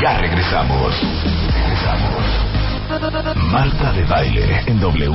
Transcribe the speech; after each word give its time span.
Ya 0.00 0.18
regresamos. 0.18 0.94
Regresamos. 1.52 2.24
Marta 3.50 3.92
de 3.92 4.04
baile 4.04 4.60
en 4.66 4.80
W. 4.80 5.10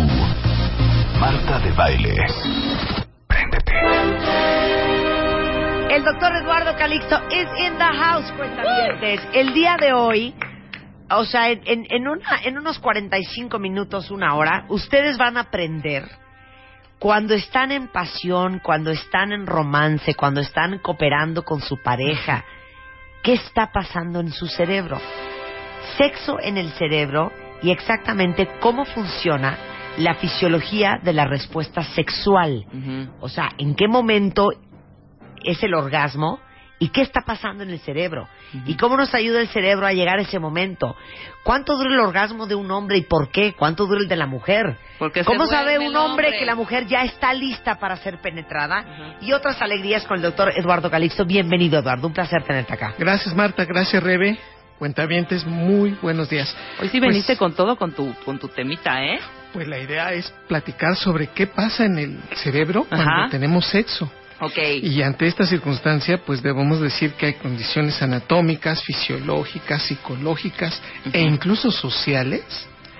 Marta 1.19 1.59
de 1.59 1.71
baile. 1.71 2.15
Préndete. 3.27 3.73
El 5.89 6.03
doctor 6.03 6.35
Eduardo 6.35 6.75
Calixto 6.77 7.17
is 7.29 7.47
in 7.59 7.77
the 7.77 7.83
house, 7.83 8.31
cuentavientes. 8.33 9.21
El 9.33 9.53
día 9.53 9.77
de 9.79 9.93
hoy, 9.93 10.35
o 11.09 11.25
sea, 11.25 11.49
en, 11.49 11.61
en, 11.65 12.07
una, 12.07 12.41
en 12.43 12.57
unos 12.57 12.79
45 12.79 13.59
minutos, 13.59 14.11
una 14.11 14.35
hora, 14.35 14.65
ustedes 14.69 15.17
van 15.17 15.37
a 15.37 15.41
aprender 15.41 16.07
cuando 16.99 17.33
están 17.33 17.71
en 17.71 17.87
pasión, 17.87 18.59
cuando 18.63 18.91
están 18.91 19.31
en 19.31 19.47
romance, 19.47 20.13
cuando 20.15 20.41
están 20.41 20.79
cooperando 20.79 21.43
con 21.43 21.61
su 21.61 21.77
pareja, 21.81 22.43
qué 23.23 23.33
está 23.33 23.71
pasando 23.71 24.19
en 24.19 24.31
su 24.31 24.47
cerebro. 24.47 24.99
Sexo 25.97 26.39
en 26.39 26.57
el 26.57 26.71
cerebro 26.71 27.31
y 27.61 27.71
exactamente 27.71 28.47
cómo 28.59 28.85
funciona 28.85 29.57
la 29.97 30.15
fisiología 30.15 30.99
de 31.03 31.13
la 31.13 31.25
respuesta 31.25 31.83
sexual. 31.83 32.65
O 33.19 33.29
sea, 33.29 33.49
en 33.57 33.75
qué 33.75 33.87
momento 33.87 34.49
es 35.43 35.63
el 35.63 35.73
orgasmo 35.73 36.39
y 36.79 36.89
qué 36.89 37.01
está 37.01 37.21
pasando 37.25 37.63
en 37.63 37.71
el 37.71 37.79
cerebro. 37.79 38.27
Y 38.65 38.75
cómo 38.75 38.97
nos 38.97 39.13
ayuda 39.15 39.41
el 39.41 39.47
cerebro 39.47 39.87
a 39.87 39.93
llegar 39.93 40.19
a 40.19 40.21
ese 40.21 40.37
momento. 40.39 40.95
¿Cuánto 41.43 41.75
dura 41.75 41.93
el 41.93 41.99
orgasmo 41.99 42.45
de 42.45 42.55
un 42.55 42.69
hombre 42.71 42.97
y 42.97 43.01
por 43.01 43.31
qué? 43.31 43.53
¿Cuánto 43.57 43.85
dura 43.87 44.01
el 44.01 44.07
de 44.07 44.15
la 44.15 44.27
mujer? 44.27 44.77
Porque 44.99 45.23
¿Cómo 45.23 45.47
sabe 45.47 45.79
un 45.79 45.95
hombre, 45.95 46.27
hombre. 46.27 46.39
que 46.39 46.45
la 46.45 46.55
mujer 46.55 46.85
ya 46.85 47.03
está 47.03 47.33
lista 47.33 47.79
para 47.79 47.95
ser 47.97 48.19
penetrada? 48.19 49.17
Y 49.21 49.31
otras 49.33 49.61
alegrías 49.61 50.05
con 50.05 50.17
el 50.17 50.23
doctor 50.23 50.51
Eduardo 50.55 50.91
Calixto. 50.91 51.25
Bienvenido, 51.25 51.79
Eduardo. 51.79 52.05
Un 52.07 52.13
placer 52.13 52.43
tenerte 52.43 52.73
acá. 52.73 52.93
Gracias 52.97 53.33
Marta, 53.35 53.65
gracias 53.65 54.03
Rebe. 54.03 54.37
Cuentavientes, 54.77 55.43
muy 55.47 55.97
buenos 56.03 56.29
días. 56.29 56.55
Hoy 56.79 56.89
sí 56.89 56.99
Pues- 56.99 57.09
veniste 57.09 57.35
con 57.37 57.53
todo, 57.55 57.75
con 57.77 57.93
tu, 57.93 58.13
con 58.23 58.37
tu 58.37 58.47
temita, 58.49 59.03
¿eh? 59.03 59.19
Pues 59.51 59.67
la 59.67 59.79
idea 59.79 60.13
es 60.13 60.31
platicar 60.47 60.95
sobre 60.95 61.27
qué 61.27 61.47
pasa 61.47 61.85
en 61.85 61.97
el 61.97 62.19
cerebro 62.35 62.83
cuando 62.87 63.29
tenemos 63.31 63.65
sexo. 63.65 64.11
Ok. 64.39 64.57
Y 64.83 65.01
ante 65.01 65.25
esta 65.27 65.45
circunstancia, 65.45 66.19
pues 66.25 66.43
debemos 66.43 66.79
decir 66.79 67.13
que 67.13 67.25
hay 67.27 67.33
condiciones 67.33 68.01
anatómicas, 68.01 68.83
fisiológicas, 68.83 69.81
psicológicas 69.83 70.81
e 71.11 71.21
incluso 71.21 71.71
sociales 71.71 72.43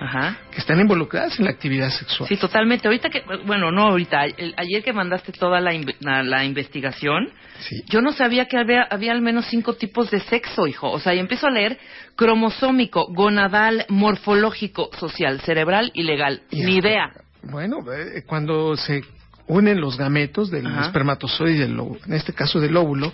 Ajá. 0.00 0.36
que 0.50 0.58
están 0.58 0.80
involucradas 0.80 1.38
en 1.38 1.44
la 1.44 1.50
actividad 1.52 1.90
sexual. 1.90 2.28
Sí, 2.28 2.36
totalmente. 2.36 2.88
Ahorita 2.88 3.08
que, 3.08 3.22
bueno, 3.46 3.70
no 3.70 3.82
ahorita, 3.88 4.24
el- 4.24 4.54
ayer 4.56 4.82
que 4.82 4.92
mandaste 4.92 5.32
toda 5.32 5.60
la, 5.60 5.72
inve- 5.72 5.96
la, 6.00 6.22
la 6.22 6.44
investigación, 6.44 7.30
Sí. 7.60 7.82
yo 7.88 8.00
no 8.00 8.12
sabía 8.12 8.46
que 8.46 8.56
había, 8.56 8.82
había 8.88 9.10
al 9.12 9.20
menos 9.20 9.46
cinco 9.46 9.74
tipos 9.74 10.10
de 10.12 10.20
sexo, 10.20 10.66
hijo. 10.68 10.90
O 10.92 11.00
sea, 11.00 11.14
y 11.14 11.18
empiezo 11.18 11.48
a 11.48 11.50
leer 11.50 11.78
cromosómico, 12.14 13.06
gonadal, 13.12 13.84
morfológico, 13.88 14.90
social, 14.98 15.40
cerebral 15.40 15.90
y 15.94 16.02
legal. 16.02 16.42
Ni 16.52 16.76
idea. 16.76 17.10
Bueno, 17.42 17.78
eh, 17.92 18.22
cuando 18.26 18.76
se 18.76 19.02
unen 19.48 19.80
los 19.80 19.96
gametos 19.96 20.50
del 20.50 20.66
Ajá. 20.66 20.86
espermatozoide 20.86 21.54
y 21.54 21.58
del 21.58 21.78
óvulo, 21.80 22.00
en 22.06 22.12
este 22.14 22.32
caso 22.32 22.60
del 22.60 22.76
óvulo, 22.76 23.12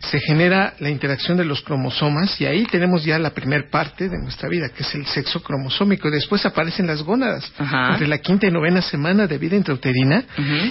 se 0.00 0.20
genera 0.20 0.74
la 0.80 0.90
interacción 0.90 1.36
de 1.36 1.44
los 1.44 1.62
cromosomas 1.62 2.40
y 2.40 2.46
ahí 2.46 2.64
tenemos 2.66 3.04
ya 3.04 3.18
la 3.18 3.30
primer 3.30 3.68
parte 3.70 4.08
de 4.08 4.18
nuestra 4.18 4.48
vida, 4.48 4.68
que 4.74 4.82
es 4.82 4.94
el 4.94 5.06
sexo 5.06 5.42
cromosómico. 5.42 6.10
Después 6.10 6.44
aparecen 6.46 6.86
las 6.86 7.02
gónadas, 7.02 7.50
Ajá. 7.58 7.92
entre 7.92 8.06
la 8.08 8.18
quinta 8.18 8.46
y 8.46 8.50
novena 8.50 8.82
semana 8.82 9.26
de 9.26 9.38
vida 9.38 9.56
intrauterina, 9.56 10.24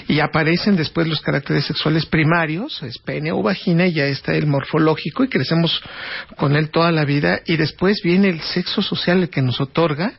y 0.08 0.20
aparecen 0.20 0.76
después 0.76 1.06
los 1.06 1.20
caracteres 1.20 1.64
sexuales 1.64 2.06
primarios, 2.06 2.82
es 2.82 2.98
pene 2.98 3.32
o 3.32 3.42
vagina, 3.42 3.86
y 3.86 3.92
ya 3.94 4.06
está 4.06 4.34
el 4.34 4.46
morfológico, 4.46 5.24
y 5.24 5.28
crecemos 5.28 5.80
con 6.36 6.56
él 6.56 6.70
toda 6.70 6.90
la 6.92 7.04
vida, 7.04 7.40
y 7.46 7.56
después 7.56 8.00
viene 8.02 8.28
el 8.28 8.40
sexo 8.40 8.82
social, 8.82 9.22
el 9.22 9.30
que 9.30 9.42
nos 9.42 9.60
otorga 9.60 10.12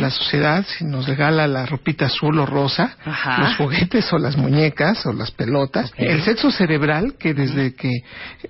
la 0.00 0.10
sociedad, 0.10 0.64
si 0.66 0.84
nos 0.84 1.06
regala 1.06 1.46
la 1.46 1.66
ropita 1.66 2.06
azul 2.06 2.38
o 2.38 2.46
rosa, 2.46 2.96
Ajá. 3.04 3.38
los 3.42 3.56
juguetes 3.56 4.12
o 4.12 4.18
las 4.26 4.36
muñecas 4.36 5.06
o 5.06 5.12
las 5.12 5.30
pelotas, 5.30 5.92
el 5.96 6.20
sexo 6.22 6.50
cerebral, 6.50 7.14
que 7.18 7.32
desde 7.32 7.74
que 7.74 7.90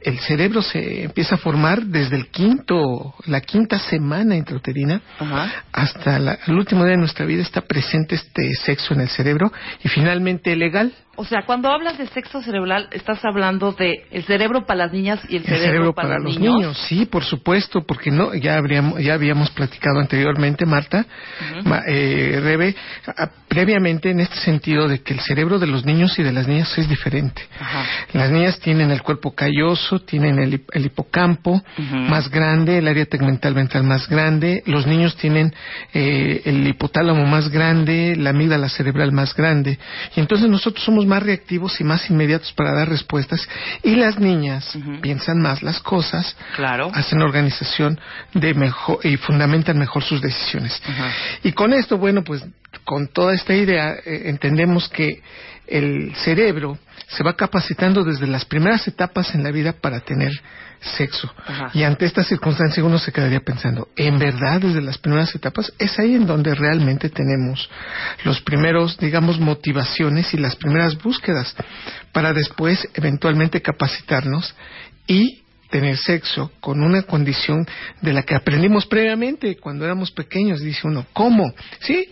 el 0.02 0.18
cerebro 0.20 0.62
se 0.62 1.04
empieza 1.04 1.34
a 1.34 1.38
formar, 1.38 1.82
desde 1.86 2.16
el 2.16 2.28
quinto, 2.28 3.14
la 3.26 3.42
quinta 3.42 3.78
semana 3.78 4.36
intrauterina, 4.36 5.02
hasta 5.72 6.18
la- 6.18 6.38
el 6.46 6.54
último 6.54 6.82
día 6.84 6.92
de 6.92 6.98
nuestra 6.98 7.26
vida 7.26 7.42
está 7.42 7.60
presente 7.60 8.14
este 8.14 8.54
sexo 8.54 8.94
en 8.94 9.02
el 9.02 9.08
cerebro, 9.08 9.52
y 9.84 9.88
finalmente 9.88 10.56
legal, 10.56 10.92
O 11.16 11.24
sea, 11.24 11.42
cuando 11.46 11.70
hablas 11.70 11.96
de 11.98 12.06
sexo 12.08 12.42
cerebral, 12.42 12.88
estás 12.92 13.24
hablando 13.24 13.72
de 13.72 14.04
el 14.10 14.24
cerebro 14.24 14.66
para 14.66 14.84
las 14.84 14.92
niñas 14.92 15.20
y 15.28 15.36
el, 15.36 15.42
El 15.46 15.58
cerebro 15.58 15.92
para, 15.94 16.08
para 16.08 16.20
los 16.20 16.38
niños. 16.38 16.76
sí, 16.88 17.06
por 17.06 17.24
supuesto, 17.24 17.84
porque 17.86 18.10
no, 18.10 18.34
ya 18.34 18.56
habríamos, 18.56 19.00
ya 19.02 19.14
habíamos 19.14 19.50
platicado 19.50 19.98
anteriormente, 20.00 20.66
Marta, 20.66 21.06
Ma- 21.64 21.82
eh, 21.88 22.38
Rebe, 22.42 22.74
previamente 23.48 24.10
en 24.10 24.20
este 24.20 24.36
sentido 24.36 24.88
de 24.88 25.00
que 25.02 25.14
el 25.14 25.20
cerebro 25.20 25.58
de 25.58 25.66
los 25.66 25.84
niños 25.84 26.18
y 26.18 26.22
de 26.22 26.32
las 26.32 26.46
niñas 26.46 26.76
es 26.76 26.88
diferente. 26.88 27.42
Las 28.12 28.30
niñas 28.30 28.58
tienen 28.60 28.90
el 28.90 29.02
cuerpo 29.02 29.34
calloso, 29.34 30.00
tienen 30.00 30.38
el, 30.38 30.62
el 30.72 30.86
hipocampo 30.86 31.62
más 31.92 32.28
grande, 32.30 32.78
el 32.78 32.88
área 32.88 33.06
tegmental 33.06 33.54
ventral 33.54 33.84
más 33.84 34.08
grande, 34.08 34.62
los 34.66 34.86
niños 34.86 35.16
tienen 35.16 35.54
eh, 35.94 36.42
el 36.44 36.66
hipotálamo 36.66 37.24
más 37.26 37.48
grande, 37.48 38.14
la 38.16 38.30
amígdala 38.30 38.68
cerebral 38.68 39.12
más 39.12 39.34
grande, 39.34 39.78
y 40.14 40.20
entonces 40.20 40.48
nosotros 40.50 40.84
somos 40.84 41.05
más 41.06 41.22
reactivos 41.22 41.80
y 41.80 41.84
más 41.84 42.10
inmediatos 42.10 42.52
para 42.52 42.72
dar 42.72 42.88
respuestas, 42.88 43.48
y 43.82 43.94
las 43.96 44.18
niñas 44.18 44.76
piensan 45.00 45.40
más 45.40 45.62
las 45.62 45.80
cosas, 45.80 46.36
Claro. 46.56 46.90
hacen 46.92 47.22
organización 47.22 47.98
de 48.34 48.54
mejor 48.54 48.98
y 49.04 49.16
fundamentan 49.16 49.78
mejor 49.78 50.02
sus 50.02 50.20
decisiones. 50.20 50.80
Y 51.42 51.52
con 51.52 51.72
esto, 51.72 51.96
bueno, 51.98 52.22
pues 52.24 52.44
con 52.84 53.08
toda 53.08 53.34
esta 53.34 53.54
idea 53.54 53.94
eh, 54.04 54.22
entendemos 54.26 54.88
que 54.88 55.22
el 55.66 56.14
cerebro 56.16 56.78
se 57.08 57.22
va 57.24 57.34
capacitando 57.34 58.04
desde 58.04 58.26
las 58.26 58.44
primeras 58.44 58.86
etapas 58.88 59.34
en 59.34 59.42
la 59.42 59.50
vida 59.50 59.72
para 59.72 60.00
tener 60.00 60.32
sexo. 60.86 61.32
Ajá. 61.46 61.70
Y 61.74 61.82
ante 61.82 62.06
esta 62.06 62.24
circunstancia 62.24 62.84
uno 62.84 62.98
se 62.98 63.12
quedaría 63.12 63.40
pensando, 63.40 63.88
¿en 63.96 64.18
verdad 64.18 64.60
desde 64.60 64.82
las 64.82 64.98
primeras 64.98 65.34
etapas? 65.34 65.72
Es 65.78 65.98
ahí 65.98 66.14
en 66.14 66.26
donde 66.26 66.54
realmente 66.54 67.08
tenemos 67.10 67.68
los 68.24 68.40
primeros, 68.40 68.98
digamos, 68.98 69.38
motivaciones 69.38 70.32
y 70.34 70.38
las 70.38 70.56
primeras 70.56 70.96
búsquedas 71.00 71.54
para 72.12 72.32
después 72.32 72.88
eventualmente 72.94 73.62
capacitarnos 73.62 74.54
y 75.06 75.42
tener 75.70 75.96
sexo 75.96 76.52
con 76.60 76.82
una 76.82 77.02
condición 77.02 77.66
de 78.00 78.12
la 78.12 78.22
que 78.22 78.34
aprendimos 78.34 78.86
previamente 78.86 79.56
cuando 79.56 79.84
éramos 79.84 80.10
pequeños. 80.10 80.60
Dice 80.60 80.86
uno, 80.86 81.06
¿cómo? 81.12 81.52
¿Sí? 81.80 82.10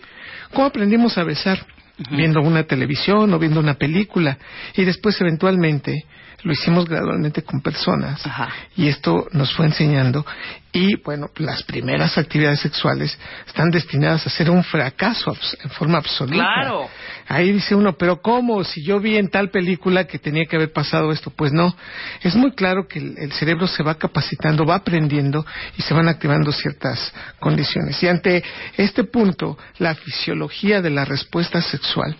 ¿Cómo 0.53 0.67
aprendimos 0.67 1.17
a 1.17 1.23
besar? 1.23 1.65
Viendo 2.11 2.41
una 2.41 2.63
televisión 2.63 3.33
o 3.33 3.39
viendo 3.39 3.59
una 3.59 3.75
película. 3.75 4.37
Y 4.75 4.83
después 4.83 5.19
eventualmente 5.21 6.05
lo 6.45 6.53
hicimos 6.53 6.85
gradualmente 6.85 7.41
con 7.41 7.59
personas. 7.59 8.23
Ajá. 8.23 8.49
Y 8.77 8.87
esto 8.87 9.27
nos 9.31 9.51
fue 9.55 9.65
enseñando. 9.65 10.23
Y 10.71 10.95
bueno, 10.97 11.27
las 11.37 11.63
primeras 11.63 12.19
actividades 12.19 12.59
sexuales 12.59 13.17
están 13.47 13.71
destinadas 13.71 14.27
a 14.27 14.29
ser 14.29 14.51
un 14.51 14.63
fracaso 14.63 15.35
en 15.63 15.69
forma 15.71 15.97
absoluta. 15.97 16.35
Claro. 16.35 16.87
Ahí 17.27 17.51
dice 17.51 17.73
uno, 17.73 17.93
pero 17.97 18.21
¿cómo? 18.21 18.63
Si 18.63 18.83
yo 18.83 18.99
vi 18.99 19.17
en 19.17 19.29
tal 19.29 19.49
película 19.49 20.05
que 20.05 20.19
tenía 20.19 20.45
que 20.45 20.55
haber 20.55 20.71
pasado 20.71 21.11
esto, 21.11 21.31
pues 21.31 21.51
no. 21.51 21.75
Es 22.21 22.35
muy 22.35 22.51
claro 22.51 22.87
que 22.87 22.99
el, 22.99 23.17
el 23.17 23.31
cerebro 23.31 23.65
se 23.65 23.81
va 23.81 23.95
capacitando, 23.95 24.67
va 24.67 24.75
aprendiendo 24.75 25.43
y 25.77 25.81
se 25.81 25.95
van 25.95 26.07
activando 26.07 26.51
ciertas 26.51 27.11
condiciones. 27.39 28.03
Y 28.03 28.07
ante 28.07 28.43
este 28.77 29.03
punto, 29.05 29.57
la 29.79 29.95
fisiología 29.95 30.83
de 30.83 30.91
la 30.91 31.05
respuesta 31.05 31.59
sexual, 31.63 32.15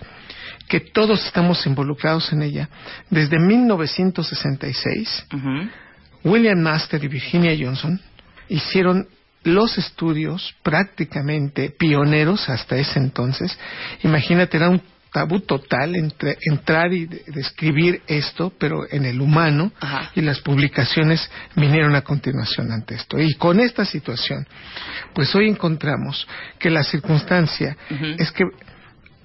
que 0.67 0.79
todos 0.79 1.25
estamos 1.25 1.65
involucrados 1.67 2.31
en 2.33 2.41
ella, 2.41 2.69
desde 3.09 3.38
1966, 3.39 5.25
Ujú. 5.33 5.69
William 6.23 6.59
Master 6.59 7.03
y 7.03 7.07
Virginia 7.07 7.56
Johnson 7.59 8.00
hicieron 8.50 9.07
los 9.44 9.77
estudios 9.77 10.56
prácticamente 10.63 11.69
pioneros 11.69 12.50
hasta 12.50 12.77
ese 12.77 12.97
entonces. 13.00 13.57
Imagínate, 14.03 14.57
era 14.57 14.69
un 14.69 14.81
tabú 15.13 15.39
total 15.41 15.95
entre, 15.95 16.35
entrar 16.41 16.91
y 16.91 17.06
de- 17.06 17.23
describir 17.27 18.01
esto, 18.07 18.51
pero 18.59 18.85
en 18.91 19.06
el 19.06 19.21
humano, 19.21 19.71
Ajá. 19.79 20.12
y 20.15 20.21
las 20.21 20.39
publicaciones 20.41 21.29
vinieron 21.56 21.95
a 21.95 22.01
continuación 22.01 22.71
ante 22.71 22.95
esto. 22.95 23.19
Y 23.19 23.35
con 23.35 23.59
esta 23.59 23.85
situación, 23.85 24.45
pues 25.13 25.33
hoy 25.35 25.47
encontramos 25.47 26.27
que 26.59 26.69
la 26.71 26.83
circunstancia 26.83 27.77
es 28.17 28.31
que, 28.31 28.44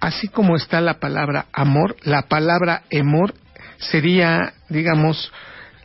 así 0.01 0.29
como 0.29 0.57
está 0.57 0.81
la 0.81 0.99
palabra 0.99 1.47
amor, 1.53 1.97
la 2.03 2.23
palabra 2.23 2.83
emor 2.91 3.35
sería, 3.79 4.55
digamos, 4.69 5.33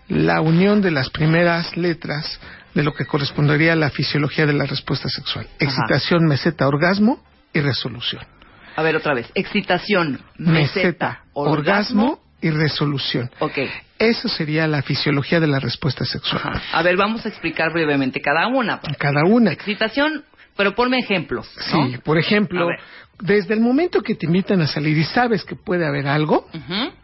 la 0.08 0.42
unión 0.42 0.82
de 0.82 0.92
las 0.92 1.10
primeras 1.10 1.76
letras 1.78 2.40
de 2.74 2.84
lo 2.84 2.94
que 2.94 3.06
correspondería 3.06 3.74
a 3.74 3.78
la 3.78 3.90
fisiología 3.90 4.46
de 4.46 4.54
la 4.54 4.66
respuesta 4.66 5.10
sexual. 5.10 5.48
Excitación, 5.60 6.26
meseta, 6.26 6.68
orgasmo 6.68 7.24
y 7.54 7.62
resolución. 7.62 8.24
A 8.76 8.84
ver, 8.84 8.98
otra 8.98 9.14
vez. 9.14 9.32
Excitación, 9.34 10.20
meseta, 10.38 11.24
orgasmo 11.34 12.20
y 12.42 12.50
resolución. 12.50 13.32
Ok. 13.40 13.60
Eso 13.98 14.28
sería 14.28 14.68
la 14.68 14.82
fisiología 14.82 15.40
de 15.40 15.48
la 15.48 15.60
respuesta 15.60 16.04
sexual. 16.04 16.42
Ajá. 16.44 16.62
A 16.74 16.84
ver, 16.84 16.98
vamos 16.98 17.26
a 17.26 17.30
explicar 17.30 17.72
brevemente 17.72 18.20
cada 18.20 18.48
una. 18.48 18.82
Cada 19.00 19.24
una. 19.26 19.54
Excitación, 19.54 20.26
pero 20.58 20.76
ponme 20.76 21.00
ejemplos. 21.00 21.50
¿no? 21.72 21.88
Sí, 21.88 21.98
por 22.04 22.20
ejemplo. 22.20 22.68
Desde 23.20 23.54
el 23.54 23.62
momento 23.62 24.02
que 24.02 24.16
te 24.16 24.26
invitan 24.26 24.62
a 24.62 24.68
salir 24.68 24.98
y 24.98 25.04
sabes 25.04 25.44
que 25.44 25.56
puede 25.56 25.86
haber 25.88 26.08
algo, 26.08 26.48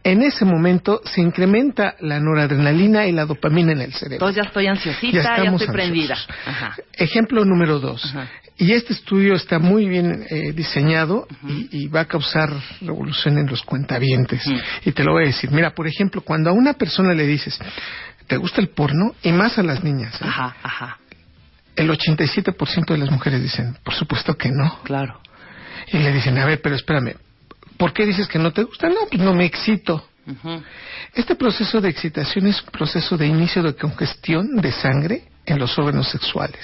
en 0.03 0.21
ese 0.23 0.45
momento 0.45 1.01
se 1.05 1.21
incrementa 1.21 1.95
la 1.99 2.19
noradrenalina 2.19 3.07
y 3.07 3.11
la 3.11 3.25
dopamina 3.25 3.71
en 3.71 3.81
el 3.81 3.93
cerebro. 3.93 4.27
Entonces 4.27 4.43
ya 4.43 4.47
estoy 4.47 4.67
ansiosita, 4.67 5.21
Ya 5.21 5.43
estoy 5.43 5.67
prendida. 5.67 6.17
Ajá. 6.45 6.75
Ejemplo 6.93 7.45
número 7.45 7.79
dos. 7.79 8.03
Ajá. 8.05 8.27
Y 8.57 8.73
este 8.73 8.93
estudio 8.93 9.33
está 9.33 9.57
muy 9.57 9.87
bien 9.87 10.23
eh, 10.29 10.51
diseñado 10.53 11.27
y, 11.47 11.85
y 11.85 11.87
va 11.87 12.01
a 12.01 12.05
causar 12.05 12.53
revolución 12.81 13.39
en 13.39 13.47
los 13.47 13.63
cuentavientes. 13.63 14.43
Y 14.85 14.91
te 14.91 15.03
lo 15.03 15.13
voy 15.13 15.23
a 15.23 15.27
decir. 15.27 15.49
Mira, 15.49 15.71
por 15.71 15.87
ejemplo, 15.87 16.21
cuando 16.21 16.51
a 16.51 16.53
una 16.53 16.73
persona 16.73 17.15
le 17.15 17.25
dices, 17.25 17.57
¿te 18.27 18.37
gusta 18.37 18.61
el 18.61 18.69
porno? 18.69 19.15
Y 19.23 19.31
más 19.31 19.57
a 19.57 19.63
las 19.63 19.83
niñas. 19.83 20.13
¿eh? 20.21 20.25
Ajá, 20.27 20.55
ajá. 20.61 20.97
El 21.75 21.89
87% 21.89 22.85
de 22.85 22.97
las 22.99 23.09
mujeres 23.09 23.41
dicen, 23.41 23.75
por 23.83 23.95
supuesto 23.95 24.37
que 24.37 24.49
no. 24.51 24.79
Claro. 24.83 25.19
Y 25.87 25.97
le 25.97 26.11
dicen, 26.11 26.37
a 26.37 26.45
ver, 26.45 26.61
pero 26.61 26.75
espérame, 26.75 27.15
¿por 27.77 27.93
qué 27.93 28.05
dices 28.05 28.27
que 28.27 28.39
no 28.39 28.51
te 28.51 28.63
gusta? 28.63 28.89
No, 28.89 29.07
pues 29.09 29.21
no 29.21 29.33
me 29.33 29.45
excito. 29.45 30.07
Este 31.13 31.35
proceso 31.35 31.81
de 31.81 31.89
excitación 31.89 32.47
es 32.47 32.61
un 32.61 32.69
proceso 32.69 33.17
de 33.17 33.27
inicio 33.27 33.63
de 33.63 33.73
congestión 33.73 34.55
de 34.57 34.71
sangre 34.71 35.23
en 35.45 35.57
los 35.57 35.77
órganos 35.79 36.07
sexuales, 36.09 36.61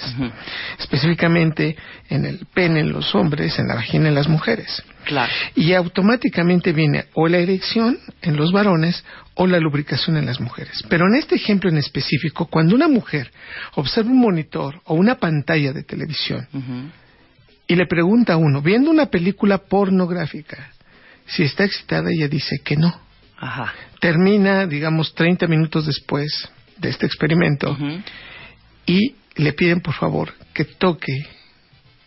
específicamente 0.78 1.76
en 2.08 2.24
el 2.24 2.46
pene 2.54 2.80
en 2.80 2.92
los 2.92 3.14
hombres, 3.14 3.58
en 3.58 3.66
la 3.66 3.74
vagina 3.74 4.08
en 4.08 4.14
las 4.14 4.28
mujeres. 4.28 4.82
Claro. 5.04 5.32
Y 5.56 5.72
automáticamente 5.74 6.72
viene 6.72 7.06
o 7.14 7.26
la 7.26 7.38
erección 7.38 7.98
en 8.22 8.36
los 8.36 8.52
varones 8.52 9.04
o 9.34 9.46
la 9.46 9.58
lubricación 9.58 10.16
en 10.16 10.26
las 10.26 10.40
mujeres. 10.40 10.84
Pero 10.88 11.06
en 11.08 11.16
este 11.16 11.34
ejemplo 11.34 11.68
en 11.68 11.78
específico, 11.78 12.46
cuando 12.46 12.76
una 12.76 12.88
mujer 12.88 13.30
observa 13.74 14.10
un 14.10 14.20
monitor 14.20 14.80
o 14.84 14.94
una 14.94 15.16
pantalla 15.16 15.72
de 15.72 15.82
televisión. 15.82 16.46
Y 17.68 17.76
le 17.76 17.86
pregunta 17.86 18.32
a 18.32 18.36
uno, 18.38 18.62
viendo 18.62 18.90
una 18.90 19.06
película 19.06 19.58
pornográfica, 19.58 20.72
si 21.26 21.42
está 21.42 21.64
excitada, 21.64 22.10
ella 22.10 22.26
dice 22.26 22.56
que 22.64 22.76
no. 22.76 22.98
Ajá. 23.36 23.72
Termina, 24.00 24.66
digamos, 24.66 25.14
30 25.14 25.46
minutos 25.46 25.86
después 25.86 26.48
de 26.78 26.88
este 26.88 27.06
experimento 27.06 27.76
y 28.86 29.14
le 29.36 29.52
piden, 29.52 29.80
por 29.80 29.94
favor, 29.94 30.32
que 30.54 30.64
toque 30.64 31.26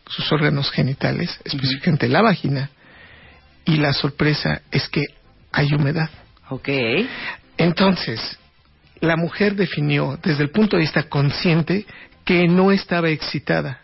sus 0.08 0.30
órganos 0.32 0.72
genitales, 0.72 1.40
específicamente 1.46 2.10
la 2.10 2.22
vagina, 2.22 2.72
y 3.64 3.78
la 3.78 3.94
sorpresa 3.94 4.64
es 4.72 4.90
que 4.90 5.04
hay 5.52 5.74
humedad. 5.74 6.10
Ok. 6.50 6.70
Entonces, 7.58 8.40
la 9.00 9.16
mujer 9.16 9.56
definió 9.56 10.20
desde 10.22 10.44
el 10.44 10.50
punto 10.50 10.76
de 10.76 10.82
vista 10.82 11.04
consciente 11.04 11.86
que 12.26 12.48
no 12.48 12.72
estaba 12.72 13.10
excitada. 13.10 13.82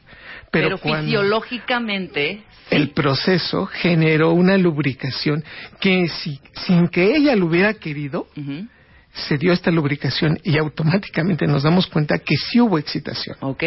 Pero, 0.51 0.77
fisiológicamente, 0.77 2.41
el 2.69 2.89
proceso 2.91 3.65
generó 3.65 4.31
una 4.31 4.57
lubricación 4.57 5.43
que 5.79 6.07
si- 6.09 6.39
sin 6.65 6.87
que 6.87 7.15
ella 7.15 7.35
lo 7.35 7.45
hubiera 7.47 7.73
querido. 7.75 8.27
Se 9.27 9.37
dio 9.37 9.51
esta 9.53 9.71
lubricación 9.71 10.39
y 10.43 10.57
automáticamente 10.57 11.47
nos 11.47 11.63
damos 11.63 11.87
cuenta 11.87 12.19
que 12.19 12.35
sí 12.35 12.59
hubo 12.59 12.77
excitación. 12.77 13.35
ok. 13.41 13.61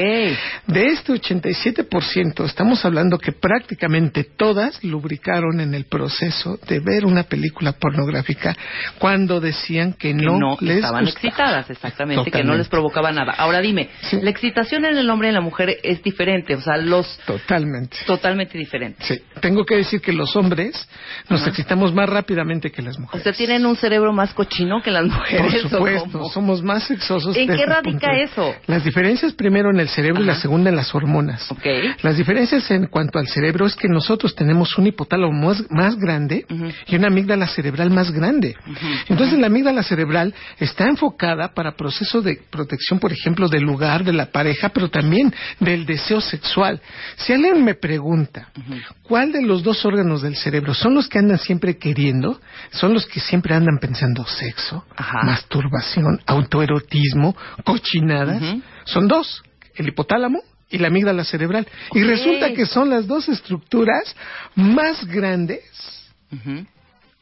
De 0.67 0.87
este 0.87 1.13
87%, 1.13 2.45
estamos 2.45 2.85
hablando 2.85 3.19
que 3.19 3.33
prácticamente 3.33 4.25
todas 4.25 4.83
lubricaron 4.85 5.61
en 5.61 5.75
el 5.75 5.85
proceso 5.85 6.59
de 6.69 6.81
ver 6.81 7.05
una 7.05 7.25
película 7.25 7.73
pornográfica 7.73 8.57
cuando 8.99 9.41
decían 9.41 9.93
que 9.95 10.11
Que 10.11 10.15
no, 10.15 10.39
no, 10.39 10.57
les 10.61 10.77
estaban 10.77 11.05
gustaba. 11.05 11.27
excitadas, 11.29 11.71
exactamente, 11.71 12.31
que 12.31 12.43
no 12.45 12.55
les 12.57 12.69
provocaba 12.69 13.13
nada. 13.13 13.33
Ahora 13.37 13.61
dime, 13.61 13.91
Sí. 14.03 14.19
la 14.23 14.31
excitación 14.31 14.85
en 14.85 14.97
el 14.97 15.09
hombre 15.11 15.29
y 15.29 15.31
en 15.31 15.35
la 15.35 15.41
mujer 15.41 15.77
es 15.83 16.03
diferente, 16.03 16.55
o 16.55 16.61
sea, 16.61 16.77
los 16.77 17.19
Totalmente. 17.27 17.97
totalmente 18.07 18.57
diferente. 18.59 19.05
Sí, 19.05 19.21
tengo 19.41 19.65
que 19.65 19.77
decir 19.77 20.01
que 20.01 20.13
los 20.13 20.35
hombres 20.37 20.89
nos 21.29 21.47
excitamos 21.47 21.95
más 21.95 22.09
rápidamente 22.09 22.71
que 22.71 22.83
las 22.83 22.97
O 22.97 23.01
mujeres. 23.03 23.23
sea, 23.25 23.33
tienen 23.33 23.67
un 23.67 23.77
cerebro 23.77 24.13
más 24.13 24.33
cochino 24.35 24.83
que 24.83 24.91
las 24.91 25.05
mujeres. 25.07 25.40
Por 25.43 25.55
¿o 25.55 25.69
supuesto, 25.69 26.19
cómo? 26.19 26.29
somos 26.31 26.63
más 26.63 26.85
sexosos. 26.85 27.37
¿En 27.37 27.49
qué 27.49 27.63
el 27.63 27.69
radica 27.69 28.13
eso? 28.17 28.55
Las 28.67 28.85
diferencias 28.85 29.33
primero 29.33 29.71
en 29.71 29.81
el 29.81 29.89
cerebro 29.89 30.23
y 30.23 30.27
la 30.27 30.37
segunda 30.37 30.71
en 30.71 30.77
las 30.77 30.95
hormonas. 30.95 31.51
Ok. 31.51 31.67
Las 32.03 32.17
diferencias 32.17 32.71
en 32.71 32.87
cuanto 32.87 33.19
al 33.19 33.29
cerebro 33.29 33.67
es 33.67 33.77
que 33.77 33.89
nosotros 33.89 34.35
tenemos 34.35 34.77
un 34.79 34.87
hipotálamo 34.87 35.33
más, 35.33 35.65
más 35.71 35.97
grande 35.97 36.47
y 36.87 36.97
una 36.97 37.09
amígdala 37.09 37.47
cerebral 37.47 37.91
más 37.91 38.11
grande. 38.11 38.57
Entonces 39.09 39.39
la 39.39 39.47
amígdala 39.47 39.83
cerebral 39.83 40.35
está 40.59 40.87
enfocada 40.89 41.55
para 41.55 41.77
procesos 41.77 42.25
de 42.25 42.41
protección, 42.51 42.99
por 42.99 43.13
ejemplo, 43.13 43.49
del 43.49 43.63
lugar, 43.63 44.05
de 44.05 44.13
la 44.13 44.27
pareja, 44.27 44.71
pero 44.71 44.89
también 44.89 45.33
del 45.59 45.87
deseo 45.87 46.21
sexual. 46.21 46.81
Si 47.17 47.33
alguien 47.33 47.65
me 47.65 47.75
pregunta, 47.75 48.51
¿cuál 49.03 49.33
de 49.33 49.43
los 49.43 49.63
dos 49.63 49.85
órganos 49.85 50.23
del 50.23 50.37
cerebro 50.37 50.75
son 50.75 50.95
los 50.95 51.09
que 51.09 51.19
andan 51.19 51.39
siempre 51.39 51.79
queriendo? 51.79 52.41
Son 52.71 52.95
los 52.95 53.07
que 53.07 53.21
siempre 53.21 53.55
andan 53.55 53.79
pensando 53.79 54.25
sexo, 54.27 54.85
Ajá. 54.97 55.20
Masturbación, 55.25 56.21
autoerotismo, 56.27 57.37
cochinadas. 57.65 58.43
Son 58.85 59.09
dos, 59.09 59.43
el 59.75 59.89
hipotálamo 59.89 60.41
y 60.71 60.79
la 60.79 60.89
amígdala 60.89 61.25
cerebral. 61.25 61.67
Y 61.93 62.03
resulta 62.03 62.53
que 62.53 62.67
son 62.67 62.91
las 62.91 63.07
dos 63.07 63.29
estructuras 63.29 64.15
más 64.55 65.05
grandes 65.07 65.61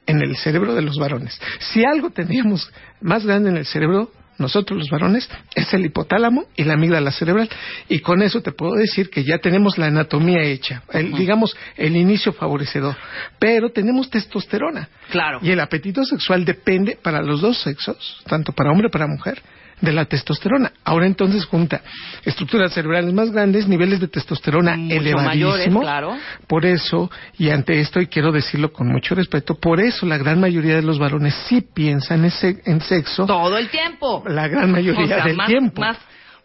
en 0.07 0.23
el 0.23 0.37
cerebro 0.37 0.75
de 0.75 0.83
los 0.83 0.97
varones. 0.97 1.39
Si 1.59 1.85
algo 1.85 2.11
teníamos 2.11 2.71
más 3.01 3.25
grande 3.25 3.51
en 3.51 3.57
el 3.57 3.67
cerebro, 3.67 4.11
nosotros 4.39 4.79
los 4.79 4.91
varones, 4.91 5.29
es 5.55 5.73
el 5.75 5.85
hipotálamo 5.85 6.47
y 6.57 6.65
la 6.65 6.75
amígdala 6.75 7.13
cerebral. 7.13 7.49
Y 7.89 8.01
con 8.01 8.23
eso 8.23 8.41
te 8.41 8.53
puedo 8.53 8.75
decir 8.75 9.11
que 9.11 9.25
ya 9.25 9.39
tenemos 9.39 9.79
la 9.79 9.87
anatomía 9.87 10.43
hecha, 10.43 10.83
el, 10.93 11.13
digamos, 11.13 11.57
el 11.77 11.97
inicio 11.97 12.33
favorecedor. 12.33 12.97
Pero 13.39 13.71
tenemos 13.71 14.11
testosterona. 14.11 14.89
Claro. 15.11 15.39
Y 15.43 15.51
el 15.51 15.61
apetito 15.61 16.05
sexual 16.05 16.45
depende 16.45 16.99
para 17.01 17.23
los 17.23 17.41
dos 17.41 17.63
sexos, 17.63 18.23
tanto 18.27 18.53
para 18.53 18.71
hombre 18.71 18.89
como 18.89 18.93
para 18.93 19.07
mujer, 19.07 19.43
de 19.81 19.93
la 19.93 20.05
testosterona. 20.07 20.73
Ahora 20.85 21.07
entonces 21.07 21.45
junta 21.45 21.81
estructuras 22.25 22.73
cerebrales 22.73 23.13
más 23.13 23.31
grandes, 23.31 23.69
niveles 23.69 24.01
de 24.01 24.09
testosterona 24.09 24.77
Mucho 24.77 24.97
elevadísimos. 24.97 25.25
mayores, 25.25 25.69
claro. 25.69 26.17
Por 26.47 26.67
eso, 26.67 27.11
y 27.39 27.51
ante 27.51 27.79
esto, 27.81 28.01
y 28.01 28.07
quiero 28.09 28.33
decirlo 28.33 28.73
con 28.73 28.89
mucho 28.89 29.15
respeto, 29.15 29.55
por 29.55 29.81
eso 29.81 30.07
la 30.07 30.19
gran 30.19 30.41
mayoría 30.41 30.75
de 30.77 30.83
los 30.83 30.99
varones 30.99 31.35
sí 31.49 31.61
piensan 31.61 32.25
en, 32.25 32.31
se- 32.31 32.63
en 32.67 32.81
sexo 32.81 33.27
Todo 33.27 33.57
el 33.59 33.69
tiempo. 33.69 34.25
la 34.27 34.49
gran 34.49 34.71
mayoría 34.73 35.05
O 35.05 35.07
sea, 35.09 35.25
del 35.25 35.37
más, 35.37 35.47
tiempo. 35.49 35.81
más- 35.81 35.99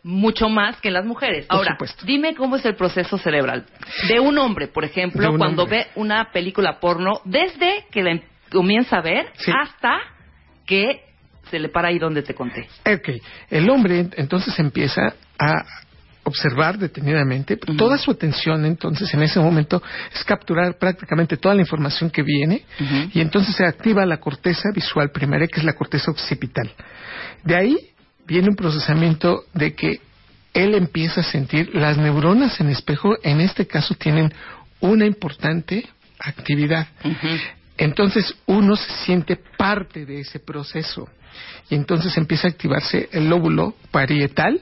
mucho 0.06 0.50
más 0.50 0.82
que 0.82 0.92
las 0.92 1.06
mujeres. 1.06 1.46
Por 1.46 1.58
Ahora, 1.60 1.72
supuesto. 1.76 2.06
dime 2.06 2.36
cómo 2.36 2.58
es 2.58 2.66
el 2.66 2.76
proceso 2.76 3.18
cerebral 3.18 3.66
de 4.10 4.20
un 4.20 4.38
hombre, 4.38 4.68
por 4.68 4.84
ejemplo, 4.84 5.34
cuando 5.38 5.64
hombre. 5.64 5.78
ve 5.78 5.88
una 5.96 6.30
película 6.34 6.80
porno, 6.82 7.22
desde 7.24 7.86
que 7.90 8.04
la 8.04 8.12
em- 8.12 8.22
comienza 8.52 8.98
a 8.98 9.02
ver 9.02 9.28
Sí. 9.38 9.50
hasta 9.58 9.98
que 10.66 11.02
se 11.54 11.60
le 11.60 11.70
para 11.70 11.90
ahí 11.90 12.00
donde 12.00 12.24
te 12.24 12.34
conté. 12.34 12.68
Ok, 12.84 13.22
el 13.52 13.70
hombre 13.70 14.10
entonces 14.18 14.58
empieza 14.58 15.14
a 15.38 15.64
observar 16.24 16.80
detenidamente, 16.80 17.58
toda 17.58 17.98
su 18.00 18.10
atención 18.10 18.66
entonces 18.66 19.14
en 19.14 19.22
ese 19.22 19.40
momento 19.40 19.84
es 20.12 20.24
capturar 20.24 20.80
prácticamente 20.80 21.38
toda 21.38 21.54
la 21.54 21.62
información 21.62 22.10
que 22.10 22.24
viene 22.24 22.64
y 23.14 23.20
entonces 23.20 23.56
se 23.56 23.66
activa 23.66 24.04
la 24.06 24.18
corteza 24.18 24.70
visual 24.74 25.12
primaria 25.12 25.48
que 25.48 25.60
es 25.60 25.66
la 25.66 25.74
corteza 25.74 26.10
occipital. 26.10 26.72
De 27.44 27.56
ahí 27.56 27.78
viene 28.26 28.50
un 28.50 28.56
procesamiento 28.56 29.44
de 29.54 29.76
que 29.76 30.02
él 30.54 30.74
empieza 30.74 31.22
a 31.22 31.24
sentir 31.24 31.76
las 31.76 31.98
neuronas 31.98 32.60
en 32.62 32.70
espejo, 32.70 33.16
en 33.22 33.42
este 33.42 33.68
caso 33.68 33.94
tienen 33.94 34.34
una 34.80 35.06
importante 35.06 35.88
actividad. 36.20 36.88
Entonces 37.78 38.34
uno 38.46 38.76
se 38.76 38.92
siente 39.06 39.36
parte 39.36 40.06
de 40.06 40.22
ese 40.22 40.40
proceso 40.40 41.10
y 41.70 41.76
entonces 41.76 42.18
empieza 42.18 42.48
a 42.48 42.52
activarse 42.52 43.10
el 43.12 43.30
lóbulo 43.30 43.76
parietal 43.92 44.62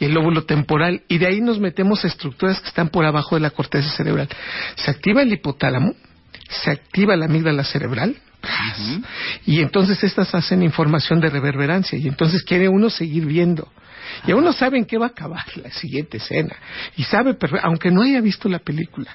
y 0.00 0.06
el 0.06 0.14
lóbulo 0.14 0.44
temporal 0.44 1.02
y 1.08 1.18
de 1.18 1.26
ahí 1.26 1.40
nos 1.40 1.60
metemos 1.60 2.04
a 2.04 2.08
estructuras 2.08 2.60
que 2.60 2.68
están 2.68 2.88
por 2.88 3.04
abajo 3.04 3.36
de 3.36 3.40
la 3.40 3.50
corteza 3.50 3.90
cerebral. 3.90 4.28
Se 4.76 4.90
activa 4.90 5.22
el 5.22 5.32
hipotálamo 5.32 5.94
se 6.48 6.70
activa 6.70 7.16
la 7.16 7.26
amígdala 7.26 7.64
cerebral 7.64 8.16
y 9.46 9.60
entonces 9.60 10.02
estas 10.04 10.34
hacen 10.34 10.62
información 10.62 11.20
de 11.20 11.30
reverberancia 11.30 11.98
y 11.98 12.08
entonces 12.08 12.42
quiere 12.42 12.68
uno 12.68 12.90
seguir 12.90 13.24
viendo. 13.24 13.68
Y 14.26 14.32
uno 14.32 14.52
sabe 14.52 14.78
en 14.78 14.84
qué 14.84 14.98
va 14.98 15.06
a 15.06 15.08
acabar 15.10 15.44
la 15.56 15.70
siguiente 15.70 16.18
escena. 16.18 16.56
Y 16.96 17.04
sabe, 17.04 17.36
aunque 17.62 17.90
no 17.90 18.02
haya 18.02 18.20
visto 18.20 18.48
la 18.48 18.58
película, 18.58 19.14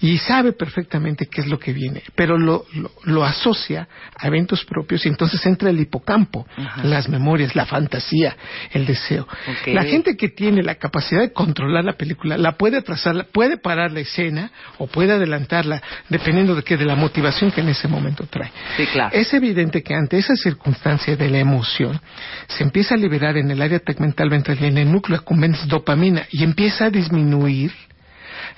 y 0.00 0.18
sabe 0.18 0.52
perfectamente 0.52 1.26
qué 1.26 1.42
es 1.42 1.46
lo 1.46 1.58
que 1.58 1.72
viene, 1.72 2.02
pero 2.14 2.38
lo, 2.38 2.66
lo, 3.04 3.24
asocia 3.24 3.88
a 4.16 4.26
eventos 4.26 4.64
propios 4.64 5.06
y 5.06 5.08
entonces 5.08 5.44
entra 5.46 5.70
el 5.70 5.80
hipocampo, 5.80 6.46
las 6.82 7.08
memorias, 7.08 7.54
la 7.54 7.66
fantasía, 7.66 8.36
el 8.72 8.86
deseo. 8.86 9.26
La 9.66 9.84
gente 9.84 10.16
que 10.16 10.28
tiene 10.28 10.62
la 10.62 10.74
capacidad 10.76 11.20
de 11.20 11.32
controlar 11.32 11.84
la 11.84 11.94
película, 11.94 12.36
la 12.36 12.52
puede 12.52 12.78
atrasar, 12.78 13.26
puede 13.32 13.56
parar 13.56 13.92
la 13.92 14.00
escena 14.00 14.50
o 14.78 14.86
puede 14.86 15.12
adelantarla, 15.12 15.82
dependiendo 16.08 16.54
de, 16.54 16.62
que, 16.62 16.76
de 16.76 16.84
la 16.84 16.96
motivación 16.96 17.50
que 17.50 17.60
en 17.60 17.68
ese 17.68 17.88
momento 17.88 18.26
trae. 18.26 18.50
Es 19.12 19.32
evidente 19.34 19.82
que 19.82 19.94
ante 19.94 20.18
esa 20.18 20.34
circunstancia 20.36 21.16
de 21.16 21.28
la 21.28 21.38
emoción, 21.38 22.00
se 22.48 22.64
empieza 22.64 22.94
a 22.94 22.98
liberar 22.98 23.36
en 23.36 23.50
el 23.50 23.62
área 23.62 23.78
tegmental 23.78 24.30
en 24.34 24.78
el 24.78 24.90
núcleo 24.90 25.18
accumbens 25.18 25.66
dopamina 25.68 26.26
y 26.30 26.42
empieza 26.42 26.86
a 26.86 26.90
disminuir 26.90 27.72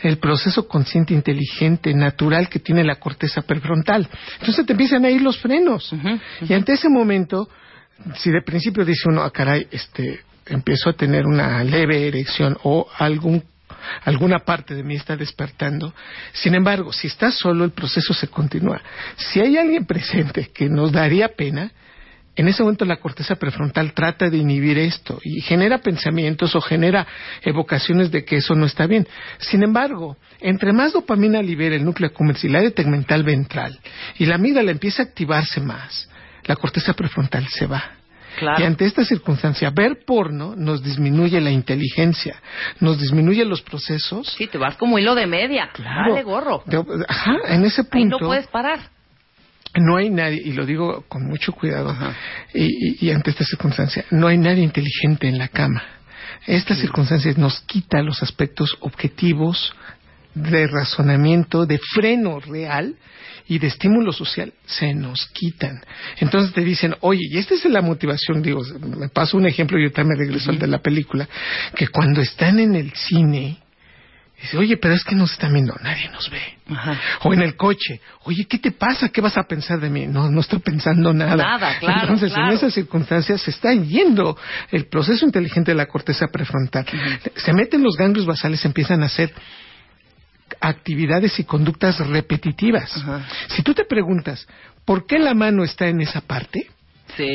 el 0.03 0.19
proceso 0.19 0.67
consciente, 0.69 1.15
inteligente, 1.15 1.95
natural 1.95 2.49
que 2.49 2.59
tiene 2.59 2.85
la 2.85 2.97
corteza 2.97 3.43
prefrontal. 3.43 4.09
Entonces 4.41 4.67
te 4.67 4.73
empiezan 4.73 5.05
a 5.05 5.11
ir 5.11 5.23
los 5.23 5.39
frenos. 5.39 5.95
Y 6.47 6.53
ante 6.53 6.73
ese 6.73 6.89
momento, 6.89 7.49
si 8.17 8.31
de 8.31 8.43
principio 8.43 8.85
dice 8.85 9.09
uno, 9.09 9.23
ah, 9.23 9.31
caray, 9.31 9.67
este, 9.71 10.21
empiezo 10.47 10.91
a 10.91 10.95
tener 10.95 11.27
una 11.27 11.63
leve 11.65 12.07
erección 12.09 12.57
o 12.63 12.87
algún 12.99 13.43
alguna 14.05 14.39
parte 14.39 14.75
de 14.75 14.83
mí 14.83 14.95
está 14.95 15.17
despertando. 15.17 15.93
Sin 16.33 16.55
embargo, 16.55 16.93
si 16.93 17.09
estás 17.09 17.35
solo, 17.35 17.65
el 17.65 17.73
proceso 17.73 18.15
se 18.15 18.29
continúa. 18.29 18.81
Si 19.17 19.41
hay 19.41 19.59
alguien 19.59 19.85
presente 19.85 20.51
que 20.55 20.69
nos 20.69 20.93
daría 20.93 21.29
pena, 21.29 21.71
en 22.37 22.49
ese 22.49 22.63
momento 22.63 22.85
la 22.85 22.97
corteza 22.97 23.37
prefrontal 23.37 23.93
trata 23.93 24.29
de 24.29 24.39
inhibir 24.39 24.79
esto 24.79 25.21
y 25.23 25.41
genera 25.41 25.79
pensamientos 25.79 26.55
o 26.57 26.61
genera 26.61 27.07
evocaciones 27.43 28.11
de 28.11 28.25
que 28.25 28.37
eso 28.37 28.55
no 28.55 28.67
está 28.67 28.87
bien. 28.87 29.07
Sin 29.39 29.63
embargo, 29.63 30.17
entre 30.41 30.73
más 30.73 30.93
dopamina 30.93 31.43
libera 31.43 31.77
el 31.77 31.85
núcleo 31.85 32.09
accumbens 32.09 32.45
y 32.45 32.49
la 32.49 32.69
tegmental 32.71 33.23
ventral 33.23 33.79
y 34.19 34.27
la 34.27 34.37
amígdala 34.37 34.71
empieza 34.71 35.03
a 35.03 35.07
activarse 35.07 35.61
más, 35.61 36.09
la 36.45 36.57
corteza 36.57 36.93
prefrontal 36.95 37.47
se 37.49 37.67
va. 37.67 37.83
Y 38.59 38.63
ante 38.65 38.85
esta 38.85 39.05
circunstancia, 39.05 39.71
ver 39.71 40.05
porno 40.05 40.55
nos 40.57 40.83
disminuye 40.83 41.41
la 41.41 41.51
inteligencia, 41.51 42.41
nos 42.81 42.99
disminuye 42.99 43.45
los 43.45 43.63
procesos. 43.63 44.35
Sí, 44.37 44.49
te 44.49 44.59
vas 44.59 44.77
como 44.77 44.99
hilo 44.99 45.15
de 45.15 45.29
media. 45.29 45.71
Claro. 45.73 46.13
Dale 46.13 46.25
gorro. 46.25 46.65
ajá, 47.07 47.37
en 47.49 47.65
ese 47.65 47.85
punto. 47.85 48.17
Ahí 48.17 48.21
no 48.21 48.27
puedes 48.27 48.49
parar 48.49 48.94
no 49.77 49.97
hay 49.97 50.11
nadie, 50.11 50.41
y 50.45 50.53
lo 50.53 50.65
digo 50.67 51.05
con 51.09 51.25
mucho 51.25 51.53
cuidado, 51.53 51.97
y, 52.53 53.11
ante 53.11 53.31
esta 53.31 53.45
circunstancia, 53.45 54.05
no 54.11 54.29
hay 54.29 54.39
nadie 54.39 54.63
inteligente 54.63 55.29
en 55.29 55.39
la 55.39 55.49
cama. 55.49 55.83
Esta 56.47 56.75
circunstancia 56.75 57.33
nos 57.37 57.61
quita 57.61 58.03
los 58.03 58.23
aspectos 58.23 58.77
objetivos 58.81 59.75
de 60.35 60.67
razonamiento, 60.67 61.65
de 61.65 61.79
freno 61.79 62.41
real 62.41 62.97
y 63.47 63.59
de 63.59 63.69
estímulo 63.69 64.13
social, 64.13 64.53
se 64.65 64.95
nos 64.95 65.27
quitan. 65.27 65.83
Entonces 66.19 66.53
te 66.53 66.63
dicen, 66.63 66.95
oye, 67.01 67.21
y 67.31 67.39
esta 67.39 67.55
es 67.55 67.65
la 67.67 67.83
motivación, 67.83 68.43
digo, 68.43 68.63
me 68.81 69.09
paso 69.09 69.37
un 69.37 69.47
ejemplo 69.47 69.79
y 69.79 69.83
ahorita 69.83 70.05
me 70.05 70.17
regreso 70.17 70.51
al 70.51 70.59
de 70.59 70.67
la 70.67 70.79
película, 70.79 71.29
que 71.77 71.89
cuando 71.89 72.21
están 72.21 72.59
en 72.59 72.75
el 72.75 72.93
cine, 72.93 73.59
Dice, 74.41 74.59
oye, 74.59 74.77
pero 74.77 74.95
es 74.95 75.05
que 75.05 75.15
no 75.15 75.27
se 75.27 75.35
está 75.35 75.49
viendo, 75.49 75.75
nadie 75.83 76.11
nos 76.11 76.29
ve. 76.29 76.43
O 77.23 77.33
en 77.33 77.41
el 77.41 77.57
coche, 77.57 78.01
oye, 78.25 78.45
¿qué 78.47 78.59
te 78.59 78.73
pasa? 78.73 79.09
¿Qué 79.09 79.21
vas 79.21 79.39
a 79.39 79.45
pensar 79.45 79.81
de 79.81 79.89
mí? 79.89 80.07
No, 80.07 80.31
no 80.31 80.41
estoy 80.41 80.59
pensando 80.59 81.13
nada. 81.15 81.37
Nada, 81.37 81.79
claro. 81.79 82.01
Entonces, 82.03 82.33
en 82.37 82.49
esas 82.49 82.75
circunstancias 82.75 83.41
se 83.41 83.51
está 83.51 83.73
yendo 83.73 84.37
el 84.71 84.87
proceso 84.87 85.25
inteligente 85.25 85.71
de 85.71 85.77
la 85.77 85.87
corteza 85.87 86.27
prefrontal. 86.27 86.85
Se 87.37 87.53
meten 87.53 87.83
los 87.83 87.97
ganglios 87.97 88.27
basales, 88.27 88.65
empiezan 88.65 89.03
a 89.03 89.07
hacer 89.07 89.33
actividades 90.61 91.39
y 91.39 91.45
conductas 91.45 91.99
repetitivas. 92.07 93.03
Si 93.49 93.63
tú 93.63 93.73
te 93.73 93.85
preguntas, 93.85 94.47
¿por 94.85 95.07
qué 95.07 95.19
la 95.19 95.35
mano 95.35 95.65
está 95.65 95.89
en 95.89 96.01
esa 96.01 96.21
parte? 96.21 96.69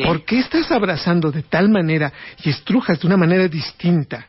¿Por 0.03 0.25
qué 0.25 0.39
estás 0.39 0.71
abrazando 0.71 1.31
de 1.31 1.43
tal 1.43 1.69
manera 1.69 2.11
y 2.43 2.49
estrujas 2.49 2.99
de 2.99 3.07
una 3.07 3.17
manera 3.17 3.47
distinta? 3.47 4.27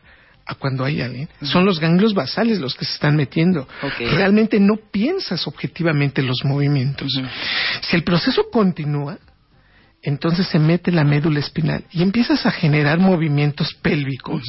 A 0.51 0.55
cuando 0.55 0.83
hay 0.83 1.01
alguien. 1.01 1.29
Son 1.41 1.65
los 1.65 1.79
ganglios 1.79 2.13
basales 2.13 2.59
los 2.59 2.75
que 2.75 2.85
se 2.85 2.93
están 2.93 3.15
metiendo. 3.15 3.67
Realmente 3.99 4.59
no 4.59 4.75
piensas 4.91 5.47
objetivamente 5.47 6.21
los 6.21 6.43
movimientos. 6.43 7.09
Si 7.81 7.95
el 7.95 8.03
proceso 8.03 8.49
continúa, 8.51 9.17
entonces 10.03 10.47
se 10.47 10.57
mete 10.57 10.91
la 10.91 11.03
médula 11.03 11.39
espinal 11.39 11.83
y 11.91 12.01
empiezas 12.01 12.45
a 12.45 12.51
generar 12.51 12.97
movimientos 12.97 13.75
pélvicos 13.81 14.43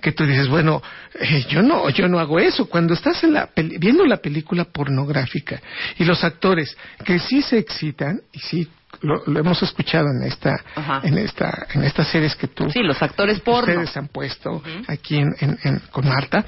que 0.00 0.12
tú 0.12 0.26
dices, 0.26 0.48
bueno, 0.48 0.82
eh, 1.20 1.46
yo 1.48 1.62
no, 1.62 1.88
yo 1.90 2.08
no 2.08 2.18
hago 2.18 2.40
eso. 2.40 2.66
Cuando 2.66 2.94
estás 2.94 3.22
en 3.22 3.34
la 3.34 3.48
viendo 3.54 4.04
la 4.04 4.16
película 4.18 4.64
pornográfica 4.64 5.62
y 5.98 6.04
los 6.04 6.24
actores 6.24 6.76
que 7.04 7.18
sí 7.18 7.40
se 7.40 7.58
excitan 7.58 8.20
y 8.32 8.40
sí 8.40 8.68
lo, 9.06 9.38
hemos 9.38 9.62
escuchado 9.62 10.06
en 10.08 10.26
esta 10.26 10.56
en 11.02 11.18
esta 11.18 11.66
en 11.74 11.84
estas 11.84 12.08
series 12.08 12.34
que 12.34 12.48
tú 12.48 12.70
sí 12.70 12.80
los 12.82 13.00
actores 13.02 13.40
porno. 13.40 13.72
ustedes 13.72 13.96
han 13.96 14.08
puesto 14.08 14.62
aquí 14.88 15.16
en, 15.16 15.82
con 15.90 16.06
Marta. 16.08 16.44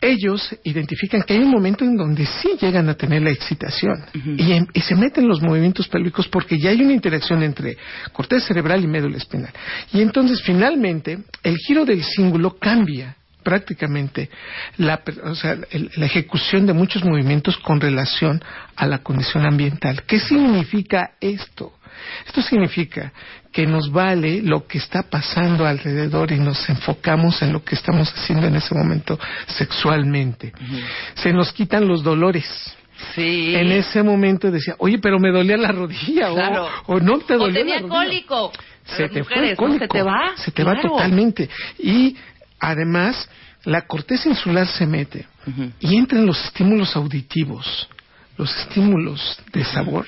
Ellos 0.00 0.56
identifican 0.62 1.22
que 1.22 1.32
hay 1.32 1.40
un 1.40 1.50
momento 1.50 1.84
en 1.84 1.96
donde 1.96 2.24
sí 2.24 2.50
llegan 2.60 2.88
a 2.88 2.94
tener 2.94 3.20
la 3.20 3.30
excitación 3.30 4.04
y, 4.14 4.52
y, 4.72 4.80
se 4.80 4.94
meten 4.94 5.26
los 5.26 5.42
movimientos 5.42 5.88
pélvicos 5.88 6.28
porque 6.28 6.56
ya 6.56 6.70
hay 6.70 6.80
una 6.80 6.92
interacción 6.92 7.42
entre 7.42 7.76
corteza 8.12 8.46
cerebral 8.46 8.84
y 8.84 8.86
médula 8.86 9.16
espinal. 9.16 9.52
Y 9.92 10.00
entonces 10.00 10.40
finalmente 10.42 11.18
el 11.42 11.56
giro 11.56 11.84
del 11.84 12.04
cíngulo 12.04 12.56
cambia 12.60 13.17
prácticamente 13.48 14.28
la, 14.76 15.00
la 15.96 16.04
ejecución 16.04 16.66
de 16.66 16.74
muchos 16.74 17.02
movimientos 17.02 17.56
con 17.56 17.80
relación 17.80 18.44
a 18.76 18.86
la 18.86 18.98
condición 18.98 19.46
ambiental. 19.46 20.02
¿Qué 20.06 20.20
significa 20.20 21.12
esto? 21.18 21.72
Esto 22.26 22.42
significa 22.42 23.10
que 23.50 23.66
nos 23.66 23.90
vale 23.90 24.42
lo 24.42 24.66
que 24.66 24.76
está 24.76 25.04
pasando 25.04 25.64
alrededor 25.64 26.30
y 26.30 26.38
nos 26.38 26.68
enfocamos 26.68 27.40
en 27.40 27.54
lo 27.54 27.64
que 27.64 27.74
estamos 27.74 28.12
haciendo 28.12 28.46
en 28.46 28.56
ese 28.56 28.74
momento 28.74 29.18
sexualmente. 29.46 30.52
Se 31.14 31.32
nos 31.32 31.50
quitan 31.50 31.88
los 31.88 32.02
dolores. 32.02 32.44
Sí. 33.14 33.54
En 33.54 33.72
ese 33.72 34.02
momento 34.02 34.50
decía, 34.50 34.74
oye, 34.76 34.98
pero 34.98 35.18
me 35.18 35.30
dolía 35.30 35.56
la 35.56 35.72
rodilla 35.72 36.32
o, 36.86 37.00
no 37.00 37.18
te 37.20 37.34
dolía 37.34 37.62
o 37.62 37.64
tenía 37.64 37.80
cólico. 37.80 38.52
Se 38.84 39.08
te 39.08 39.24
fue 39.24 39.50
el 39.50 39.56
cólico. 39.56 39.84
Se 39.84 39.88
te 39.88 40.02
va. 40.02 40.32
Se 40.36 40.50
te 40.50 40.64
va 40.64 40.78
totalmente. 40.82 41.48
Y 41.78 42.14
Además, 42.60 43.28
la 43.64 43.82
corteza 43.82 44.28
insular 44.28 44.66
se 44.66 44.86
mete 44.86 45.26
y 45.80 45.96
entran 45.96 46.26
los 46.26 46.42
estímulos 46.44 46.94
auditivos, 46.96 47.88
los 48.36 48.54
estímulos 48.60 49.40
de 49.52 49.64
sabor. 49.64 50.06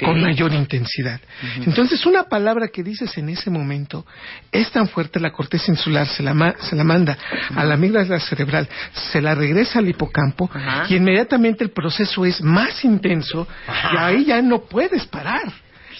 con 0.00 0.18
mayor 0.22 0.54
intensidad. 0.54 1.20
Entonces, 1.66 2.06
una 2.06 2.22
palabra 2.24 2.68
que 2.68 2.82
dices 2.82 3.18
en 3.18 3.28
ese 3.28 3.50
momento 3.50 4.06
es 4.50 4.70
tan 4.70 4.88
fuerte, 4.88 5.20
la 5.20 5.30
corteza 5.30 5.70
insular 5.70 6.06
se 6.06 6.22
la, 6.22 6.54
se 6.58 6.74
la 6.74 6.84
manda 6.84 7.18
a 7.54 7.64
la 7.64 7.74
amígdala 7.74 8.18
cerebral, 8.18 8.66
se 9.12 9.20
la 9.20 9.34
regresa 9.34 9.80
al 9.80 9.88
hipocampo 9.88 10.50
y 10.88 10.96
inmediatamente 10.96 11.64
el 11.64 11.70
proceso 11.70 12.24
es 12.24 12.40
más 12.40 12.82
intenso 12.82 13.46
y 13.92 13.96
ahí 13.98 14.24
ya 14.24 14.40
no 14.40 14.62
puedes 14.62 15.04
parar. 15.06 15.52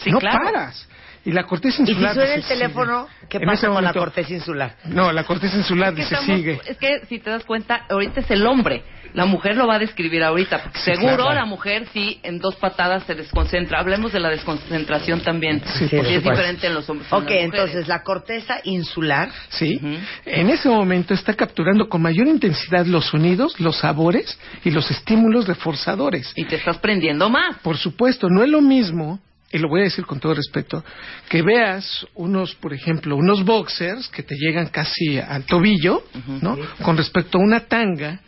no 0.06 0.18
paras. 0.18 0.88
Y 1.24 1.32
la 1.32 1.44
corteza 1.44 1.80
insular. 1.80 2.10
¿Y 2.10 2.14
si 2.14 2.20
suena 2.20 2.34
el 2.34 2.44
teléfono, 2.44 3.08
qué 3.28 3.40
pasa 3.40 3.68
con 3.68 3.82
la 3.82 3.92
corteza 3.92 4.32
insular? 4.32 4.76
No, 4.84 5.10
la 5.12 5.24
corteza 5.24 5.56
insular 5.56 5.94
dice 5.94 6.16
sigue. 6.16 6.60
Es 6.66 6.76
que 6.76 7.06
si 7.08 7.18
te 7.18 7.30
das 7.30 7.44
cuenta, 7.44 7.86
ahorita 7.88 8.20
es 8.20 8.30
el 8.30 8.46
hombre. 8.46 8.82
La 9.14 9.26
mujer 9.26 9.56
lo 9.56 9.68
va 9.68 9.76
a 9.76 9.78
describir 9.78 10.24
ahorita. 10.24 10.64
Porque 10.64 10.78
seguro 10.80 11.32
la 11.32 11.44
mujer 11.44 11.86
sí 11.92 12.18
en 12.24 12.40
dos 12.40 12.56
patadas 12.56 13.04
se 13.04 13.14
desconcentra. 13.14 13.78
Hablemos 13.78 14.12
de 14.12 14.18
la 14.18 14.28
desconcentración 14.28 15.20
también. 15.20 15.62
Sí, 15.64 15.86
porque 15.88 16.16
es 16.16 16.24
diferente 16.24 16.66
en 16.66 16.74
los 16.74 16.90
hombres. 16.90 17.12
Ok, 17.12 17.30
entonces 17.30 17.86
la 17.86 18.02
corteza 18.02 18.58
insular. 18.64 19.30
Sí. 19.50 19.80
En 20.26 20.50
ese 20.50 20.68
momento 20.68 21.14
está 21.14 21.32
capturando 21.34 21.88
con 21.88 22.02
mayor 22.02 22.26
intensidad 22.26 22.86
los 22.86 23.06
sonidos, 23.06 23.60
los 23.60 23.76
sabores 23.76 24.36
y 24.64 24.72
los 24.72 24.90
estímulos 24.90 25.46
reforzadores. 25.46 26.32
Y 26.34 26.44
te 26.46 26.56
estás 26.56 26.78
prendiendo 26.78 27.30
más. 27.30 27.58
Por 27.58 27.76
supuesto, 27.76 28.28
no 28.28 28.42
es 28.42 28.48
lo 28.48 28.60
mismo 28.60 29.20
y 29.54 29.58
lo 29.58 29.68
voy 29.68 29.82
a 29.82 29.84
decir 29.84 30.04
con 30.04 30.18
todo 30.18 30.34
respeto, 30.34 30.84
que 31.28 31.40
veas 31.40 32.04
unos, 32.14 32.56
por 32.56 32.74
ejemplo, 32.74 33.14
unos 33.14 33.44
boxers 33.44 34.08
que 34.08 34.24
te 34.24 34.34
llegan 34.34 34.66
casi 34.66 35.16
al 35.16 35.44
tobillo, 35.44 36.02
¿no? 36.42 36.58
Con 36.82 36.96
respecto 36.96 37.38
a 37.38 37.40
una 37.40 37.60
tanga 37.60 38.20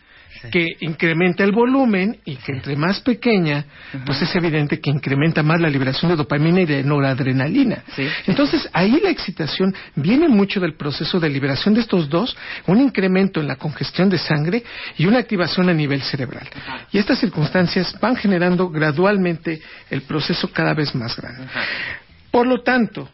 que 0.51 0.77
incrementa 0.81 1.45
el 1.45 1.53
volumen 1.53 2.19
y 2.25 2.37
que 2.37 2.53
entre 2.53 2.77
más 2.77 3.01
pequeña, 3.01 3.65
pues 4.05 4.23
es 4.23 4.35
evidente 4.35 4.81
que 4.81 4.91
incrementa 4.91 5.43
más 5.43 5.61
la 5.61 5.71
liberación 5.71 6.11
de 6.11 6.17
dopamina 6.17 6.61
y 6.61 6.67
de 6.67 6.83
noradrenalina. 6.83 7.85
Sí. 7.95 8.07
Entonces, 8.27 8.69
ahí 8.73 9.01
la 9.03 9.11
excitación 9.11 9.75
viene 9.95 10.29
mucho 10.29 10.61
del 10.61 10.75
proceso 10.75 11.21
de 11.21 11.29
liberación 11.29 11.75
de 11.75 11.81
estos 11.81 12.09
dos, 12.09 12.37
un 12.67 12.81
incremento 12.81 13.41
en 13.41 13.49
la 13.49 13.57
congestión 13.57 14.09
de 14.09 14.19
sangre 14.19 14.63
y 14.97 15.07
una 15.07 15.19
activación 15.19 15.69
a 15.69 15.75
nivel 15.75 16.03
cerebral. 16.03 16.49
Y 16.93 16.99
estas 16.99 17.19
circunstancias 17.19 17.97
van 18.01 18.17
generando 18.17 18.69
gradualmente 18.69 19.61
el 19.91 20.03
proceso 20.03 20.51
cada 20.53 20.75
vez 20.75 20.95
más 20.95 21.17
grande. 21.17 21.47
Por 22.31 22.47
lo 22.47 22.63
tanto, 22.63 23.09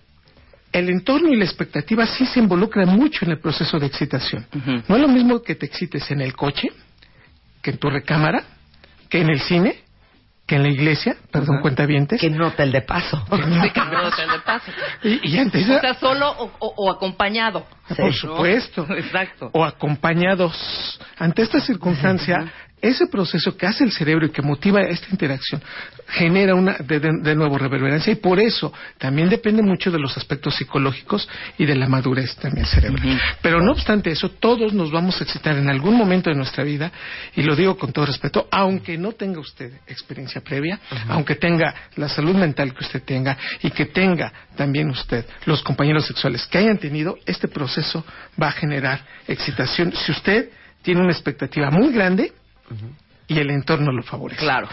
el 0.73 0.88
entorno 0.88 1.29
y 1.29 1.37
la 1.37 1.45
expectativa 1.45 2.07
sí 2.07 2.25
se 2.26 2.41
involucran 2.41 2.88
mucho 2.88 3.25
en 3.25 3.33
el 3.33 3.38
proceso 3.38 3.79
de 3.79 3.87
excitación. 3.87 4.47
No 4.88 4.97
es 4.97 5.02
lo 5.02 5.09
mismo 5.09 5.43
que 5.43 5.55
te 5.55 5.67
excites 5.67 6.11
en 6.11 6.23
el 6.23 6.35
coche, 6.35 6.69
que 7.62 7.71
en 7.71 7.78
tu 7.78 7.88
recámara, 7.90 8.42
que 9.09 9.21
en 9.21 9.31
el 9.31 9.40
cine, 9.40 9.76
que 10.47 10.57
en 10.57 10.64
la 10.64 10.69
iglesia, 10.69 11.16
perdón, 11.31 11.61
cuentavientes. 11.62 12.21
Que 12.21 12.26
en 12.26 12.35
un 12.35 12.42
hotel 12.42 12.73
de 12.73 12.83
paso. 12.83 13.25
Sí, 13.31 13.71
que 13.71 13.81
no 13.81 14.11
te 14.11 14.26
le 14.26 14.38
pase. 14.40 14.73
Y, 15.04 15.31
y 15.31 15.38
antes, 15.38 15.69
O 15.71 15.81
sea, 15.81 15.95
solo 15.95 16.28
o, 16.31 16.50
o- 16.59 16.75
o 16.76 16.90
acompañado. 16.90 17.64
por 17.88 18.07
¿no? 18.07 18.12
supuesto, 18.12 18.87
Exacto. 18.97 19.50
o 19.52 19.64
acompañados. 19.64 21.00
Ante 21.19 21.42
esta 21.42 21.61
circunstancia, 21.61 22.52
ese 22.83 23.07
proceso 23.07 23.57
que 23.57 23.67
hace 23.67 23.85
el 23.85 23.93
cerebro 23.93 24.27
y 24.27 24.31
que 24.31 24.43
motiva 24.43 24.83
esta 24.83 25.07
interacción 25.11 25.62
genera 26.09 26.55
una 26.55 26.77
de, 26.79 27.35
nuevo 27.35 27.57
reverberancia 27.57 28.12
y 28.12 28.17
por 28.17 28.41
eso 28.41 28.73
también 28.99 29.29
depende 29.29 29.62
mucho 29.62 29.91
de 29.91 29.99
los 29.99 30.17
aspectos 30.17 30.57
psicológicos 30.57 31.29
y 31.57 31.65
de 31.65 31.77
la 31.77 31.89
madurez 31.89 32.35
también 32.37 32.67
cerebral. 32.67 33.21
Pero 33.41 33.61
no 33.62 33.73
obstante 33.73 34.11
eso, 34.11 34.31
todos 34.31 34.73
nos 34.75 34.91
vamos 34.91 35.21
a 35.21 35.25
excitar 35.25 35.57
en 35.57 35.71
algún 35.71 35.97
momento 35.97 36.29
de 36.29 36.37
nuestra 36.37 36.65
vida 36.65 36.91
y 37.37 37.43
lo 37.43 37.55
digo 37.55 37.79
con 37.79 37.93
todo 37.93 38.07
respeto, 38.07 38.49
aunque 38.51 38.99
no 38.99 39.12
tenga 39.12 39.41
usted 39.41 39.73
experiencia 39.87 40.41
previa, 40.41 40.81
aunque 41.09 41.37
tenga 41.37 41.75
la 41.97 42.09
salud 42.09 42.35
mental 42.35 42.75
que 42.75 42.85
usted 42.85 43.03
tenga 43.05 43.39
y 43.62 43.71
que 43.71 43.87
tenga 43.87 44.33
también 44.57 44.91
usted 44.91 45.25
los 45.47 45.62
compañeros 45.62 46.07
sexuales 46.07 46.47
que 46.47 46.59
hayan 46.59 46.79
tenido, 46.79 47.17
este 47.27 47.47
proceso 47.47 48.05
va 48.41 48.49
a 48.49 48.53
generar 48.53 49.05
excitación. 49.29 49.93
Si 49.95 50.11
usted 50.11 50.51
tiene 50.83 51.01
una 51.01 51.12
expectativa 51.12 51.71
muy 51.71 51.93
grande 51.93 52.33
y 53.29 53.38
el 53.38 53.50
entorno 53.50 53.93
lo 53.93 54.02
favorece. 54.02 54.41
Claro. 54.41 54.69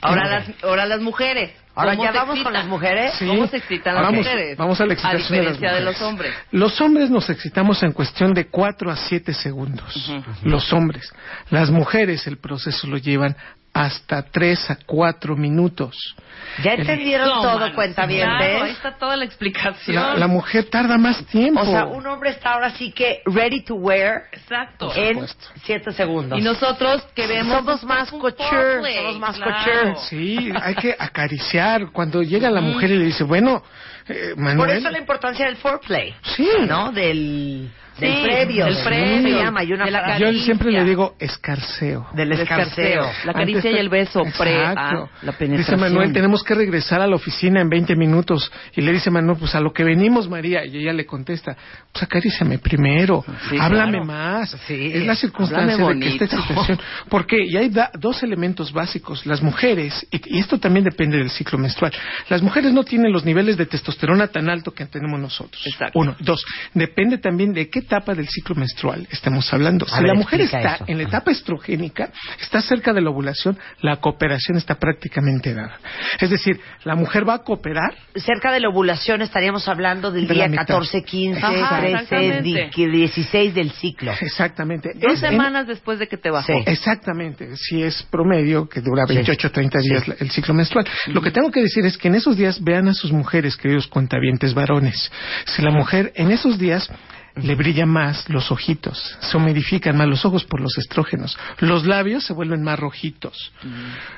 Ahora 0.00 0.28
las, 0.28 0.50
ahora 0.62 0.84
las 0.86 1.00
mujeres. 1.00 1.52
Ahora 1.74 1.92
¿Cómo 1.96 2.04
ya 2.04 2.12
vamos 2.12 2.26
con 2.26 2.36
excitan? 2.36 2.52
las 2.52 2.66
mujeres. 2.66 3.14
Sí. 3.18 3.26
¿Cómo 3.26 3.46
se 3.48 3.56
excitan 3.56 3.94
las 3.94 4.04
Vamos- 4.04 4.18
mujeres? 4.18 4.56
vamos 4.56 4.80
a 4.80 4.86
la 4.86 4.92
excitación 4.92 5.22
de 5.38 5.44
las 5.44 5.52
diferencia 5.54 5.68
de, 5.72 5.80
mujeres. 5.80 6.00
los 6.00 6.08
hombres. 6.08 6.34
Los 6.52 6.80
hombres 6.80 7.10
nos 7.10 7.30
excitamos 7.30 7.82
en 7.82 7.92
cuestión 7.92 8.34
de 8.34 8.46
4 8.46 8.90
a 8.90 8.96
7 8.96 9.32
segundos. 9.34 9.96
Ujú. 10.08 10.48
Los 10.48 10.72
hombres. 10.72 11.10
Las 11.50 11.70
mujeres 11.70 12.26
el 12.26 12.36
proceso 12.38 12.86
lo 12.86 12.98
llevan 12.98 13.34
hasta 13.74 14.22
3 14.22 14.70
a 14.70 14.78
4 14.86 15.36
minutos. 15.36 16.14
¿Ya 16.62 16.74
entendieron 16.74 17.28
No, 17.28 17.42
todo, 17.42 17.58
mano, 17.58 17.74
cuenta 17.74 18.06
bien, 18.06 18.28
Claro, 18.28 18.64
ahí 18.64 18.70
está 18.70 18.96
toda 18.96 19.16
la 19.16 19.24
explicación. 19.24 19.96
La, 19.96 20.14
la 20.14 20.28
mujer 20.28 20.66
tarda 20.70 20.96
más 20.96 21.26
tiempo. 21.26 21.60
O 21.60 21.64
sea, 21.64 21.84
un 21.86 22.06
hombre 22.06 22.30
está 22.30 22.52
ahora 22.52 22.70
sí 22.70 22.92
que 22.92 23.22
ready 23.26 23.64
to 23.64 23.74
wear 23.74 24.22
Exacto. 24.30 24.92
en 24.94 25.14
supuesto. 25.14 25.46
7 25.64 25.92
segundos. 25.92 26.38
Y 26.38 26.42
nosotros 26.42 27.02
queremos... 27.16 27.56
Somos 27.56 27.82
más 27.82 28.10
couture, 28.10 28.48
foreplay, 28.48 28.96
somos 28.96 29.18
más 29.18 29.36
claro. 29.36 29.52
couture. 29.54 29.94
Sí, 30.08 30.52
hay 30.62 30.74
que 30.76 30.94
acariciar. 30.96 31.90
Cuando 31.90 32.22
llega 32.22 32.50
la 32.50 32.60
mujer 32.60 32.92
y 32.92 32.98
le 32.98 33.04
dice, 33.06 33.24
bueno, 33.24 33.64
eh, 34.06 34.32
Por 34.34 34.44
Manuel... 34.44 34.70
eso 34.78 34.90
la 34.90 34.98
importancia 34.98 35.46
del 35.46 35.56
foreplay. 35.56 36.14
Sí. 36.36 36.48
¿No? 36.68 36.92
Del, 36.92 37.70
del 37.98 38.12
Sí, 38.16 38.22
previo. 38.22 38.64
del 38.66 38.76
previo, 38.84 39.38
Se 39.38 39.44
llama. 39.44 39.64
Y 39.64 39.72
una 39.72 39.84
de 39.84 39.90
la 39.90 40.18
Yo 40.18 40.32
siempre 40.32 40.70
le 40.72 40.84
digo 40.84 41.14
escarceo. 41.18 42.06
del 42.14 42.32
El 42.32 42.40
escarceo. 42.40 43.04
La 43.24 43.32
caricia 43.32 43.58
Antes 43.60 43.72
y 43.74 43.78
el 43.78 43.88
beso 43.88 44.22
pre 44.38 44.56
a 44.64 44.70
Exacto. 44.72 45.10
la 45.22 45.32
penetración. 45.32 45.56
Dice 45.56 45.76
Manuel, 45.76 46.12
tenemos 46.12 46.42
que 46.42 46.54
regresar 46.54 47.00
a 47.00 47.06
la 47.06 47.16
oficina 47.16 47.60
en 47.60 47.68
20 47.68 47.94
minutos. 47.96 48.50
Y 48.76 48.80
le 48.80 48.92
dice 48.92 49.10
Manuel, 49.10 49.36
pues 49.38 49.54
a 49.54 49.60
lo 49.60 49.72
que 49.72 49.84
venimos, 49.84 50.28
María. 50.28 50.64
Y 50.64 50.78
ella 50.78 50.92
le 50.92 51.06
contesta, 51.06 51.56
pues 51.92 52.02
acaríciame 52.02 52.58
primero. 52.58 53.24
Sí, 53.50 53.56
Háblame 53.60 53.92
claro. 53.98 54.04
más. 54.06 54.50
Sí. 54.66 54.90
Es 54.94 55.06
la 55.06 55.14
circunstancia 55.14 55.76
de 55.86 56.00
que 56.00 56.08
esta 56.08 56.24
excitación. 56.24 56.78
Porque 57.08 57.36
y 57.44 57.56
hay 57.56 57.68
da- 57.68 57.90
dos 57.98 58.22
elementos 58.22 58.72
básicos. 58.72 59.24
Las 59.26 59.42
mujeres, 59.42 60.06
y, 60.10 60.36
y 60.36 60.38
esto 60.40 60.58
también 60.58 60.84
depende 60.84 61.16
del 61.18 61.30
ciclo 61.30 61.58
menstrual. 61.58 61.92
Las 62.28 62.42
mujeres 62.42 62.72
no 62.72 62.84
tienen 62.84 63.12
los 63.12 63.24
niveles 63.24 63.56
de 63.56 63.66
testosterona 63.66 64.28
tan 64.28 64.48
alto 64.48 64.72
que 64.72 64.84
tenemos 64.86 65.20
nosotros. 65.20 65.62
Exacto. 65.66 65.98
Uno. 65.98 66.16
Dos. 66.20 66.44
Depende 66.74 67.18
también 67.18 67.52
de 67.52 67.68
qué 67.70 67.82
etapa 67.84 68.14
del 68.14 68.28
ciclo 68.28 68.54
menstrual 68.54 69.06
estamos 69.10 69.52
hablando. 69.52 69.86
A 69.86 69.96
si 69.96 70.02
ver, 70.02 70.08
la 70.08 70.14
mujer 70.14 70.40
está 70.42 70.74
eso. 70.76 70.84
en 70.86 70.96
la 70.98 71.04
etapa 71.04 71.30
estrogénica, 71.30 72.10
está 72.40 72.60
cerca 72.60 72.92
de 72.92 73.00
la 73.00 73.10
ovulación, 73.10 73.58
la 73.80 73.96
cooperación 73.96 74.56
está 74.58 74.74
prácticamente 74.76 75.54
dada. 75.54 75.78
Es 76.20 76.30
decir, 76.30 76.60
la 76.84 76.94
mujer 76.94 77.28
va 77.28 77.34
a 77.34 77.38
cooperar 77.42 77.94
Cerca 78.16 78.52
de 78.52 78.60
la 78.60 78.68
ovulación 78.68 79.22
estaríamos 79.22 79.68
hablando 79.68 80.10
del 80.10 80.26
De 80.26 80.34
día 80.34 80.48
mitad. 80.48 80.66
14, 80.66 81.02
15, 81.02 81.40
Ajá, 81.40 81.78
13, 81.80 81.92
exactamente. 81.94 82.42
di- 82.42 82.70
que 82.70 82.88
16 82.88 83.54
del 83.54 83.70
ciclo. 83.72 84.12
exactamente. 84.20 84.92
Dos 84.94 85.14
Es 85.14 85.22
en- 85.22 85.30
semanas 85.30 85.66
después 85.66 85.98
de 85.98 86.06
que 86.08 86.16
te 86.16 86.30
bajó. 86.30 86.46
Sí. 86.52 86.58
Exactamente, 86.66 87.56
si 87.56 87.82
es 87.82 88.02
promedio, 88.04 88.68
que 88.68 88.80
dura 88.80 89.04
Sí. 89.06 89.14
28 89.14 89.48
o 89.48 89.50
30 89.50 89.78
días 89.80 90.04
el 90.20 90.30
ciclo 90.30 90.54
menstrual. 90.54 90.86
Lo 91.08 91.20
que 91.20 91.30
tengo 91.30 91.50
que 91.50 91.60
decir 91.60 91.84
es 91.84 91.98
que 91.98 92.08
en 92.08 92.14
esos 92.14 92.36
días 92.36 92.62
vean 92.62 92.88
a 92.88 92.94
sus 92.94 93.12
mujeres, 93.12 93.56
queridos 93.56 93.86
cuentavientes 93.88 94.54
varones. 94.54 95.10
Si 95.46 95.60
la 95.62 95.70
mujer 95.70 96.12
en 96.14 96.30
esos 96.30 96.58
días 96.58 96.88
le 97.36 97.54
brillan 97.56 97.88
más 97.88 98.28
los 98.28 98.52
ojitos, 98.52 99.16
se 99.20 99.36
humidifican 99.36 99.96
más 99.96 100.06
los 100.06 100.24
ojos 100.24 100.44
por 100.44 100.60
los 100.60 100.78
estrógenos, 100.78 101.36
los 101.58 101.84
labios 101.84 102.24
se 102.24 102.32
vuelven 102.32 102.62
más 102.62 102.78
rojitos, 102.78 103.52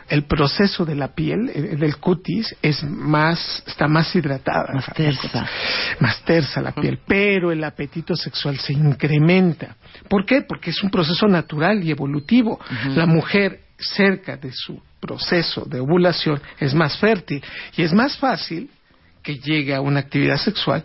el 0.09 0.24
proceso 0.24 0.85
de 0.85 0.94
la 0.94 1.14
piel, 1.14 1.50
eh, 1.55 1.76
del 1.76 1.96
cutis, 1.96 2.55
es 2.61 2.83
más, 2.85 3.62
está 3.66 3.88
más 3.88 4.14
hidratada. 4.14 4.72
Más 4.74 4.92
tersa. 4.94 5.48
Más 6.00 6.22
tersa 6.22 6.61
la 6.61 6.72
piel, 6.72 7.00
pero 7.07 7.50
el 7.50 7.64
apetito 7.64 8.14
sexual 8.14 8.59
se 8.59 8.74
incrementa. 8.74 9.76
¿Por 10.09 10.26
qué? 10.26 10.42
Porque 10.42 10.70
es 10.70 10.83
un 10.83 10.90
proceso 10.90 11.26
natural 11.26 11.83
y 11.83 11.90
evolutivo. 11.90 12.61
La 12.94 13.07
mujer 13.07 13.61
cerca 13.79 14.37
de 14.37 14.52
su 14.52 14.81
proceso 15.00 15.64
de 15.64 15.81
ovulación 15.81 16.40
es 16.59 16.74
más 16.74 16.98
fértil 16.98 17.42
y 17.76 17.83
es 17.83 17.92
más 17.92 18.16
fácil 18.16 18.70
que 19.22 19.37
llegue 19.37 19.74
a 19.74 19.81
una 19.81 20.00
actividad 20.00 20.37
sexual 20.37 20.85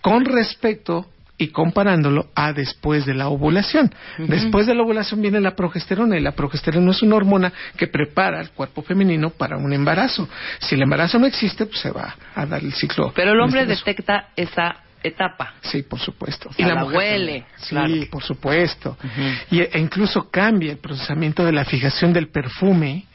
con 0.00 0.24
respecto 0.24 1.06
y 1.38 1.48
comparándolo 1.48 2.28
a 2.34 2.52
después 2.52 3.06
de 3.06 3.14
la 3.14 3.28
ovulación. 3.28 3.92
Después 4.18 4.66
de 4.66 4.74
la 4.74 4.82
ovulación 4.82 5.20
viene 5.20 5.40
la 5.40 5.56
progesterona 5.56 6.16
y 6.16 6.20
la 6.20 6.32
progesterona 6.32 6.90
es 6.90 7.02
una 7.02 7.16
hormona 7.16 7.52
que 7.76 7.88
prepara 7.88 8.38
al 8.38 8.50
cuerpo 8.50 8.82
femenino 8.82 9.30
para 9.30 9.56
un 9.56 9.72
embarazo. 9.72 10.28
Si 10.60 10.74
el 10.74 10.82
embarazo 10.82 11.18
no 11.18 11.26
existe, 11.26 11.66
pues 11.66 11.80
se 11.80 11.90
va 11.90 12.14
a 12.34 12.46
dar 12.46 12.62
el 12.62 12.72
ciclo. 12.72 13.12
Pero 13.14 13.32
el 13.32 13.40
hombre 13.40 13.66
detecta 13.66 14.28
esa 14.36 14.82
etapa. 15.02 15.54
Sí, 15.62 15.82
por 15.82 15.98
supuesto. 15.98 16.52
sea, 16.52 16.74
la 16.74 16.84
huele. 16.84 17.44
Sí, 17.56 17.70
claro. 17.70 17.92
por 18.10 18.22
supuesto. 18.22 18.96
y, 19.50 19.60
e 19.60 19.78
incluso 19.78 20.30
cambia 20.30 20.72
el 20.72 20.78
procesamiento 20.78 21.44
de 21.44 21.52
la 21.52 21.64
fijación 21.64 22.12
del 22.12 22.28
perfume. 22.28 23.06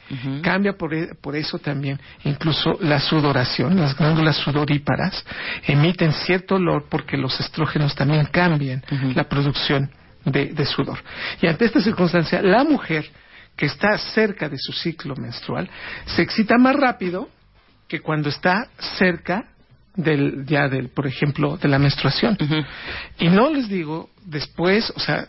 Cambia 0.42 0.72
por, 0.72 0.94
e- 0.94 1.14
por 1.20 1.36
eso 1.36 1.58
también 1.58 2.00
incluso 2.24 2.78
la 2.80 2.98
sudoración. 2.98 3.78
Las 3.78 3.96
glándulas 3.96 4.36
sudoríparas 4.36 5.24
emiten 5.66 6.12
cierto 6.12 6.56
olor 6.56 6.86
porque 6.88 7.16
los 7.16 7.38
estrógenos 7.40 7.94
también 7.94 8.26
cambian 8.26 8.82
la 9.14 9.24
producción 9.24 9.90
de, 10.24 10.46
de 10.46 10.66
sudor. 10.66 10.98
Y 11.42 11.46
ante 11.46 11.64
esta 11.64 11.80
circunstancia, 11.80 12.42
la 12.42 12.64
mujer 12.64 13.10
que 13.56 13.66
está 13.66 13.98
cerca 13.98 14.48
de 14.48 14.56
su 14.56 14.72
ciclo 14.72 15.16
menstrual 15.16 15.68
se 16.06 16.22
excita 16.22 16.56
más 16.58 16.76
rápido 16.76 17.28
que 17.88 18.00
cuando 18.00 18.28
está 18.28 18.68
cerca 18.98 19.48
del 19.96 20.46
ya 20.46 20.68
del 20.68 20.90
por 20.90 21.08
ejemplo 21.08 21.56
de 21.56 21.66
la 21.66 21.78
menstruación 21.80 22.38
y 23.18 23.28
no 23.28 23.50
les 23.50 23.68
digo 23.68 24.10
después 24.24 24.92
o 24.94 25.00
sea 25.00 25.26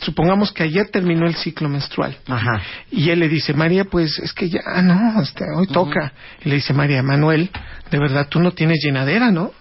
supongamos 0.00 0.52
que 0.52 0.64
ayer 0.64 0.88
terminó 0.90 1.26
el 1.26 1.34
ciclo 1.36 1.68
menstrual 1.68 2.16
Ajá. 2.26 2.60
y 2.90 3.10
él 3.10 3.20
le 3.20 3.28
dice 3.28 3.54
María 3.54 3.84
pues 3.84 4.18
es 4.18 4.32
que 4.32 4.48
ya 4.50 4.60
no 4.82 5.20
este, 5.22 5.44
hoy 5.56 5.66
toca 5.68 6.12
y 6.44 6.48
le 6.48 6.56
dice 6.56 6.74
María 6.74 7.02
Manuel 7.02 7.50
de 7.90 7.98
verdad 7.98 8.26
tú 8.28 8.40
no 8.40 8.52
tienes 8.52 8.80
llenadera 8.84 9.30
no 9.30 9.52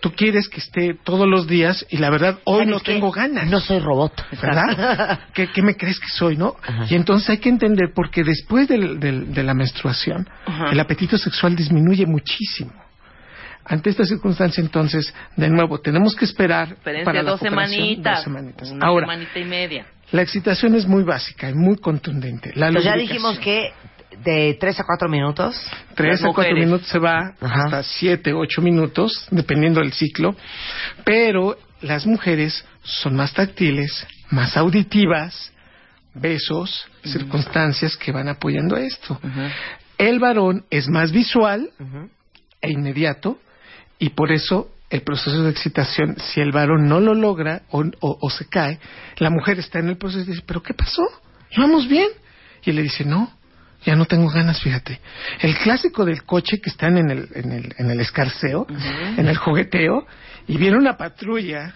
tú 0.00 0.12
quieres 0.12 0.48
que 0.48 0.58
esté 0.60 0.94
todos 1.04 1.26
los 1.28 1.46
días 1.46 1.86
y 1.90 1.96
la 1.98 2.10
verdad 2.10 2.38
hoy 2.44 2.58
¿Sabes 2.64 2.68
no 2.74 2.80
qué? 2.80 2.92
tengo 2.94 3.10
ganas 3.12 3.48
No 3.48 3.60
soy 3.60 3.78
robot. 3.78 4.12
¿verdad? 4.42 5.20
¿Qué, 5.34 5.46
qué 5.52 5.62
me 5.62 5.76
crees 5.76 6.00
que 6.00 6.08
soy, 6.08 6.36
no? 6.36 6.56
Ajá. 6.66 6.86
Y 6.90 6.96
entonces 6.96 7.30
hay 7.30 7.38
que 7.38 7.48
entender, 7.48 7.92
porque 7.94 8.24
después 8.24 8.66
del- 8.66 8.98
del- 8.98 9.32
de 9.32 9.42
la 9.44 9.54
menstruación, 9.54 10.28
Ajá. 10.44 10.70
el 10.72 10.80
apetito 10.80 11.16
sexual 11.16 11.54
disminuye 11.54 12.04
muchísimo. 12.06 12.72
Ante 13.64 13.90
esta 13.90 14.04
circunstancia, 14.04 14.60
entonces, 14.60 15.14
de 15.36 15.48
nuevo, 15.48 15.80
tenemos 15.80 16.14
que 16.16 16.24
esperar 16.24 16.76
para 17.04 17.22
la 17.22 17.30
dos 17.30 17.40
semanitas. 17.40 18.16
dos 18.16 18.24
semanitas. 18.24 18.70
Una 18.70 18.86
Ahora, 18.86 19.06
semanita 19.06 19.38
y 19.38 19.44
media. 19.44 19.86
la 20.10 20.22
excitación 20.22 20.74
es 20.74 20.86
muy 20.86 21.04
básica 21.04 21.48
y 21.48 21.54
muy 21.54 21.76
contundente. 21.76 22.52
La 22.56 22.68
Entonces 22.68 22.90
ya 22.92 22.96
dijimos 22.98 23.38
que 23.38 23.72
de 24.24 24.56
3 24.60 24.80
a 24.80 24.84
4 24.84 25.08
minutos. 25.08 25.54
Tres 25.94 26.20
Las 26.20 26.20
a 26.20 26.24
cuatro 26.26 26.42
mujeres. 26.52 26.64
minutos 26.66 26.88
se 26.88 26.98
va 26.98 27.34
Ajá. 27.40 27.64
hasta 27.64 27.82
siete, 27.82 28.32
ocho 28.34 28.60
minutos, 28.62 29.26
dependiendo 29.30 29.80
del 29.80 29.92
ciclo. 29.92 30.34
Pero 31.04 31.56
las 31.80 32.06
mujeres 32.06 32.64
son 32.82 33.16
más 33.16 33.32
táctiles, 33.32 34.06
más 34.30 34.56
auditivas, 34.56 35.52
besos, 36.14 36.86
circunstancias 37.04 37.96
que 37.96 38.12
van 38.12 38.28
apoyando 38.28 38.76
esto. 38.76 39.18
El 39.98 40.18
varón 40.18 40.64
es 40.70 40.88
más 40.88 41.10
visual 41.12 41.70
e 42.60 42.70
inmediato 42.70 43.38
y 44.04 44.10
por 44.10 44.32
eso 44.32 44.68
el 44.90 45.02
proceso 45.02 45.42
de 45.44 45.50
excitación, 45.50 46.16
si 46.18 46.40
el 46.40 46.50
varón 46.52 46.88
no 46.88 46.98
lo 47.00 47.14
logra 47.14 47.62
o, 47.70 47.80
o- 48.00 48.18
o 48.20 48.30
se 48.30 48.46
cae, 48.48 48.78
la 49.18 49.30
mujer 49.30 49.58
está 49.58 49.78
en 49.78 49.88
el 49.88 49.96
proceso 49.96 50.24
y 50.24 50.32
dice, 50.32 50.42
¿pero 50.46 50.60
qué 50.62 50.74
pasó? 50.74 51.02
¿Vamos 51.56 51.88
bien? 51.88 52.08
Y 52.64 52.70
él 52.70 52.76
le 52.76 52.82
dice, 52.82 53.04
no, 53.04 53.32
ya 53.84 53.94
no 53.96 54.04
tengo 54.06 54.28
ganas, 54.28 54.60
fíjate. 54.60 55.00
El 55.40 55.56
clásico 55.56 56.04
del 56.04 56.24
coche 56.24 56.60
que 56.60 56.68
están 56.68 56.96
en 56.98 57.10
el, 57.10 57.28
en 57.34 57.52
el, 57.52 57.74
en 57.78 57.90
el 57.90 58.00
escarceo, 58.00 58.66
en 59.18 59.28
el 59.28 59.36
jugueteo, 59.36 60.06
y 60.48 60.56
viene 60.56 60.76
una 60.76 60.96
patrulla 60.96 61.74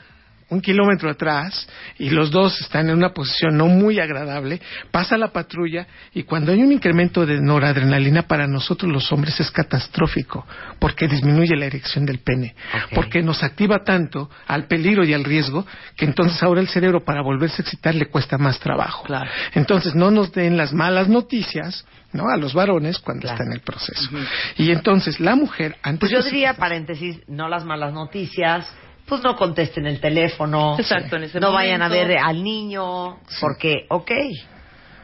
un 0.49 0.61
kilómetro 0.61 1.11
atrás 1.11 1.69
y 1.99 2.11
los 2.11 2.31
dos 2.31 2.61
están 2.61 2.89
en 2.89 2.97
una 2.97 3.13
posición 3.13 3.57
no 3.57 3.67
muy 3.67 3.99
agradable, 3.99 4.61
pasa 4.93 5.17
la 5.17 5.33
patrulla 5.33 5.87
y 6.15 6.23
cuando 6.23 6.53
hay 6.53 6.63
un 6.63 6.71
incremento 6.73 7.27
de 7.27 7.41
noradrenalina 7.41 8.23
para 8.23 8.47
nosotros 8.47 8.91
los 8.93 9.11
hombres 9.11 9.41
es 9.41 9.51
catastrófico 9.51 10.47
porque 10.79 11.09
disminuye 11.09 11.57
la 11.57 11.67
erección 11.67 12.07
del 12.07 12.21
pene, 12.21 12.55
porque 12.95 13.23
nos 13.23 13.43
activa 13.43 13.83
tanto 13.83 14.31
al 14.47 14.67
peligro 14.69 15.05
y 15.05 15.15
al 15.15 15.25
riesgo 15.25 15.67
que 15.97 16.05
entonces 16.05 16.41
ahora 16.43 16.61
el 16.61 16.69
cerebro 16.69 17.05
para 17.05 17.23
volverse 17.23 17.63
a 17.63 17.65
excitar 17.65 17.95
le 17.95 18.07
cuesta 18.07 18.39
más 18.39 18.61
trabajo. 18.61 19.05
Claro. 19.05 19.31
Entonces 19.55 19.95
no 19.95 20.11
nos 20.13 20.33
den 20.33 20.57
las 20.57 20.73
malas 20.73 21.09
noticias 21.09 21.85
¿no? 22.13 22.29
a 22.29 22.37
los 22.37 22.55
varones 22.55 22.99
cuando 22.99 23.23
Claro. 23.23 23.35
está 23.35 23.45
en 23.45 23.53
el 23.53 23.61
proceso. 23.61 24.11
Y 24.59 24.71
entonces 24.71 25.19
la 25.19 25.35
mujer 25.35 25.77
antes 25.83 26.09
Pues 26.11 26.13
yo 26.13 26.23
diría, 26.31 26.55
paréntesis, 26.55 27.19
no 27.27 27.49
las 27.49 27.65
malas 27.65 27.93
noticias, 27.93 28.67
pues 29.07 29.23
no 29.23 29.37
contesten 29.37 29.87
el 29.87 30.01
teléfono. 30.01 30.77
Exacto, 30.79 31.17
en 31.17 31.25
ese 31.25 31.41
No 31.41 31.53
vayan 31.53 31.83
a 31.83 31.89
ver 31.89 32.19
al 32.19 32.43
niño, 32.43 33.19
porque, 33.41 33.87
ok, 33.89 34.11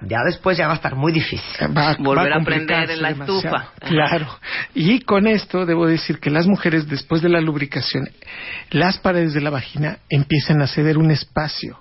ya 0.05 0.19
después 0.27 0.59
ya 0.59 0.67
va 0.67 0.73
a 0.73 0.77
estar 0.77 0.97
muy 0.97 1.13
difícil. 1.13 1.77
va, 1.77 1.97
Volver 1.99 2.33
va 2.33 2.37
a 2.37 2.45
prender 2.45 2.89
complicarse 2.89 2.93
en 2.95 3.03
la 3.03 3.09
demasiado. 3.11 3.39
estufa. 3.39 3.73
Claro. 3.87 4.27
Y 4.75 5.01
con 5.01 5.27
esto 5.27 5.65
debo 5.65 5.87
decir 5.87 6.19
que 6.19 6.31
las 6.31 6.47
mujeres 6.47 6.89
después 6.89 7.23
de 7.23 7.29
la 7.29 7.41
lubricación, 7.41 8.09
las 8.71 8.99
paredes 8.99 9.33
de 9.35 9.41
la 9.41 9.51
vagina 9.51 9.99
empiezan 10.11 10.61
a 10.63 10.67
ceder 10.67 10.99
un 10.99 11.11
espacio 11.11 11.79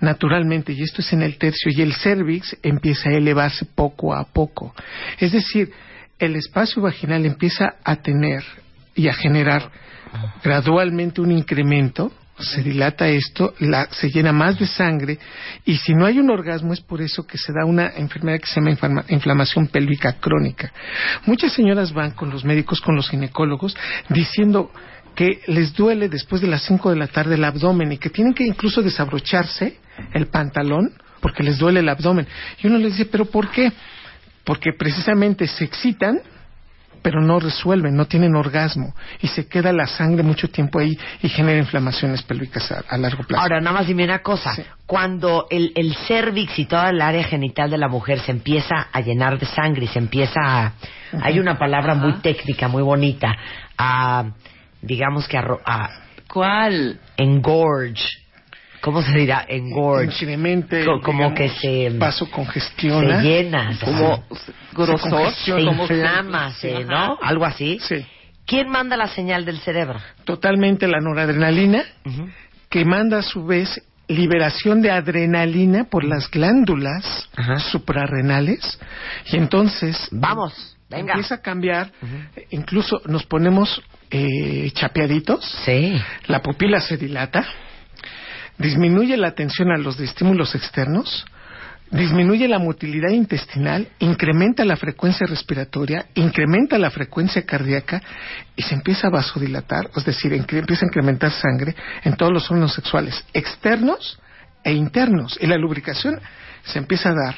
naturalmente 0.00 0.72
y 0.72 0.82
esto 0.82 1.02
es 1.02 1.12
en 1.12 1.22
el 1.22 1.36
tercio 1.36 1.70
y 1.70 1.82
el 1.82 1.92
cervix 1.92 2.56
empieza 2.62 3.10
a 3.10 3.12
elevarse 3.12 3.66
poco 3.66 4.14
a 4.14 4.24
poco. 4.24 4.74
Es 5.18 5.32
decir, 5.32 5.70
el 6.18 6.34
espacio 6.36 6.80
vaginal 6.80 7.26
empieza 7.26 7.74
a 7.84 7.96
tener 7.96 8.42
y 8.94 9.08
a 9.08 9.12
generar 9.12 9.70
gradualmente 10.42 11.20
un 11.20 11.32
incremento, 11.32 12.12
se 12.38 12.62
dilata 12.62 13.06
esto, 13.08 13.54
la- 13.60 13.88
se 13.92 14.10
llena 14.10 14.32
más 14.32 14.58
de 14.58 14.66
sangre 14.66 15.18
y 15.64 15.76
si 15.76 15.94
no 15.94 16.04
hay 16.04 16.18
un 16.18 16.30
orgasmo 16.30 16.72
es 16.72 16.80
por 16.80 17.00
eso 17.00 17.24
que 17.26 17.38
se 17.38 17.52
da 17.52 17.64
una 17.64 17.92
enfermedad 17.96 18.40
que 18.40 18.46
se 18.46 18.56
llama 18.60 18.70
inflama- 18.72 19.04
inflamación 19.08 19.68
pélvica 19.68 20.14
crónica. 20.14 20.72
Muchas 21.26 21.52
señoras 21.52 21.92
van 21.92 22.10
con 22.10 22.30
los 22.30 22.44
médicos, 22.44 22.80
con 22.80 22.96
los 22.96 23.08
ginecólogos, 23.08 23.76
diciendo 24.08 24.72
que 25.14 25.42
les 25.46 25.72
duele 25.74 26.08
después 26.08 26.42
de 26.42 26.48
las 26.48 26.62
5 26.62 26.90
de 26.90 26.96
la 26.96 27.06
tarde 27.06 27.36
el 27.36 27.44
abdomen 27.44 27.92
y 27.92 27.98
que 27.98 28.10
tienen 28.10 28.34
que 28.34 28.44
incluso 28.44 28.82
desabrocharse 28.82 29.78
el 30.12 30.26
pantalón 30.26 30.92
porque 31.20 31.44
les 31.44 31.56
duele 31.58 31.80
el 31.80 31.88
abdomen. 31.88 32.26
Y 32.60 32.66
uno 32.66 32.78
les 32.78 32.96
dice, 32.96 33.06
¿pero 33.06 33.26
por 33.26 33.48
qué? 33.50 33.72
Porque 34.42 34.72
precisamente 34.76 35.46
se 35.46 35.64
excitan 35.64 36.20
pero 37.04 37.20
no 37.20 37.38
resuelven, 37.38 37.94
no 37.94 38.06
tienen 38.06 38.34
orgasmo 38.34 38.94
y 39.20 39.28
se 39.28 39.46
queda 39.46 39.74
la 39.74 39.86
sangre 39.86 40.22
mucho 40.22 40.48
tiempo 40.48 40.78
ahí 40.78 40.98
y 41.20 41.28
genera 41.28 41.58
inflamaciones 41.58 42.22
pélvicas 42.22 42.72
a, 42.72 42.82
a 42.88 42.96
largo 42.96 43.24
plazo. 43.24 43.42
Ahora, 43.42 43.60
nada 43.60 43.76
más 43.76 43.86
dime 43.86 44.04
una 44.04 44.20
cosa. 44.20 44.54
Sí. 44.54 44.62
Cuando 44.86 45.46
el, 45.50 45.72
el 45.74 45.94
cervix 46.08 46.58
y 46.58 46.64
toda 46.64 46.88
el 46.88 47.02
área 47.02 47.22
genital 47.24 47.68
de 47.70 47.76
la 47.76 47.88
mujer 47.88 48.20
se 48.20 48.30
empieza 48.32 48.88
a 48.90 49.00
llenar 49.02 49.38
de 49.38 49.44
sangre 49.44 49.84
y 49.84 49.88
se 49.88 49.98
empieza 49.98 50.40
a... 50.40 50.72
Hay 51.20 51.38
una 51.38 51.58
palabra 51.58 51.94
muy 51.94 52.14
técnica, 52.14 52.68
muy 52.68 52.82
bonita, 52.82 53.36
a, 53.76 54.24
digamos 54.80 55.28
que 55.28 55.36
a, 55.36 55.44
a 55.66 55.90
¿Cuál? 56.26 56.98
engorge. 57.18 58.23
¿Cómo 58.84 59.00
se 59.00 59.12
dirá? 59.16 59.46
Engorge. 59.48 60.12
Incremente, 60.24 60.84
Co- 60.84 61.00
como 61.00 61.30
digamos, 61.30 61.38
que 61.38 61.48
se- 61.48 61.90
vaso 61.98 62.30
congestiona. 62.30 63.22
Se 63.22 63.26
llena, 63.26 63.78
Como 63.82 64.24
grosor. 64.74 65.10
congestiona. 65.10 65.86
se 65.86 65.94
inflama, 65.94 66.52
se- 66.52 66.76
Ajá. 66.76 66.84
¿no? 66.84 67.18
Algo 67.22 67.46
así. 67.46 67.78
Sí, 67.80 68.04
¿Quién 68.46 68.68
manda 68.68 68.94
la 68.98 69.08
señal 69.08 69.46
del 69.46 69.58
cerebro? 69.60 69.98
totalmente 70.24 70.86
la 70.86 71.00
noradrenalina 71.00 71.82
que 72.68 72.84
manda 72.84 73.20
a 73.20 73.22
su 73.22 73.46
vez 73.46 73.82
liberación 74.06 74.82
de 74.82 74.90
adrenalina 74.90 75.84
por 75.84 76.04
las 76.04 76.30
glándulas 76.30 77.30
suprarrenales 77.72 78.78
y 79.32 79.36
entonces 79.38 80.08
Vamos, 80.10 80.76
venga. 80.90 81.12
empieza 81.14 81.36
a 81.36 81.40
cambiar, 81.40 81.90
incluso 82.50 83.00
nos 83.06 83.24
ponemos 83.24 83.80
eh, 84.10 84.70
chapeaditos, 84.74 85.42
Sí. 85.64 85.94
la 86.26 86.40
pupila 86.42 86.80
se 86.80 86.96
dilata, 86.98 87.46
disminuye 88.58 89.16
la 89.16 89.28
atención 89.28 89.70
a 89.70 89.78
los 89.78 89.98
estímulos 90.00 90.54
externos, 90.54 91.24
disminuye 91.90 92.48
la 92.48 92.58
motilidad 92.58 93.10
intestinal, 93.10 93.88
incrementa 93.98 94.64
la 94.64 94.76
frecuencia 94.76 95.26
respiratoria, 95.26 96.06
incrementa 96.14 96.78
la 96.78 96.90
frecuencia 96.90 97.44
cardíaca 97.44 98.02
y 98.56 98.62
se 98.62 98.74
empieza 98.74 99.08
a 99.08 99.10
vasodilatar, 99.10 99.90
es 99.94 100.04
decir, 100.04 100.32
empieza 100.32 100.84
a 100.84 100.88
incrementar 100.88 101.30
sangre 101.30 101.74
en 102.02 102.16
todos 102.16 102.32
los 102.32 102.50
órganos 102.50 102.74
sexuales 102.74 103.24
externos 103.32 104.18
e 104.62 104.72
internos. 104.72 105.38
Y 105.40 105.46
la 105.46 105.56
lubricación 105.56 106.18
se 106.64 106.78
empieza 106.78 107.10
a 107.10 107.14
dar. 107.14 107.36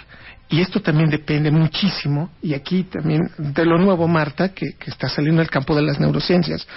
Y 0.48 0.60
esto 0.60 0.80
también 0.80 1.10
depende 1.10 1.50
muchísimo, 1.50 2.30
y 2.40 2.54
aquí 2.54 2.84
también 2.84 3.20
de 3.36 3.64
lo 3.66 3.78
nuevo, 3.78 4.06
Marta, 4.06 4.50
que, 4.50 4.74
que 4.78 4.90
está 4.90 5.08
saliendo 5.08 5.40
del 5.40 5.50
campo 5.50 5.74
de 5.74 5.82
las 5.82 5.98
neurociencias. 5.98 6.68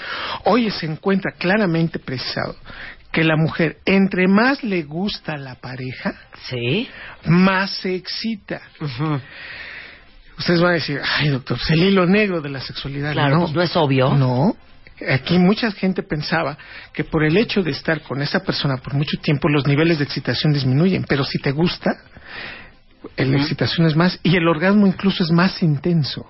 Hoy 0.45 0.71
se 0.71 0.87
encuentra 0.87 1.33
claramente 1.37 1.99
precisado 1.99 2.55
que 3.11 3.23
la 3.23 3.35
mujer, 3.35 3.77
entre 3.85 4.27
más 4.27 4.63
le 4.63 4.83
gusta 4.83 5.33
a 5.33 5.37
la 5.37 5.55
pareja, 5.55 6.13
Sí. 6.47 6.87
más 7.25 7.71
se 7.71 7.95
excita. 7.95 8.61
Ustedes 10.37 10.61
van 10.61 10.71
a 10.71 10.75
decir, 10.75 11.01
ay 11.17 11.29
doctor, 11.29 11.57
pues 11.57 11.69
el 11.71 11.83
hilo 11.83 12.05
negro 12.05 12.39
de 12.41 12.49
la 12.49 12.61
sexualidad. 12.61 13.11
Claro, 13.13 13.35
no, 13.35 13.41
pues 13.43 13.53
no 13.55 13.61
es 13.61 13.75
obvio. 13.75 14.13
No. 14.15 14.55
Aquí 15.09 15.37
mucha 15.39 15.71
gente 15.71 16.03
pensaba 16.03 16.57
que 16.93 17.03
por 17.03 17.23
el 17.23 17.37
hecho 17.37 17.61
de 17.63 17.71
estar 17.71 18.01
con 18.01 18.21
esa 18.21 18.41
persona 18.41 18.77
por 18.77 18.93
mucho 18.93 19.17
tiempo 19.21 19.47
los 19.49 19.65
niveles 19.65 19.97
de 19.97 20.03
excitación 20.03 20.53
disminuyen, 20.53 21.05
pero 21.07 21.23
si 21.23 21.39
te 21.39 21.51
gusta, 21.51 21.91
la 23.17 23.37
excitación 23.37 23.87
es 23.87 23.95
más 23.95 24.19
y 24.23 24.35
el 24.35 24.47
orgasmo 24.47 24.87
incluso 24.87 25.23
es 25.23 25.31
más 25.31 25.61
intenso. 25.63 26.25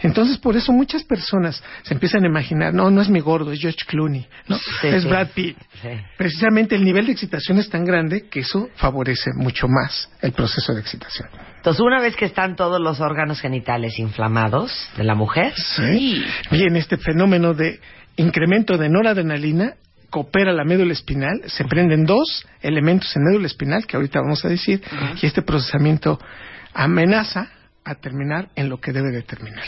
Entonces, 0.00 0.38
por 0.38 0.56
eso 0.56 0.72
muchas 0.72 1.04
personas 1.04 1.62
se 1.82 1.94
empiezan 1.94 2.24
a 2.24 2.28
imaginar, 2.28 2.72
no, 2.74 2.90
no 2.90 3.00
es 3.02 3.08
mi 3.08 3.20
gordo, 3.20 3.52
es 3.52 3.60
George 3.60 3.84
Clooney, 3.86 4.26
no, 4.48 4.56
Sí, 4.56 4.88
es. 4.88 5.04
Brad 5.04 5.28
Pitt. 5.34 5.56
Sí. 5.80 5.88
Precisamente 6.16 6.74
el 6.74 6.84
nivel 6.84 7.06
de 7.06 7.12
excitación 7.12 7.58
es 7.58 7.68
tan 7.68 7.84
grande 7.84 8.28
que 8.28 8.40
eso 8.40 8.68
favorece 8.76 9.30
mucho 9.36 9.68
más 9.68 10.10
el 10.20 10.32
proceso 10.32 10.72
de 10.74 10.80
excitación. 10.80 11.28
Entonces, 11.56 11.80
una 11.80 12.00
vez 12.00 12.16
que 12.16 12.24
están 12.24 12.56
todos 12.56 12.80
los 12.80 13.00
órganos 13.00 13.40
genitales 13.40 13.98
inflamados 13.98 14.88
de 14.96 15.04
la 15.04 15.14
mujer, 15.14 15.52
Sí. 15.56 16.24
Bien, 16.50 16.76
este 16.76 16.96
fenómeno 16.96 17.54
de 17.54 17.80
incremento 18.16 18.76
de 18.76 18.88
noradrenalina 18.88 19.74
coopera 20.10 20.52
la 20.52 20.64
médula 20.64 20.92
espinal, 20.92 21.40
se 21.46 21.64
prenden 21.64 22.04
dos 22.04 22.46
elementos 22.60 23.16
en 23.16 23.22
médula 23.24 23.46
espinal 23.46 23.86
que 23.86 23.96
ahorita 23.96 24.20
vamos 24.20 24.44
a 24.44 24.48
decir 24.48 24.82
y 25.22 25.24
este 25.26 25.40
procesamiento 25.40 26.20
amenaza 26.74 27.48
a 27.84 27.94
terminar 27.96 28.48
en 28.54 28.68
lo 28.68 28.80
que 28.80 28.92
debe 28.92 29.10
de 29.10 29.22
terminar. 29.22 29.64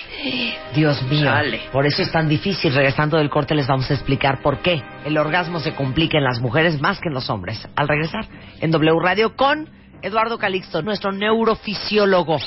Dios 0.75 1.03
mío, 1.05 1.25
Chale. 1.25 1.63
por 1.73 1.85
eso 1.87 2.03
es 2.03 2.13
tan 2.13 2.29
difícil. 2.29 2.73
Regresando 2.75 3.17
del 3.19 3.29
corte 3.31 3.55
les 3.55 3.67
vamos 3.67 3.91
a 3.91 3.95
explicar 3.95 4.41
por 4.43 4.59
qué 4.61 4.83
el 5.05 5.19
orgasmo 5.19 5.59
se 5.61 5.75
complica 5.75 6.19
en 6.19 6.25
las 6.25 6.41
mujeres 6.41 6.81
más 6.81 7.01
que 7.01 7.09
en 7.09 7.15
los 7.15 7.29
hombres. 7.31 7.67
Al 7.77 7.89
regresar 7.89 8.27
en 8.61 8.71
W 8.71 9.01
Radio 9.03 9.35
con 9.37 9.69
Eduardo 10.03 10.39
Calixto, 10.39 10.83
nuestro 10.83 11.11
neurofisiólogo. 11.13 12.39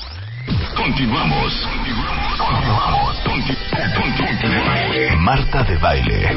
Continuamos. 0.76 1.68
Continuamos. 2.38 3.16
Conti- 3.26 3.58
Continuamos. 4.18 5.18
Marta 5.20 5.64
de 5.64 5.78
baile. 5.78 6.30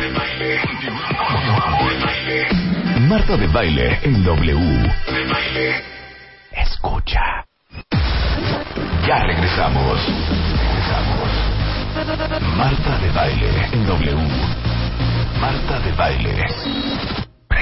Marta 3.09 3.37
de 3.37 3.47
baile 3.49 3.99
en 4.03 4.25
W. 4.25 4.93
Escucha. 6.53 7.45
Ya 9.07 9.19
regresamos. 9.25 9.99
Regresamos. 10.69 11.31
Marta 12.57 12.99
de 12.99 13.11
baile 13.13 13.69
en 13.73 13.87
W. 13.87 14.17
Marta 15.41 15.81
de 15.81 15.93
baile. 15.93 17.20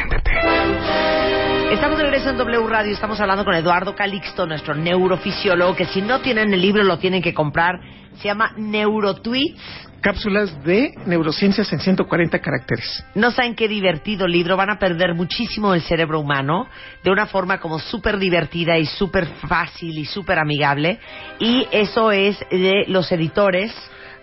Préndete. 0.09 0.31
7. 0.41 1.75
Estamos 1.75 1.99
de 1.99 2.05
regreso 2.05 2.31
en 2.31 2.39
W 2.39 2.67
Radio, 2.67 2.93
estamos 2.93 3.21
hablando 3.21 3.45
con 3.45 3.55
Eduardo 3.55 3.95
Calixto, 3.95 4.47
nuestro 4.47 4.75
neurofisiólogo, 4.75 5.77
que 5.77 5.87
si 5.87 6.01
no 6.01 6.21
tienen 6.21 6.53
el 6.53 6.63
libro 6.63 6.83
lo 6.83 6.99
tienen 6.99 7.23
que 7.23 7.35
comprar. 7.35 7.81
Se 8.17 8.25
llama 8.25 8.53
Neurotweets. 8.57 9.61
Cápsulas 10.01 10.65
de 10.65 10.95
neurociencias 11.07 11.73
en 11.73 11.81
140 11.81 12.39
caracteres. 12.39 13.05
No 13.15 13.31
saben 13.33 13.55
qué 13.55 13.69
divertido 13.69 14.27
libro, 14.27 14.57
van 14.57 14.71
a 14.71 14.79
perder 14.79 15.15
muchísimo 15.15 15.75
el 15.75 15.83
cerebro 15.83 16.21
humano 16.21 16.69
de 17.05 17.11
una 17.11 17.27
forma 17.27 17.59
como 17.59 17.79
súper 17.79 18.19
divertida 18.19 18.79
y 18.79 18.87
súper 18.87 19.27
fácil 19.47 19.99
y 19.99 20.05
súper 20.05 20.39
amigable. 20.39 20.99
Y 21.39 21.67
eso 21.71 22.13
es 22.13 22.39
de 22.51 22.85
los 22.87 23.11
editores 23.13 23.75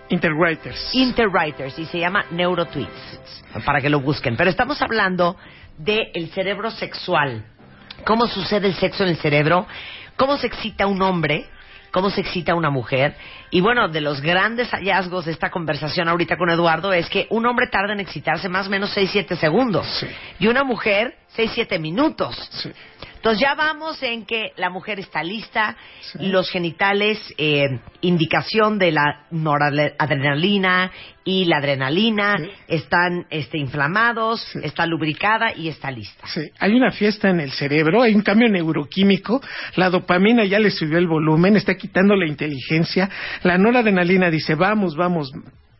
Interwriters. 0.10 0.94
Interwriters 0.94 1.80
y 1.80 1.86
se 1.86 2.00
llama 2.00 2.26
Neurotweets, 2.32 3.44
para 3.66 3.82
que 3.82 3.90
lo 3.90 4.00
busquen. 4.00 4.38
Pero 4.38 4.50
estamos 4.50 4.82
hablando 4.82 5.36
del 5.78 6.30
cerebro 6.34 6.72
sexual. 6.72 7.46
¿Cómo 8.06 8.28
sucede 8.28 8.68
el 8.68 8.76
sexo 8.76 9.04
en 9.04 9.10
el 9.10 9.18
cerebro? 9.18 9.66
¿Cómo 10.16 10.38
se 10.38 10.48
excita 10.48 10.88
un 10.88 11.02
hombre? 11.02 11.46
¿Cómo 11.92 12.10
se 12.10 12.22
excita 12.22 12.56
una 12.56 12.70
mujer? 12.70 13.16
Y 13.52 13.62
bueno, 13.62 13.88
de 13.88 14.02
los 14.02 14.20
grandes 14.20 14.70
hallazgos 14.72 15.26
de 15.26 15.32
esta 15.32 15.50
conversación 15.50 16.10
ahorita 16.10 16.36
con 16.36 16.50
Eduardo 16.50 16.92
es 16.92 17.10
que 17.10 17.26
un 17.30 17.46
hombre 17.46 17.68
tarda 17.68 17.94
en 17.94 18.02
excitarse 18.02 18.50
más 18.50 18.68
o 18.68 18.70
menos 18.70 18.96
6-7 18.96 19.38
segundos. 19.38 19.88
Sí. 20.00 20.08
Y 20.40 20.48
una 20.48 20.66
mujer 20.66 21.16
6-7 21.38 21.80
minutos. 21.80 22.36
Sí. 22.52 22.72
Entonces 23.26 23.42
ya 23.42 23.56
vamos 23.56 24.04
en 24.04 24.24
que 24.24 24.52
la 24.56 24.70
mujer 24.70 25.00
está 25.00 25.24
lista, 25.24 25.76
Sí. 26.12 26.28
los 26.28 26.48
genitales, 26.52 27.18
eh, 27.40 27.80
indicación 28.02 28.78
de 28.78 28.92
la 28.92 29.26
noradrenalina 29.32 30.92
y 31.24 31.46
la 31.46 31.58
adrenalina, 31.58 32.36
Sí. 32.38 32.52
están 32.68 33.26
este, 33.32 33.58
inflamados, 33.58 34.42
Sí. 34.54 34.60
está 34.62 34.86
lubricada 34.86 35.56
y 35.56 35.70
está 35.70 35.90
lista. 35.90 36.28
Sí, 36.28 36.42
hay 36.60 36.74
una 36.74 36.92
fiesta 36.92 37.32
en 37.32 37.40
el 37.40 37.50
cerebro, 37.52 38.04
hay 38.04 38.14
un 38.14 38.22
cambio 38.22 38.48
neuroquímico, 38.48 39.42
la 39.76 39.90
dopamina 39.90 40.46
ya 40.46 40.60
le 40.60 40.70
subió 40.70 41.00
el 41.00 41.08
volumen, 41.08 41.56
está 41.56 41.74
quitando 41.74 42.16
la 42.16 42.28
inteligencia, 42.28 43.10
la 43.42 43.58
noradrenalina 43.58 44.30
dice, 44.30 44.54
vamos, 44.54 44.96
vamos, 44.96 45.32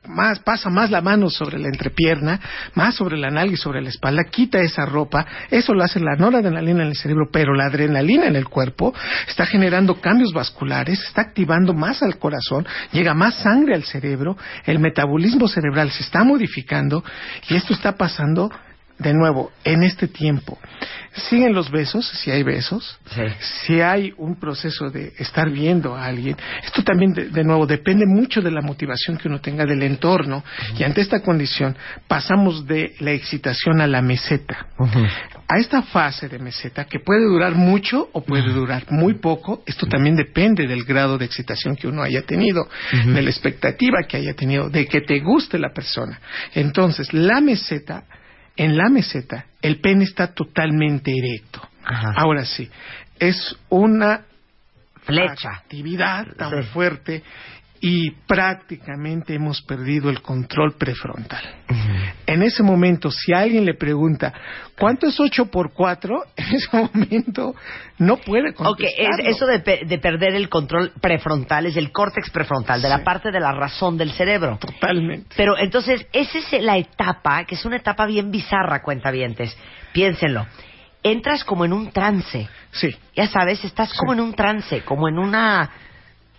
más, 0.08 0.40
pasa 0.40 0.70
más 0.70 0.92
la 0.92 1.02
mano 1.02 1.30
sobre 1.30 1.60
la 1.60 1.68
entrepierna, 1.68 2.40
más 2.74 2.96
sobre 2.96 3.18
la 3.18 3.30
nalga 3.30 3.54
y 3.54 3.58
sobre 3.58 3.82
la 3.82 3.90
espalda, 3.90 4.24
quita 4.26 4.60
esa 4.60 4.86
ropa, 4.86 5.26
eso 5.50 5.74
lo 5.74 5.84
hace 5.84 6.00
la 6.00 6.16
noradrenalina 6.16 6.84
en 6.84 6.90
el 6.90 6.96
cerebro, 6.96 7.30
pero 7.32 7.54
la 7.54 7.66
adrenalina 7.66 8.28
en 8.28 8.36
el 8.36 8.48
cuerpo 8.48 8.94
está 9.28 9.46
generando 9.46 10.00
cambios 10.02 10.34
vasculares, 10.34 11.02
está 11.02 11.22
activando 11.22 11.74
más 11.74 12.04
al 12.04 12.18
corazón, 12.18 12.66
llega 12.92 13.14
más 13.14 13.36
sangre 13.36 13.76
al 13.76 13.84
cerebro, 13.84 14.38
el 14.66 14.80
metabolismo 14.80 15.48
cerebral 15.48 15.92
se 15.92 16.04
está 16.04 16.24
modificando 16.24 17.04
y 17.50 17.56
esto 17.56 17.74
está 17.74 17.96
pasando 17.96 18.52
de 18.98 19.14
nuevo, 19.14 19.52
en 19.64 19.84
este 19.84 20.08
tiempo, 20.08 20.58
siguen 21.30 21.54
los 21.54 21.70
besos, 21.72 22.08
si 22.08 22.32
hay 22.32 22.44
besos, 22.44 22.98
Sí. 23.14 23.22
si 23.66 23.82
hay 23.82 24.14
un 24.18 24.40
proceso 24.40 24.90
de 24.90 25.14
estar 25.18 25.50
viendo 25.50 25.96
a 25.96 26.06
alguien, 26.06 26.36
esto 26.64 26.84
también, 26.84 27.14
de, 27.14 27.30
de 27.30 27.44
nuevo, 27.44 27.66
depende 27.66 28.06
mucho 28.06 28.42
de 28.42 28.52
la 28.52 28.62
motivación 28.62 29.18
que 29.18 29.28
uno 29.28 29.40
tenga 29.42 29.66
del 29.66 29.84
entorno, 29.84 30.44
y 30.78 30.84
ante 30.84 31.02
esta 31.02 31.22
condición 31.22 31.76
pasamos 32.08 32.66
de 32.68 32.96
la 33.00 33.12
excitación 33.12 33.82
a 33.82 33.88
la 33.88 34.02
meseta. 34.02 34.68
A 35.48 35.58
esta 35.60 35.82
fase 35.84 36.28
de 36.28 36.40
meseta, 36.40 36.86
que 36.86 37.00
puede 37.00 37.24
durar 37.26 37.54
mucho 37.54 38.10
o 38.14 38.22
puede 38.24 38.52
durar 38.52 38.86
muy 38.90 39.16
poco, 39.20 39.62
esto 39.66 39.86
también 39.88 40.16
depende 40.16 40.68
del 40.68 40.84
grado 40.86 41.18
de 41.18 41.26
excitación 41.26 41.76
que 41.76 41.88
uno 41.88 42.02
haya 42.02 42.22
tenido, 42.24 42.68
de 42.92 43.22
la 43.22 43.30
expectativa 43.30 44.00
que 44.08 44.18
haya 44.18 44.34
tenido, 44.34 44.70
de 44.70 44.88
que 44.88 45.02
te 45.02 45.20
guste 45.20 45.60
la 45.60 45.72
persona. 45.74 46.20
Entonces, 46.54 47.14
la 47.14 47.42
meseta, 47.42 48.04
en 48.58 48.78
la 48.78 48.90
meseta, 48.90 49.46
el 49.62 49.80
pene 49.80 50.04
está 50.06 50.28
totalmente 50.34 51.12
erecto. 51.12 51.62
Ajá. 51.84 52.14
Ahora 52.16 52.46
sí, 52.46 52.70
es 53.20 53.56
una 53.70 54.22
Flecha. 55.04 55.52
actividad 55.52 56.28
tan 56.36 56.64
Sí. 56.64 56.70
fuerte 56.70 57.24
y 57.80 58.12
prácticamente 58.26 59.36
hemos 59.36 59.62
perdido 59.62 60.10
el 60.10 60.22
control 60.22 60.76
prefrontal. 60.78 61.44
En 62.28 62.42
ese 62.42 62.64
momento, 62.64 63.12
si 63.12 63.34
alguien 63.34 63.66
le 63.66 63.76
pregunta, 63.76 64.34
¿cuánto 64.80 65.08
es 65.08 65.20
8 65.20 65.46
por 65.52 65.74
4? 65.74 66.24
En 66.38 66.56
ese 66.56 66.70
momento 66.76 67.56
no 68.00 68.18
puede 68.18 68.50
Ok, 68.50 68.56
contestarlo. 68.58 69.24
es- 69.30 69.36
eso 69.36 69.46
de, 69.46 69.60
pe- 69.60 69.82
de 69.86 69.98
perder 70.00 70.34
el 70.36 70.50
control 70.50 70.92
prefrontal 71.00 71.66
es 71.68 71.78
el 71.78 71.92
córtex 71.92 72.30
prefrontal, 72.32 72.82
de 72.82 72.90
la 72.90 73.04
parte 73.04 73.32
de 73.32 73.40
la 73.40 73.52
razón 73.52 73.98
del 73.98 74.12
cerebro. 74.12 74.58
Totalmente. 74.60 75.28
Pero 75.38 75.58
entonces, 75.58 76.08
esa 76.14 76.38
es 76.40 76.64
la 76.64 76.78
etapa, 76.78 77.44
que 77.46 77.56
es 77.56 77.64
una 77.66 77.78
etapa 77.78 78.06
bien 78.06 78.32
bizarra, 78.32 78.82
cuentavientes. 78.82 79.56
Piénsenlo. 79.94 80.46
Entras 81.04 81.44
como 81.44 81.64
en 81.66 81.74
un 81.74 81.92
trance. 81.92 82.50
Sí. 82.72 82.96
Ya 83.16 83.28
sabes, 83.28 83.64
estás 83.64 83.94
como 83.94 84.14
en 84.14 84.20
un 84.22 84.34
trance, 84.34 84.82
como 84.82 85.08
en 85.08 85.20
una 85.20 85.70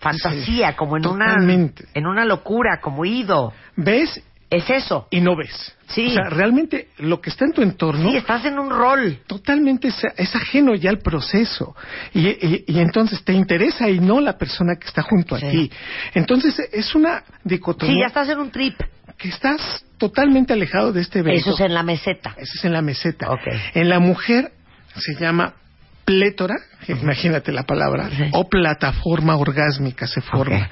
fantasía, 0.00 0.70
Sí, 0.70 0.76
como 0.76 0.96
en 0.96 1.06
una, 1.06 1.26
totalmente. 1.26 1.84
en 1.94 2.06
una 2.06 2.24
locura, 2.24 2.80
como 2.80 3.04
ido. 3.04 3.52
Ves 3.76 4.22
Es 4.48 4.70
eso. 4.70 5.08
y 5.10 5.20
no 5.20 5.34
ves. 5.36 5.74
Sí. 5.88 6.06
O 6.06 6.10
sea, 6.10 6.30
realmente 6.30 6.88
lo 6.98 7.20
que 7.20 7.30
está 7.30 7.44
en 7.44 7.52
tu 7.52 7.62
entorno 7.62 8.10
Sí, 8.10 8.16
estás 8.16 8.44
en 8.44 8.58
un 8.58 8.70
rol. 8.70 9.18
totalmente 9.26 9.88
es, 9.88 10.02
es 10.16 10.34
ajeno 10.36 10.74
ya 10.74 10.90
al 10.90 10.98
proceso. 10.98 11.74
Y, 12.14 12.28
y- 12.28 12.64
y 12.68 12.78
entonces 12.80 13.22
te 13.24 13.32
interesa 13.32 13.88
y 13.88 13.98
no 13.98 14.20
la 14.20 14.38
persona 14.38 14.76
que 14.76 14.86
está 14.86 15.02
junto 15.02 15.36
Sí. 15.38 15.46
a 15.46 15.50
ti. 15.50 15.70
Entonces 16.14 16.58
es 16.72 16.94
una 16.94 17.20
Sí, 17.26 17.32
dicotomía 17.44 18.00
ya 18.02 18.06
estás 18.06 18.28
en 18.28 18.38
un 18.38 18.50
trip. 18.50 18.74
que 19.18 19.28
estás 19.28 19.84
totalmente 19.98 20.52
alejado 20.52 20.92
de 20.92 21.00
este 21.00 21.20
evento. 21.20 21.40
Eso 21.40 21.54
es 21.54 21.60
en 21.60 21.72
la 21.74 21.82
meseta. 21.82 22.34
Eso 22.36 22.52
es 22.56 22.64
en 22.64 22.72
la 22.72 22.82
meseta. 22.82 23.30
Ok. 23.30 23.46
En 23.74 23.88
la 23.88 23.98
mujer 23.98 24.52
se 24.94 25.14
llama 25.18 25.54
plétora, 26.04 26.54
imagínate 26.86 27.50
la 27.50 27.64
palabra, 27.64 28.10
Sí. 28.10 28.24
o 28.32 28.48
plataforma 28.48 29.36
orgásmica 29.36 30.06
se 30.06 30.20
forma. 30.20 30.68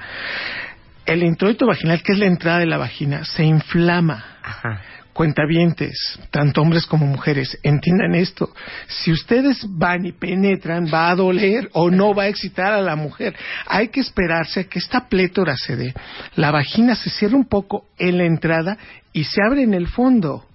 El 1.05 1.23
introito 1.23 1.67
vaginal, 1.67 2.01
que 2.01 2.13
es 2.13 2.19
la 2.19 2.25
entrada 2.25 2.59
de 2.59 2.65
la 2.65 2.77
vagina, 2.77 3.23
se 3.25 3.43
inflama. 3.43 4.37
Ajá. 4.43 4.81
Cuentavientes, 5.13 6.19
tanto 6.29 6.61
hombres 6.61 6.85
como 6.85 7.05
mujeres, 7.05 7.57
entiendan 7.63 8.15
esto. 8.15 8.53
Si 8.87 9.13
ustedes 9.13 9.65
van 9.69 10.05
y 10.05 10.11
penetran, 10.11 10.87
va 10.93 11.09
a 11.09 11.15
doler 11.15 11.69
o 11.71 11.89
no 11.89 12.13
va 12.13 12.23
a 12.23 12.27
excitar 12.27 12.73
a 12.73 12.81
la 12.81 12.97
mujer. 12.97 13.33
Hay 13.67 13.87
que 13.89 14.01
esperarse 14.01 14.61
a 14.61 14.63
que 14.65 14.79
esta 14.79 15.07
plétora 15.07 15.55
se 15.55 15.77
dé. 15.77 15.93
La 16.35 16.51
vagina 16.51 16.95
se 16.95 17.09
cierra 17.09 17.37
un 17.37 17.47
poco 17.47 17.85
en 17.97 18.17
la 18.17 18.25
entrada 18.25 18.77
y 19.13 19.23
se 19.23 19.41
abre 19.41 19.63
en 19.63 19.73
el 19.73 19.87
fondo. 19.87 20.45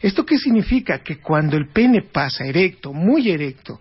¿Esto 0.00 0.24
qué 0.24 0.38
significa? 0.38 1.02
Que 1.02 1.18
cuando 1.18 1.56
el 1.56 1.68
pene 1.68 2.02
pasa 2.02 2.44
erecto, 2.44 2.92
muy 2.92 3.28
erecto, 3.30 3.80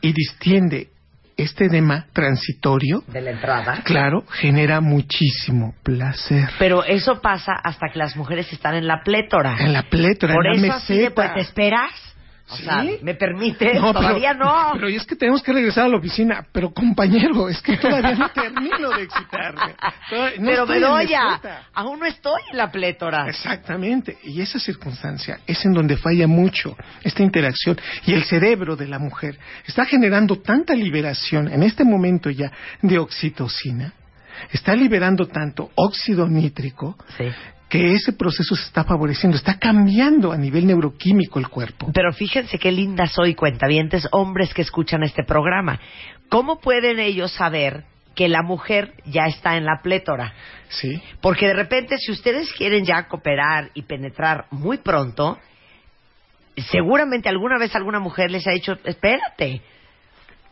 y 0.00 0.12
distiende 0.12 0.90
este 1.38 1.66
edema 1.66 2.06
transitorio, 2.12 3.02
De 3.06 3.20
la 3.22 3.30
entrada. 3.30 3.80
claro, 3.84 4.24
genera 4.28 4.80
muchísimo 4.80 5.74
placer. 5.82 6.48
Pero 6.58 6.84
eso 6.84 7.20
pasa 7.22 7.52
hasta 7.52 7.88
que 7.92 7.98
las 7.98 8.16
mujeres 8.16 8.52
están 8.52 8.74
en 8.74 8.86
la 8.86 9.02
plétora. 9.02 9.56
En 9.60 9.72
la 9.72 9.84
plétora, 9.84 10.34
Por 10.34 10.46
en 10.48 10.60
la 10.62 10.66
eso 10.68 10.76
así 10.76 10.94
de, 10.94 10.98
meseta. 11.04 11.14
pues, 11.14 11.34
¿te 11.34 11.40
esperas? 11.40 11.90
O 12.50 12.56
¿Sí? 12.56 12.64
sea, 12.64 12.82
¿me 13.02 13.14
permites? 13.14 13.74
No, 13.74 13.92
pero- 13.92 14.00
Todavía 14.00 14.32
no. 14.34 14.70
Pero 14.74 14.88
es 14.88 15.04
que 15.04 15.16
tenemos 15.16 15.42
que 15.42 15.52
regresar 15.52 15.84
a 15.84 15.88
la 15.88 15.98
oficina. 15.98 16.46
Pero 16.52 16.70
compañero, 16.72 17.48
es 17.48 17.60
que 17.60 17.76
todavía 17.76 18.14
no 18.14 18.28
termino 18.30 18.90
de 18.90 19.02
excitarme. 19.02 19.74
Todavía- 20.08 20.38
no 20.38 20.46
Pero 20.46 20.66
Bedoya, 20.66 21.40
aún 21.74 21.98
no 22.00 22.06
estoy 22.06 22.40
en 22.50 22.56
la 22.56 22.70
plétora. 22.70 23.28
Exactamente. 23.28 24.18
Y 24.24 24.40
esa 24.40 24.58
circunstancia 24.58 25.40
es 25.46 25.64
en 25.64 25.72
donde 25.74 25.96
falla 25.96 26.26
mucho 26.26 26.76
esta 27.02 27.22
interacción. 27.22 27.78
Y 28.06 28.14
el 28.14 28.24
cerebro 28.24 28.76
de 28.76 28.86
la 28.86 28.98
mujer 28.98 29.38
está 29.66 29.84
generando 29.84 30.38
tanta 30.40 30.74
liberación 30.74 31.52
en 31.52 31.62
este 31.62 31.84
momento 31.84 32.30
ya 32.30 32.50
de 32.80 32.98
oxitocina. 32.98 33.92
Está 34.52 34.74
liberando 34.74 35.26
tanto 35.26 35.70
óxido 35.74 36.28
nítrico 36.28 36.96
Sí. 37.16 37.24
Que 37.68 37.94
ese 37.94 38.12
proceso 38.12 38.54
se 38.54 38.64
está 38.64 38.84
favoreciendo, 38.84 39.36
está 39.36 39.58
cambiando 39.58 40.32
a 40.32 40.36
nivel 40.36 40.66
neuroquímico 40.66 41.38
el 41.38 41.48
cuerpo. 41.48 41.90
Pero 41.92 42.12
fíjense 42.12 42.58
qué 42.58 42.72
linda 42.72 43.06
soy, 43.06 43.34
cuentavientes, 43.34 44.08
hombres 44.12 44.54
que 44.54 44.62
escuchan 44.62 45.02
este 45.02 45.22
programa. 45.22 45.78
¿Cómo 46.30 46.60
pueden 46.60 46.98
ellos 46.98 47.32
saber 47.32 47.84
que 48.14 48.28
la 48.28 48.42
mujer 48.42 48.94
ya 49.04 49.26
está 49.26 49.56
en 49.56 49.66
la 49.66 49.80
plétora? 49.82 50.32
Sí. 50.68 51.00
Porque 51.20 51.46
de 51.46 51.54
repente, 51.54 51.98
si 51.98 52.10
ustedes 52.10 52.52
quieren 52.54 52.84
ya 52.84 53.06
cooperar 53.06 53.70
y 53.74 53.82
penetrar 53.82 54.46
muy 54.50 54.78
pronto, 54.78 55.38
seguramente 56.70 57.28
alguna 57.28 57.58
vez 57.58 57.74
alguna 57.74 58.00
mujer 58.00 58.30
les 58.30 58.46
ha 58.46 58.52
dicho, 58.52 58.78
espérate, 58.84 59.60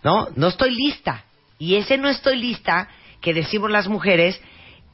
no, 0.02 0.28
no 0.36 0.48
estoy 0.48 0.74
lista. 0.74 1.24
Y 1.58 1.76
ese 1.76 1.96
no 1.96 2.08
estoy 2.08 2.38
lista 2.38 2.88
que 3.20 3.32
decimos 3.32 3.70
las 3.70 3.88
mujeres, 3.88 4.40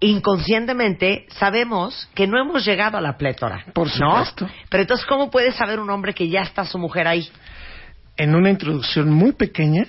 inconscientemente 0.02 1.26
sabemos 1.38 2.08
que 2.14 2.26
no 2.26 2.38
hemos 2.40 2.64
llegado 2.64 2.98
a 2.98 3.00
la 3.00 3.16
plétora. 3.16 3.64
Por 3.72 3.88
¿no? 4.00 4.24
supuesto. 4.24 4.48
Pero 4.68 4.82
entonces, 4.82 5.06
¿cómo 5.06 5.30
puede 5.30 5.52
saber 5.52 5.80
un 5.80 5.90
hombre 5.90 6.12
que 6.12 6.28
ya 6.28 6.40
está 6.40 6.64
su 6.64 6.78
mujer 6.78 7.06
ahí? 7.06 7.28
En 8.16 8.34
una 8.34 8.50
introducción 8.50 9.10
muy 9.10 9.32
pequeña 9.32 9.86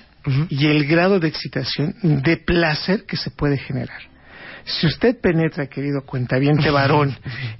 y 0.48 0.66
el 0.68 0.86
grado 0.86 1.20
de 1.20 1.28
excitación, 1.28 1.94
de 2.02 2.36
placer 2.38 3.04
que 3.04 3.16
se 3.16 3.30
puede 3.30 3.58
generar. 3.58 4.13
Si 4.64 4.86
usted 4.86 5.20
penetra, 5.20 5.66
querido 5.66 6.02
cuentaviente 6.06 6.70
varón, 6.70 7.14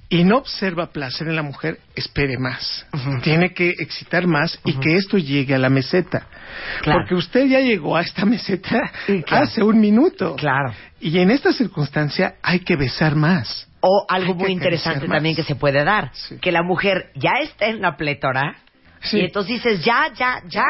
y 0.08 0.24
no 0.24 0.38
observa 0.38 0.90
placer 0.90 1.28
en 1.28 1.36
la 1.36 1.42
mujer, 1.42 1.78
espere 1.94 2.38
más. 2.38 2.86
Tiene 3.22 3.52
que 3.52 3.70
excitar 3.70 4.26
más 4.26 4.58
y 4.64 4.72
que 4.74 4.94
esto 4.96 5.18
llegue 5.18 5.54
a 5.54 5.58
la 5.58 5.68
meseta. 5.68 6.26
Claro. 6.82 7.00
Porque 7.00 7.14
usted 7.14 7.46
ya 7.46 7.60
llegó 7.60 7.96
a 7.96 8.00
esta 8.02 8.24
meseta 8.24 8.90
Sí, 9.06 9.22
claro. 9.22 9.44
hace 9.44 9.62
un 9.62 9.80
minuto. 9.80 10.34
Claro. 10.36 10.72
Y 11.00 11.18
en 11.18 11.30
esta 11.30 11.52
circunstancia 11.52 12.36
hay 12.42 12.60
que 12.60 12.76
besar 12.76 13.14
más. 13.16 13.68
O 13.80 14.06
algo 14.08 14.32
Hay 14.32 14.38
muy 14.38 14.52
interesante 14.52 15.06
también 15.06 15.36
que 15.36 15.42
se 15.42 15.56
puede 15.56 15.84
dar, 15.84 16.10
Sí. 16.14 16.38
que 16.40 16.52
la 16.52 16.62
mujer 16.62 17.10
ya 17.16 17.32
está 17.42 17.66
en 17.66 17.82
la 17.82 17.96
plétora 17.98 18.56
Sí. 19.02 19.18
y 19.18 19.20
entonces 19.26 19.62
dices, 19.62 19.84
ya, 19.84 20.10
ya, 20.16 20.40
ya, 20.48 20.64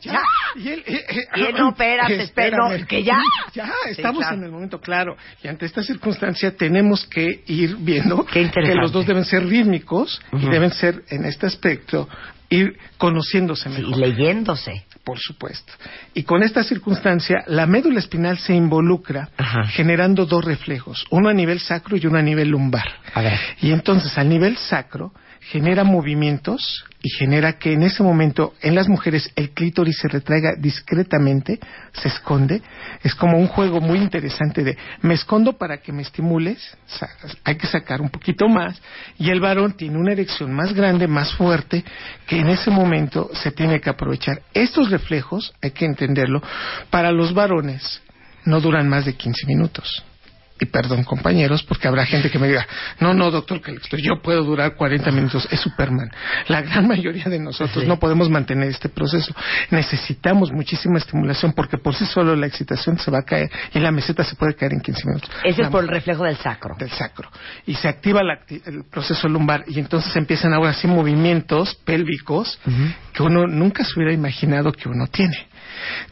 ya. 0.00 0.20
Y 0.56 0.68
él, 0.68 0.82
eh, 0.86 1.04
eh, 1.08 1.16
Y 1.36 1.40
él, 1.42 1.54
no, 1.56 1.70
espérate, 1.70 2.22
espérate, 2.22 2.86
que 2.86 3.02
ya. 3.02 3.18
Ya, 3.54 3.66
Sí, 3.84 3.90
estamos 3.92 4.20
claro. 4.22 4.36
en 4.36 4.44
el 4.44 4.50
momento 4.50 4.80
claro. 4.80 5.16
Y 5.42 5.48
ante 5.48 5.66
esta 5.66 5.82
circunstancia 5.82 6.56
tenemos 6.56 7.06
que 7.06 7.42
ir 7.46 7.76
viendo 7.76 8.24
que 8.26 8.50
los 8.74 8.92
dos 8.92 9.06
deben 9.06 9.24
ser 9.24 9.46
rítmicos 9.46 10.20
y 10.32 10.48
deben 10.48 10.70
ser, 10.72 11.02
en 11.10 11.24
este 11.24 11.46
aspecto, 11.46 12.08
ir 12.48 12.76
conociéndose 12.98 13.70
Sí, 13.70 13.82
mejor. 13.82 13.96
y 13.96 14.00
leyéndose. 14.00 14.84
Por 15.04 15.18
supuesto. 15.18 15.72
Y 16.14 16.24
con 16.24 16.42
esta 16.42 16.62
circunstancia, 16.62 17.38
la 17.46 17.66
médula 17.66 17.98
espinal 18.00 18.38
se 18.38 18.54
involucra 18.54 19.30
Ajá. 19.38 19.64
generando 19.68 20.26
dos 20.26 20.44
reflejos, 20.44 21.06
uno 21.10 21.30
a 21.30 21.32
nivel 21.32 21.58
sacro 21.58 21.96
y 21.96 22.06
uno 22.06 22.18
a 22.18 22.22
nivel 22.22 22.48
lumbar. 22.48 22.86
A 23.14 23.22
ver. 23.22 23.38
Y 23.62 23.72
entonces, 23.72 24.16
al 24.18 24.28
nivel 24.28 24.56
sacro, 24.58 25.12
genera 25.50 25.82
movimientos 25.82 26.84
y 27.02 27.10
genera 27.10 27.54
que 27.54 27.72
en 27.72 27.82
ese 27.82 28.04
momento 28.04 28.54
en 28.62 28.76
las 28.76 28.88
mujeres 28.88 29.32
el 29.34 29.50
clítoris 29.50 29.98
se 29.98 30.06
retraiga 30.06 30.54
discretamente, 30.56 31.58
se 31.92 32.06
esconde. 32.06 32.62
Es 33.02 33.16
como 33.16 33.36
un 33.36 33.48
juego 33.48 33.80
muy 33.80 33.98
interesante 33.98 34.62
de 34.62 34.78
me 35.02 35.14
escondo 35.14 35.54
para 35.54 35.78
que 35.78 35.92
me 35.92 36.02
estimules, 36.02 36.76
hay 37.42 37.56
que 37.56 37.66
sacar 37.66 38.00
un 38.00 38.10
poquito 38.10 38.48
más 38.48 38.80
y 39.18 39.30
el 39.30 39.40
varón 39.40 39.72
tiene 39.72 39.98
una 39.98 40.12
erección 40.12 40.52
más 40.52 40.72
grande, 40.72 41.08
más 41.08 41.34
fuerte, 41.34 41.84
que 42.28 42.38
en 42.38 42.48
ese 42.48 42.70
momento 42.70 43.28
se 43.34 43.50
tiene 43.50 43.80
que 43.80 43.90
aprovechar. 43.90 44.42
Estos 44.54 44.88
reflejos, 44.88 45.52
hay 45.60 45.72
que 45.72 45.84
entenderlo, 45.84 46.40
para 46.90 47.10
los 47.10 47.34
varones 47.34 48.00
no 48.44 48.60
duran 48.60 48.88
más 48.88 49.04
de 49.04 49.14
15 49.14 49.46
minutos 49.48 50.04
y 50.60 50.66
perdón 50.66 51.04
compañeros, 51.04 51.62
porque 51.62 51.88
habrá 51.88 52.04
gente 52.04 52.30
que 52.30 52.38
me 52.38 52.46
diga, 52.48 52.66
no, 53.00 53.14
no, 53.14 53.30
doctor 53.30 53.60
Calixto, 53.60 53.96
yo 53.96 54.20
puedo 54.22 54.44
durar 54.44 54.74
40 54.74 55.10
minutos, 55.10 55.48
es 55.50 55.58
Superman. 55.60 56.10
La 56.48 56.60
gran 56.62 56.86
mayoría 56.88 57.24
de 57.24 57.38
nosotros 57.38 57.82
Sí. 57.82 57.88
no 57.88 57.98
podemos 57.98 58.28
mantener 58.28 58.68
este 58.68 58.88
proceso. 58.88 59.34
Necesitamos 59.70 60.52
muchísima 60.52 60.98
estimulación 60.98 61.52
porque 61.52 61.78
por 61.78 61.94
sí 61.94 62.04
solo 62.06 62.36
la 62.36 62.46
excitación 62.46 62.98
se 62.98 63.10
va 63.10 63.20
a 63.20 63.22
caer 63.22 63.50
y 63.72 63.78
la 63.78 63.90
meseta 63.90 64.22
se 64.24 64.36
puede 64.36 64.54
caer 64.54 64.72
en 64.74 64.80
15 64.80 65.06
minutos. 65.06 65.30
Ese 65.44 65.62
es 65.62 65.68
por 65.68 65.82
el 65.82 65.88
reflejo 65.88 66.24
del 66.24 66.36
sacro. 66.36 66.76
del 66.78 66.90
sacro 66.90 67.30
y 67.66 67.74
se 67.74 67.88
activa 67.88 68.22
la 68.22 68.40
el 68.66 68.84
proceso 68.90 69.28
lumbar 69.28 69.64
y 69.66 69.78
entonces 69.78 70.14
empiezan 70.16 70.52
ahora 70.52 70.72
sí 70.74 70.86
movimientos 70.86 71.74
pélvicos 71.84 72.58
que 73.12 73.22
uno 73.22 73.46
nunca 73.46 73.84
se 73.84 73.92
hubiera 73.96 74.12
imaginado 74.12 74.72
que 74.72 74.88
uno 74.88 75.06
tiene. 75.06 75.46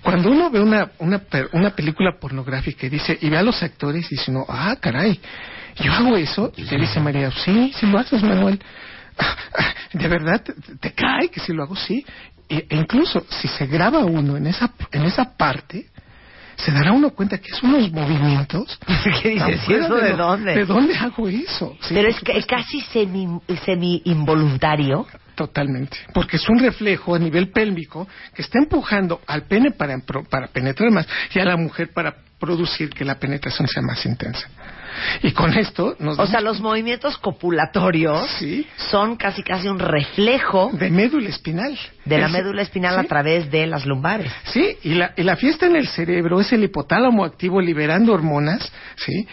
Cuando 0.02 0.30
uno 0.30 0.50
ve 0.50 0.60
una, 0.60 0.90
una, 0.98 1.20
una 1.52 1.70
película 1.70 2.18
pornográfica 2.18 2.86
y 2.86 2.90
dice, 2.90 3.18
y 3.20 3.28
ve 3.28 3.36
a 3.36 3.42
los 3.42 3.62
actores 3.62 4.06
y 4.10 4.16
dice, 4.16 4.30
no, 4.30 4.44
ah, 4.48 4.76
caray, 4.80 5.20
yo 5.76 5.92
hago 5.92 6.16
eso, 6.16 6.52
y 6.56 6.64
te 6.64 6.76
dice 6.76 7.00
María, 7.00 7.30
sí, 7.30 7.72
sí 7.74 7.86
lo 7.86 7.98
haces, 7.98 8.22
Manuel. 8.22 8.60
¿De 9.92 10.08
verdad 10.08 10.42
te, 10.42 10.52
te 10.76 10.92
cae 10.92 11.28
que 11.28 11.40
si 11.40 11.52
lo 11.52 11.62
hago? 11.62 11.76
Sí. 11.76 12.04
E, 12.48 12.66
e 12.68 12.76
incluso 12.76 13.26
si 13.28 13.48
se 13.48 13.66
graba 13.66 14.04
uno 14.04 14.36
en 14.36 14.46
esa, 14.46 14.72
en 14.92 15.02
esa 15.02 15.36
parte, 15.36 15.86
se 16.56 16.72
dará 16.72 16.92
uno 16.92 17.10
cuenta 17.10 17.38
que 17.38 17.52
es 17.52 17.62
unos 17.62 17.90
movimientos. 17.92 18.78
¿Qué 19.22 19.30
dices? 19.30 19.38
tan 19.38 19.52
¿Y 19.52 19.58
fuera 19.58 19.84
eso 19.84 19.94
de 19.96 20.12
dónde? 20.14 20.54
¿De 20.54 20.64
dónde 20.64 20.96
hago 20.96 21.28
eso? 21.28 21.76
Sí, 21.80 21.94
Pero 21.94 22.08
es 22.08 22.20
que 22.20 22.42
casi 22.42 22.80
semi, 22.80 23.28
semi 23.64 24.02
involuntario. 24.04 25.06
Totalmente. 25.38 25.96
Porque 26.12 26.36
es 26.36 26.48
un 26.48 26.58
reflejo 26.58 27.14
a 27.14 27.18
nivel 27.20 27.50
pélvico 27.52 28.08
que 28.34 28.42
está 28.42 28.58
empujando 28.58 29.20
al 29.24 29.44
pene 29.44 29.70
para, 29.70 29.96
para 30.28 30.48
penetrar 30.48 30.90
más 30.90 31.06
y 31.32 31.38
a 31.38 31.44
la 31.44 31.56
mujer 31.56 31.92
para 31.92 32.12
producir 32.40 32.90
que 32.90 33.04
la 33.04 33.14
penetración 33.20 33.68
sea 33.68 33.80
más 33.82 34.04
intensa. 34.04 34.48
Y 35.22 35.32
con 35.32 35.52
esto 35.56 35.96
nos 35.98 36.18
O 36.18 36.26
sea, 36.26 36.40
los 36.40 36.60
movimientos 36.60 37.18
copulatorios 37.18 38.28
Sí. 38.38 38.66
son 38.76 39.16
casi 39.16 39.42
casi 39.42 39.68
un 39.68 39.78
reflejo 39.78 40.70
de 40.72 40.90
médula 40.90 41.28
espinal. 41.28 41.78
de 42.04 42.16
la 42.16 42.24
Es- 42.26 42.32
médula 42.32 42.62
espinal 42.62 42.98
a 42.98 43.04
través 43.04 43.50
de 43.50 43.66
las 43.66 43.84
lumbares. 43.84 44.32
Sí, 44.44 44.78
y 44.82 44.94
la, 44.94 45.12
y 45.14 45.22
la 45.24 45.36
fiesta 45.36 45.66
en 45.66 45.76
el 45.76 45.86
cerebro 45.88 46.40
es 46.40 46.50
el 46.54 46.64
hipotálamo 46.64 47.22
activo 47.22 47.60
liberando 47.60 48.14
hormonas, 48.14 48.72
¿sí? 48.96 49.26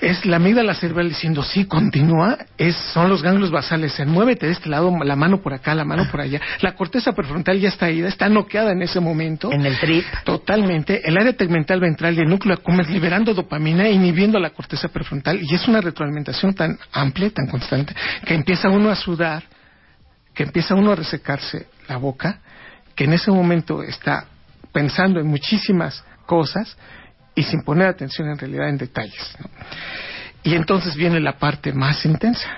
Es 0.00 0.26
la 0.26 0.36
amígdala 0.36 0.74
cerebral 0.74 1.08
diciendo, 1.10 1.44
sí, 1.44 1.64
continúa, 1.64 2.38
es, 2.58 2.74
son 2.92 3.08
los 3.08 3.22
ganglios 3.22 3.52
basales, 3.52 3.92
se 3.92 4.04
muévete 4.04 4.46
de 4.46 4.52
este 4.52 4.68
lado, 4.68 4.92
la 5.04 5.14
mano 5.14 5.42
por 5.42 5.54
acá, 5.54 5.76
la 5.76 5.84
mano 5.84 6.08
por 6.10 6.20
allá. 6.20 6.40
La 6.60 6.74
corteza 6.74 7.12
prefrontal 7.12 7.60
ya 7.60 7.68
está 7.68 7.88
ida, 7.88 8.08
está 8.08 8.28
noqueada 8.28 8.72
en 8.72 8.82
ese 8.82 8.98
momento. 8.98 9.52
En 9.52 9.64
el 9.64 9.78
trip. 9.78 10.04
Totalmente. 10.24 11.08
El 11.08 11.16
área 11.16 11.34
tegmental 11.34 11.78
ventral 11.78 12.16
y 12.18 12.20
el 12.22 12.28
núcleo 12.28 12.54
accumbens 12.54 12.90
liberando 12.90 13.32
dopamina, 13.32 13.88
inhibiendo 13.88 14.40
la 14.40 14.50
corteza 14.50 14.81
prefrontal. 14.88 15.40
Y 15.42 15.54
es 15.54 15.66
una 15.68 15.80
retroalimentación 15.80 16.54
tan 16.54 16.78
amplia, 16.92 17.30
tan 17.30 17.46
constante, 17.46 17.94
que 18.24 18.34
empieza 18.34 18.68
uno 18.68 18.90
a 18.90 18.96
sudar, 18.96 19.42
que 20.34 20.44
empieza 20.44 20.74
uno 20.74 20.92
a 20.92 20.96
resecarse 20.96 21.66
la 21.88 21.96
boca, 21.96 22.40
que 22.94 23.04
en 23.04 23.12
ese 23.12 23.30
momento 23.30 23.82
está 23.82 24.26
pensando 24.72 25.20
en 25.20 25.26
muchísimas 25.26 26.04
cosas 26.26 26.76
y 27.34 27.42
sin 27.42 27.62
poner 27.62 27.88
atención 27.88 28.28
en 28.28 28.38
realidad 28.38 28.68
en 28.68 28.78
detalles. 28.78 29.36
¿no? 29.38 29.50
Y 30.44 30.54
entonces 30.54 30.96
viene 30.96 31.20
la 31.20 31.38
parte 31.38 31.72
más 31.72 32.04
intensa, 32.04 32.48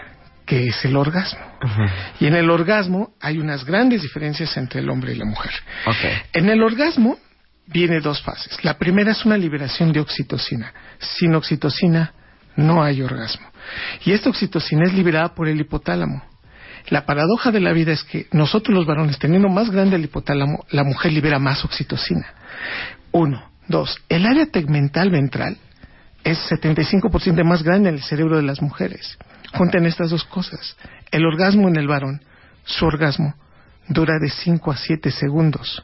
que 0.46 0.68
es 0.68 0.84
el 0.84 0.96
orgasmo. 0.96 1.40
Y 2.20 2.26
en 2.26 2.34
el 2.34 2.50
orgasmo 2.50 3.14
hay 3.20 3.38
unas 3.38 3.64
grandes 3.64 4.02
diferencias 4.02 4.56
entre 4.56 4.80
el 4.80 4.90
hombre 4.90 5.12
y 5.12 5.16
la 5.16 5.24
mujer. 5.24 5.52
En 6.32 6.48
el 6.48 6.62
orgasmo 6.62 7.18
viene 7.66 8.00
dos 8.00 8.22
fases. 8.22 8.62
La 8.64 8.78
primera 8.78 9.12
es 9.12 9.24
una 9.24 9.36
liberación 9.36 9.92
de 9.92 10.00
oxitocina. 10.00 10.72
Sin 10.98 11.34
oxitocina 11.34 12.12
no 12.56 12.82
hay 12.82 13.02
orgasmo. 13.02 13.46
Y 14.04 14.12
esta 14.12 14.30
oxitocina 14.30 14.84
es 14.84 14.94
liberada 14.94 15.34
por 15.34 15.48
el 15.48 15.60
hipotálamo. 15.60 16.22
La 16.88 17.06
paradoja 17.06 17.50
de 17.50 17.60
la 17.60 17.72
vida 17.72 17.92
es 17.92 18.04
que 18.04 18.26
nosotros 18.32 18.76
los 18.76 18.86
varones, 18.86 19.18
teniendo 19.18 19.48
más 19.48 19.70
grande 19.70 19.96
el 19.96 20.04
hipotálamo, 20.04 20.66
la 20.70 20.84
mujer 20.84 21.12
libera 21.12 21.38
más 21.38 21.64
oxitocina. 21.64 22.26
Uno. 23.12 23.54
Dos. 23.66 23.98
El 24.08 24.26
área 24.26 24.46
tegmental 24.46 25.10
ventral 25.10 25.56
es 26.22 26.38
75% 26.50 27.44
más 27.44 27.62
grande 27.62 27.88
en 27.88 27.96
el 27.96 28.02
cerebro 28.02 28.36
de 28.36 28.42
las 28.42 28.60
mujeres. 28.60 29.18
Junten 29.54 29.86
estas 29.86 30.10
dos 30.10 30.24
cosas. 30.24 30.76
El 31.10 31.24
orgasmo 31.24 31.68
en 31.68 31.76
el 31.76 31.86
varón, 31.86 32.22
su 32.64 32.84
orgasmo, 32.84 33.34
dura 33.88 34.18
de 34.20 34.28
5 34.28 34.70
a 34.70 34.76
7 34.76 35.10
segundos. 35.10 35.82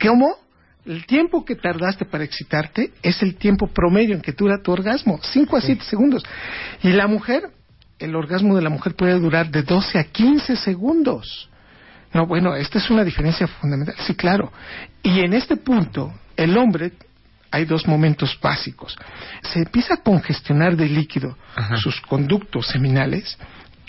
¿Cómo? 0.00 0.36
El 0.84 1.06
tiempo 1.06 1.44
que 1.44 1.54
tardaste 1.54 2.04
para 2.04 2.24
excitarte 2.24 2.92
es 3.02 3.22
el 3.22 3.36
tiempo 3.36 3.68
promedio 3.68 4.14
en 4.14 4.20
que 4.20 4.32
dura 4.32 4.60
tu 4.62 4.72
orgasmo, 4.72 5.20
5 5.22 5.56
a 5.56 5.60
7 5.60 5.84
segundos. 5.84 6.24
Y 6.82 6.90
la 6.90 7.06
mujer, 7.06 7.50
el 8.00 8.16
orgasmo 8.16 8.56
de 8.56 8.62
la 8.62 8.70
mujer 8.70 8.94
puede 8.94 9.18
durar 9.18 9.50
de 9.50 9.62
12 9.62 9.98
a 9.98 10.04
15 10.04 10.56
segundos. 10.56 11.48
No, 12.12 12.26
bueno, 12.26 12.54
esta 12.56 12.78
es 12.78 12.90
una 12.90 13.04
diferencia 13.04 13.46
fundamental. 13.46 13.94
Sí, 14.00 14.14
claro. 14.14 14.52
Y 15.02 15.20
en 15.20 15.34
este 15.34 15.56
punto, 15.56 16.12
el 16.36 16.58
hombre, 16.58 16.92
hay 17.50 17.64
dos 17.64 17.86
momentos 17.86 18.36
básicos. 18.42 18.96
Se 19.42 19.60
empieza 19.60 19.94
a 19.94 19.96
congestionar 19.98 20.76
de 20.76 20.88
líquido 20.88 21.36
sus 21.76 22.00
conductos 22.00 22.66
seminales, 22.66 23.38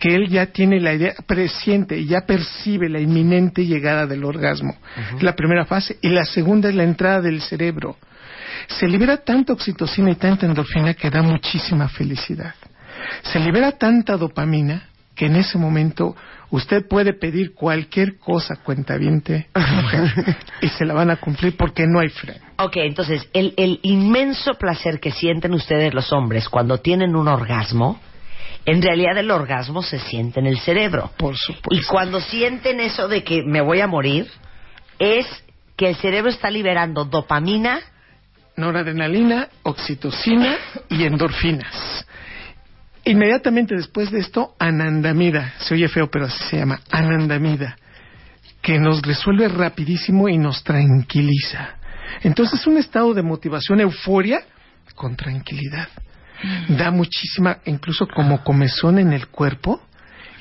que 0.04 0.13
él 0.13 0.28
ya 0.28 0.48
tiene 0.48 0.82
la 0.82 0.94
idea, 0.94 1.13
presiente 1.26 1.98
y 1.98 2.08
ya 2.08 2.26
percibe 2.26 2.89
la 2.89 3.00
inminente 3.00 3.66
llegada 3.66 4.06
del 4.06 4.26
orgasmo. 4.26 4.76
Es 5.16 5.24
la 5.24 5.34
primera 5.34 5.63
fase. 5.63 5.98
Y 6.02 6.10
la 6.10 6.26
segunda 6.26 6.68
es 6.68 6.76
la 6.76 6.84
entrada 6.84 7.22
del 7.22 7.42
cerebro. 7.42 7.96
Se 8.68 8.86
libera 8.86 9.16
tanta 9.16 9.54
oxitocina 9.54 10.12
y 10.12 10.16
tanta 10.16 10.46
endorfina 10.46 10.94
que 10.94 11.10
da 11.10 11.22
muchísima 11.22 11.88
felicidad. 11.88 12.54
Se 13.22 13.39
libera 13.39 13.72
tanta 13.72 14.18
dopamina 14.18 14.89
que 15.16 15.28
en 15.28 15.38
ese 15.38 15.58
momento 15.58 16.18
usted 16.50 16.86
puede 16.86 17.13
pedir 17.13 17.54
cualquier 17.54 18.18
cosa 18.18 18.58
cuentaviente 18.58 19.48
y 20.62 20.68
se 20.68 20.84
la 20.84 20.96
van 20.96 21.12
a 21.12 21.16
cumplir 21.16 21.56
porque 21.56 21.88
no 21.88 22.02
hay 22.02 22.10
freno. 22.10 22.44
Ok, 22.58 22.76
entonces, 22.76 23.30
el, 23.32 23.54
el 23.56 23.80
inmenso 23.84 24.56
placer 24.56 25.00
que 25.00 25.12
sienten 25.12 25.54
ustedes 25.54 25.94
los 25.94 26.12
hombres 26.12 26.50
cuando 26.50 26.80
tienen 26.80 27.16
un 27.16 27.30
orgasmo, 27.30 28.02
en 28.65 28.82
realidad 28.82 29.17
el 29.17 29.30
orgasmo 29.32 29.82
se 29.82 29.99
siente 29.99 30.39
en 30.39 30.47
el 30.47 30.60
cerebro. 30.60 31.12
Por 31.17 31.36
supuesto. 31.38 31.69
Y 31.71 31.84
cuando 31.84 32.21
sienten 32.21 32.80
eso 32.80 33.08
de 33.08 33.23
que 33.23 33.43
me 33.43 33.62
voy 33.62 33.82
a 33.82 33.88
morir, 33.88 34.28
es 34.99 35.28
que 35.76 35.89
el 35.89 35.95
cerebro 35.95 36.30
está 36.30 36.49
liberando 36.49 37.06
dopamina. 37.06 37.82
Noradrenalina, 38.56 39.49
oxitocina 39.63 40.58
y 40.88 41.06
endorfinas. 41.06 42.06
Inmediatamente 43.04 43.76
después 43.76 44.12
de 44.12 44.19
esto, 44.19 44.56
anandamida. 44.60 45.56
Se 45.58 45.73
oye 45.73 45.89
feo, 45.89 46.10
pero 46.10 46.26
así 46.26 46.43
se 46.45 46.58
llama, 46.58 46.80
anandamida. 46.91 47.76
Que 48.62 48.80
nos 48.80 49.02
resuelve 49.02 49.49
rapidísimo 49.49 50.30
y 50.30 50.38
nos 50.38 50.63
tranquiliza. 50.63 51.78
Entonces, 52.21 52.65
un 52.67 52.78
estado 52.78 53.13
de 53.13 53.23
motivación, 53.23 53.82
euforia, 53.82 54.43
con 54.95 55.15
tranquilidad. 55.15 55.89
Da 56.69 56.91
muchísima, 56.91 57.58
incluso 57.65 58.08
como 58.08 58.43
comezón 58.43 58.99
en 58.99 59.13
el 59.13 59.27
cuerpo 59.27 59.82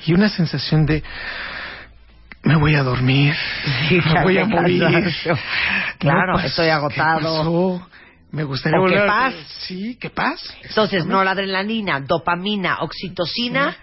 y 0.05 0.13
una 0.13 0.29
sensación 0.29 0.85
de 0.85 1.03
me 2.43 2.55
voy 2.57 2.75
a 2.75 2.83
dormir, 2.83 3.33
me 3.89 4.23
voy 4.23 4.37
a 4.37 4.45
morir. 4.47 4.83
Claro, 5.97 6.33
No, 6.33 6.33
pues, 6.33 6.45
estoy 6.47 6.65
¿qué 6.65 6.71
agotado. 6.71 7.19
pasó? 7.37 7.87
Me 8.31 8.43
gustaría 8.43 8.79
O 8.79 8.85
qué 8.85 8.91
volver 8.95 9.07
paz. 9.07 9.33
Sí, 9.67 9.95
qué 10.01 10.09
paz. 10.09 10.53
Entonces, 10.63 11.05
noradrenalina, 11.05 11.99
dopamina, 12.01 12.79
oxitocina 12.79 13.75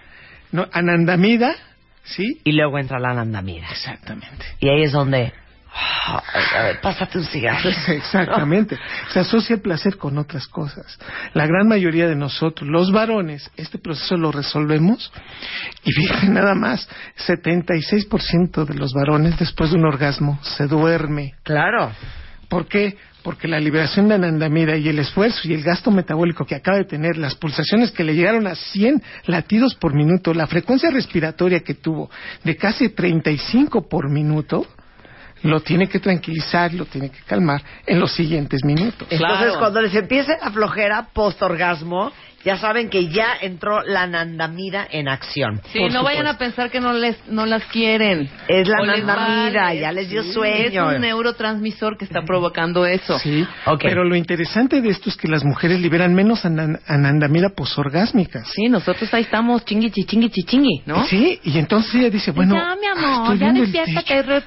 No, 0.52 0.66
anandamida, 0.72 1.54
sí, 2.02 2.40
y 2.44 2.52
luego 2.52 2.78
entra 2.78 2.98
la 2.98 3.10
anandamida. 3.10 3.68
exactamente. 3.70 4.44
Y 4.60 4.68
ahí 4.68 4.82
es 4.82 4.92
donde... 4.92 5.32
a 5.72 6.62
ver, 6.64 6.80
pásate 6.80 7.18
un 7.18 7.24
cigarro. 7.24 7.70
Exactamente. 7.88 8.78
Se 9.12 9.20
asocia 9.20 9.54
el 9.54 9.62
placer 9.62 9.96
con 9.96 10.18
otras 10.18 10.46
cosas. 10.48 10.98
La 11.34 11.46
gran 11.46 11.68
mayoría 11.68 12.08
de 12.08 12.16
nosotros, 12.16 12.68
los 12.68 12.90
varones, 12.92 13.50
este 13.56 13.78
proceso 13.78 14.16
lo 14.16 14.32
resolvemos 14.32 15.12
y 15.84 15.92
fíjense 15.92 16.28
nada 16.28 16.54
más, 16.54 16.88
76% 17.26 18.64
de 18.64 18.74
los 18.74 18.92
varones 18.92 19.38
después 19.38 19.70
de 19.70 19.76
un 19.76 19.86
orgasmo 19.86 20.38
se 20.42 20.66
duerme. 20.66 21.34
Claro. 21.42 21.92
¿Por 22.48 22.66
qué? 22.66 22.96
Porque 23.22 23.46
la 23.46 23.60
liberación 23.60 24.08
de 24.08 24.14
anandamida 24.14 24.76
y 24.76 24.88
el 24.88 24.98
esfuerzo 24.98 25.40
y 25.44 25.52
el 25.52 25.62
gasto 25.62 25.90
metabólico 25.90 26.46
que 26.46 26.54
acaba 26.54 26.78
de 26.78 26.84
tener, 26.84 27.16
las 27.16 27.36
pulsaciones 27.36 27.92
que 27.92 28.02
le 28.02 28.14
llegaron 28.14 28.46
a 28.46 28.54
100 28.54 29.02
latidos 29.26 29.74
por 29.74 29.94
minuto, 29.94 30.34
la 30.34 30.46
frecuencia 30.46 30.90
respiratoria 30.90 31.60
que 31.60 31.74
tuvo 31.74 32.10
de 32.42 32.56
casi 32.56 32.88
35 32.88 33.88
por 33.88 34.10
minuto, 34.10 34.66
lo 35.42 35.60
tiene 35.60 35.88
que 35.88 35.98
tranquilizar, 35.98 36.72
lo 36.74 36.84
tiene 36.86 37.10
que 37.10 37.20
calmar 37.26 37.62
en 37.86 37.98
los 38.00 38.12
siguientes 38.12 38.64
minutos. 38.64 39.06
Entonces, 39.10 39.18
Claro. 39.38 39.58
cuando 39.58 39.80
les 39.80 39.94
empiece 39.94 40.36
la 40.40 40.50
flojera 40.50 41.08
post-orgasmo, 41.12 42.12
ya 42.42 42.56
saben 42.56 42.88
que 42.88 43.08
ya 43.08 43.34
entró 43.42 43.82
la 43.82 44.02
anandamida 44.04 44.86
en 44.90 45.08
acción. 45.08 45.60
Sí, 45.72 45.80
no 45.92 46.02
vayan 46.02 46.26
a 46.26 46.38
pensar 46.38 46.70
que 46.70 46.80
no 46.80 46.94
les 46.94 47.16
no 47.28 47.44
las 47.44 47.64
quieren. 47.66 48.30
Es 48.48 48.66
la 48.66 48.80
O 48.80 48.86
vale. 49.04 49.78
ya 49.78 49.92
les 49.92 50.08
dio 50.08 50.22
Sí, 50.22 50.32
sueño. 50.32 50.90
Es 50.90 50.96
un 50.96 51.02
neurotransmisor 51.02 51.98
que 51.98 52.06
está 52.06 52.22
provocando 52.22 52.86
eso. 52.86 53.18
Sí, 53.18 53.46
Ok. 53.66 53.80
pero 53.82 54.04
lo 54.04 54.16
interesante 54.16 54.80
de 54.80 54.88
esto 54.88 55.10
es 55.10 55.16
que 55.18 55.28
las 55.28 55.44
mujeres 55.44 55.80
liberan 55.80 56.14
menos 56.14 56.46
anan- 56.46 56.80
anandamida 56.86 57.50
posorgásmica. 57.50 58.42
Sí, 58.46 58.68
nosotros 58.70 59.12
ahí 59.12 59.22
estamos 59.22 59.62
chingui, 59.66 59.90
chingui, 59.90 60.30
chingui, 60.30 60.82
¿no? 60.86 61.04
Sí, 61.04 61.38
y 61.44 61.58
entonces 61.58 61.94
ella 61.94 62.08
dice, 62.10 62.30
bueno, 62.30 62.54
ya, 62.54 62.74
mi 62.76 62.86
ah, 62.86 62.92
amor, 62.92 63.34
estoy 63.34 63.38
ya 63.38 63.52
despiértate. 63.52 64.44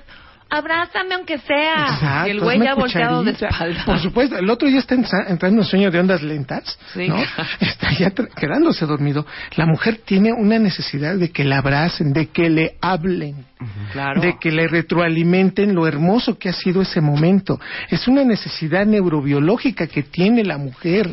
Abrázame 0.53 1.15
aunque 1.15 1.37
sea. 1.39 1.87
Exacto, 1.93 2.27
y 2.27 2.31
el 2.31 2.39
güey 2.39 2.59
ya 2.59 2.75
volteado 2.75 3.23
de 3.23 3.31
espalda. 3.31 3.85
Por 3.85 3.99
supuesto, 3.99 4.37
el 4.37 4.49
otro 4.49 4.67
ya 4.69 4.79
está 4.79 4.95
entra- 4.95 5.25
entrando 5.27 5.61
en 5.61 5.67
sueño 5.67 5.89
de 5.91 5.99
ondas 5.99 6.21
lentas, 6.21 6.77
Sí. 6.93 7.07
¿no? 7.07 7.17
Está 7.59 7.91
ya 7.91 8.11
quedándose 8.11 8.85
dormido. 8.85 9.25
La 9.55 9.65
mujer 9.65 10.01
tiene 10.05 10.31
una 10.31 10.59
necesidad 10.59 11.15
de 11.15 11.31
que 11.31 11.43
la 11.43 11.57
abracen, 11.57 12.13
de 12.13 12.27
que 12.27 12.49
le 12.49 12.77
hablen, 12.81 13.45
Claro. 13.93 14.21
de 14.21 14.37
que 14.39 14.51
le 14.51 14.67
retroalimenten 14.67 15.73
lo 15.73 15.87
hermoso 15.87 16.37
que 16.37 16.49
ha 16.49 16.53
sido 16.53 16.81
ese 16.81 17.01
momento. 17.01 17.59
Es 17.89 18.07
una 18.07 18.23
necesidad 18.23 18.85
neurobiológica 18.85 19.87
que 19.87 20.03
tiene 20.03 20.43
la 20.43 20.57
mujer. 20.57 21.09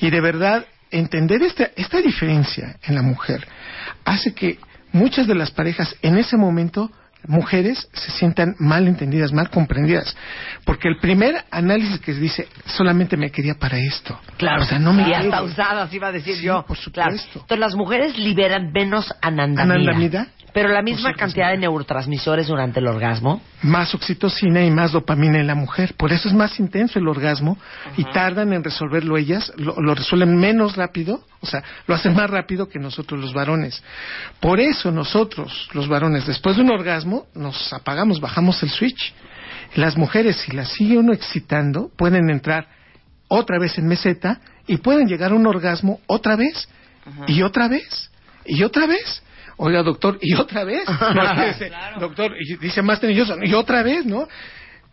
Y 0.00 0.10
de 0.10 0.20
verdad, 0.20 0.64
entender 0.90 1.42
esta, 1.42 1.70
esta 1.76 2.00
diferencia 2.00 2.76
en 2.84 2.94
la 2.94 3.02
mujer 3.02 3.46
hace 4.04 4.32
que 4.34 4.58
muchas 4.92 5.26
de 5.26 5.34
las 5.34 5.50
parejas 5.50 5.94
en 6.02 6.16
ese 6.16 6.36
momento 6.36 6.90
mujeres 7.26 7.88
se 7.92 8.10
sientan 8.12 8.54
mal 8.58 8.86
entendidas, 8.88 9.32
mal 9.32 9.50
comprendidas, 9.50 10.16
porque 10.64 10.88
el 10.88 10.98
primer 10.98 11.44
análisis 11.50 11.98
que 12.00 12.12
dice 12.14 12.48
solamente 12.66 13.16
me 13.16 13.30
quería 13.30 13.54
para 13.54 13.78
esto, 13.78 14.18
Claro, 14.36 14.62
o 14.62 14.66
sea, 14.66 14.78
no 14.78 14.92
me 14.92 15.08
y 15.08 15.12
hasta 15.12 15.38
quiere. 15.38 15.44
usadas 15.52 15.92
iba 15.92 16.08
a 16.08 16.12
decir 16.12 16.36
Sí, 16.36 16.42
yo. 16.42 16.64
por 16.66 16.76
supuesto. 16.76 16.92
Claro. 16.92 17.16
Entonces 17.34 17.58
las 17.58 17.74
mujeres 17.74 18.18
liberan 18.18 18.72
menos 18.72 19.12
anandamida. 19.20 19.62
Anandamida. 19.74 20.26
Pero 20.58 20.74
la 20.74 20.82
misma 20.82 21.14
cantidad 21.14 21.52
de 21.52 21.58
neurotransmisores 21.58 22.48
durante 22.48 22.80
el 22.80 22.88
orgasmo. 22.88 23.40
más 23.62 23.94
oxitocina 23.94 24.64
y 24.64 24.72
más 24.72 24.90
dopamina 24.90 25.38
en 25.38 25.46
la 25.46 25.54
mujer. 25.54 25.94
Por 25.96 26.12
eso 26.12 26.26
es 26.26 26.34
más 26.34 26.58
intenso 26.58 26.98
el 26.98 27.06
orgasmo 27.06 27.56
y 27.96 28.02
tardan 28.02 28.52
en 28.52 28.64
resolverlo 28.64 29.16
ellas, 29.16 29.52
lo, 29.56 29.80
lo 29.80 29.94
resuelven 29.94 30.36
menos 30.36 30.74
rápido, 30.74 31.24
o 31.40 31.46
sea, 31.46 31.62
lo 31.86 31.94
hacen 31.94 32.12
más 32.12 32.28
rápido 32.28 32.68
que 32.68 32.80
nosotros 32.80 33.20
los 33.20 33.32
varones. 33.32 33.80
Por 34.40 34.58
eso 34.58 34.90
nosotros, 34.90 35.68
los 35.74 35.86
varones, 35.86 36.26
después 36.26 36.56
de 36.56 36.62
un 36.62 36.70
orgasmo, 36.70 37.26
nos 37.34 37.72
apagamos, 37.72 38.20
bajamos 38.20 38.60
el 38.64 38.70
switch. 38.70 39.14
Las 39.76 39.96
mujeres, 39.96 40.38
si 40.38 40.50
las 40.50 40.72
sigue 40.72 40.98
uno 40.98 41.12
excitando, 41.12 41.88
pueden 41.96 42.30
entrar 42.30 42.66
otra 43.28 43.60
vez 43.60 43.78
en 43.78 43.86
meseta 43.86 44.40
y 44.66 44.78
pueden 44.78 45.06
llegar 45.06 45.30
a 45.30 45.36
un 45.36 45.46
orgasmo 45.46 46.00
otra 46.08 46.34
vez 46.34 46.68
y 47.28 47.42
otra 47.42 47.68
vez 47.68 48.10
y 48.44 48.64
otra 48.64 48.88
vez. 48.88 49.22
Oiga, 49.60 49.82
doctor, 49.82 50.18
y 50.20 50.34
otra 50.34 50.64
vez. 50.64 50.84
Dice, 51.48 51.70
Doctor, 51.98 52.32
y 52.38 52.56
dice 52.56 52.80
más 52.80 53.00
tenilloso, 53.00 53.36
y 53.42 53.52
otra 53.54 53.82
vez, 53.82 54.06
¿no? 54.06 54.28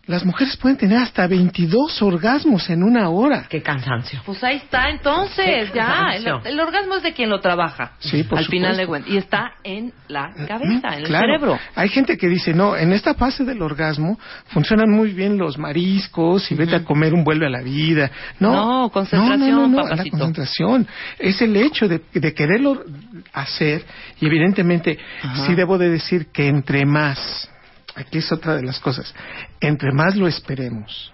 Las 0.08 0.24
mujeres 0.24 0.56
pueden 0.58 0.78
tener 0.78 1.00
hasta 1.00 1.26
22 1.26 2.02
orgasmos 2.04 2.70
en 2.70 2.84
una 2.84 3.10
hora. 3.10 3.48
Qué 3.50 3.62
cansancio. 3.64 4.22
Pues 4.26 4.44
ahí 4.44 4.58
está, 4.58 4.90
entonces, 4.90 5.74
ya. 5.74 6.12
El, 6.14 6.24
cansancio. 6.24 6.42
el 6.52 6.60
orgasmo 6.60 6.96
es 6.98 7.04
de 7.04 7.14
quien 7.14 7.30
lo 7.30 7.40
trabaja. 7.40 7.94
Sí, 8.00 8.24
por 8.24 8.38
Al 8.38 8.46
final 8.46 8.78
de 8.78 8.86
cuentas. 8.86 9.12
Y 9.12 9.18
está 9.18 9.54
en 9.64 9.92
la 10.08 10.32
cabeza, 10.48 10.90
en 10.90 11.00
el 11.00 11.04
Claro. 11.06 11.26
cerebro. 11.26 11.60
Hay 11.76 11.90
gente 11.90 12.18
que 12.18 12.28
dice, 12.28 12.54
no, 12.54 12.76
en 12.76 12.94
esta 12.94 13.16
fase 13.16 13.44
del 13.46 13.62
orgasmo 13.64 14.20
funcionan 14.48 14.92
muy 14.92 15.12
bien 15.12 15.38
los 15.38 15.58
mariscos 15.58 16.52
y 16.52 16.56
vete 16.56 16.76
a 16.76 16.84
comer 16.84 17.14
un 17.14 17.24
vuelve 17.24 17.48
a 17.48 17.50
la 17.50 17.62
vida. 17.62 18.12
No, 18.40 18.54
No, 18.84 18.90
concentración, 18.92 19.50
no, 19.52 19.62
no, 19.62 19.68
no, 19.68 19.84
papacito. 19.84 20.04
La 20.18 20.24
concentración 20.24 20.88
es 21.18 21.42
el 21.42 21.56
hecho 21.58 21.88
de, 21.88 22.02
de 22.14 22.34
quererlo 22.34 22.84
hacer 23.34 23.84
y 24.22 24.28
evidentemente 24.28 25.00
Ajá. 25.24 25.48
sí 25.48 25.56
debo 25.56 25.78
de 25.78 25.90
decir 25.90 26.28
que 26.32 26.48
entre 26.48 26.86
más, 26.86 27.50
aquí 27.96 28.20
es 28.20 28.32
otra 28.32 28.56
de 28.56 28.64
las 28.64 28.80
cosas, 28.80 29.14
entre 29.60 29.92
más 29.94 30.16
lo 30.16 30.28
esperemos, 30.28 31.14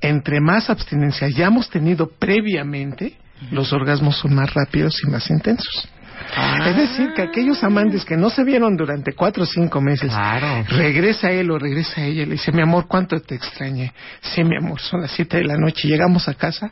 entre 0.00 0.40
más 0.40 0.70
abstinencia 0.70 1.26
hayamos 1.26 1.68
tenido 1.70 2.08
previamente, 2.08 3.14
los 3.50 3.72
orgasmos 3.72 4.16
son 4.16 4.34
más 4.34 4.52
rápidos 4.54 4.94
y 5.06 5.10
más 5.10 5.28
intensos. 5.30 5.88
Ah. 6.34 6.70
Es 6.70 6.76
decir, 6.76 7.12
que 7.14 7.22
aquellos 7.22 7.62
amantes 7.62 8.04
que 8.04 8.16
no 8.16 8.30
se 8.30 8.42
vieron 8.42 8.76
durante 8.76 9.12
cuatro 9.12 9.42
o 9.42 9.46
cinco 9.46 9.80
meses, 9.80 10.10
Claro. 10.10 10.64
regresa 10.70 11.30
él 11.30 11.50
o 11.50 11.58
regresa 11.58 12.02
ella 12.02 12.22
y 12.22 12.26
le 12.26 12.32
dice, 12.32 12.52
mi 12.52 12.62
amor, 12.62 12.86
¿cuánto 12.88 13.20
te 13.20 13.34
extrañé? 13.34 13.92
Sí, 14.20 14.42
mi 14.42 14.56
amor, 14.56 14.80
son 14.80 15.02
las 15.02 15.10
siete 15.10 15.38
de 15.38 15.44
la 15.44 15.56
noche, 15.56 15.88
llegamos 15.88 16.28
a 16.28 16.34
casa 16.34 16.70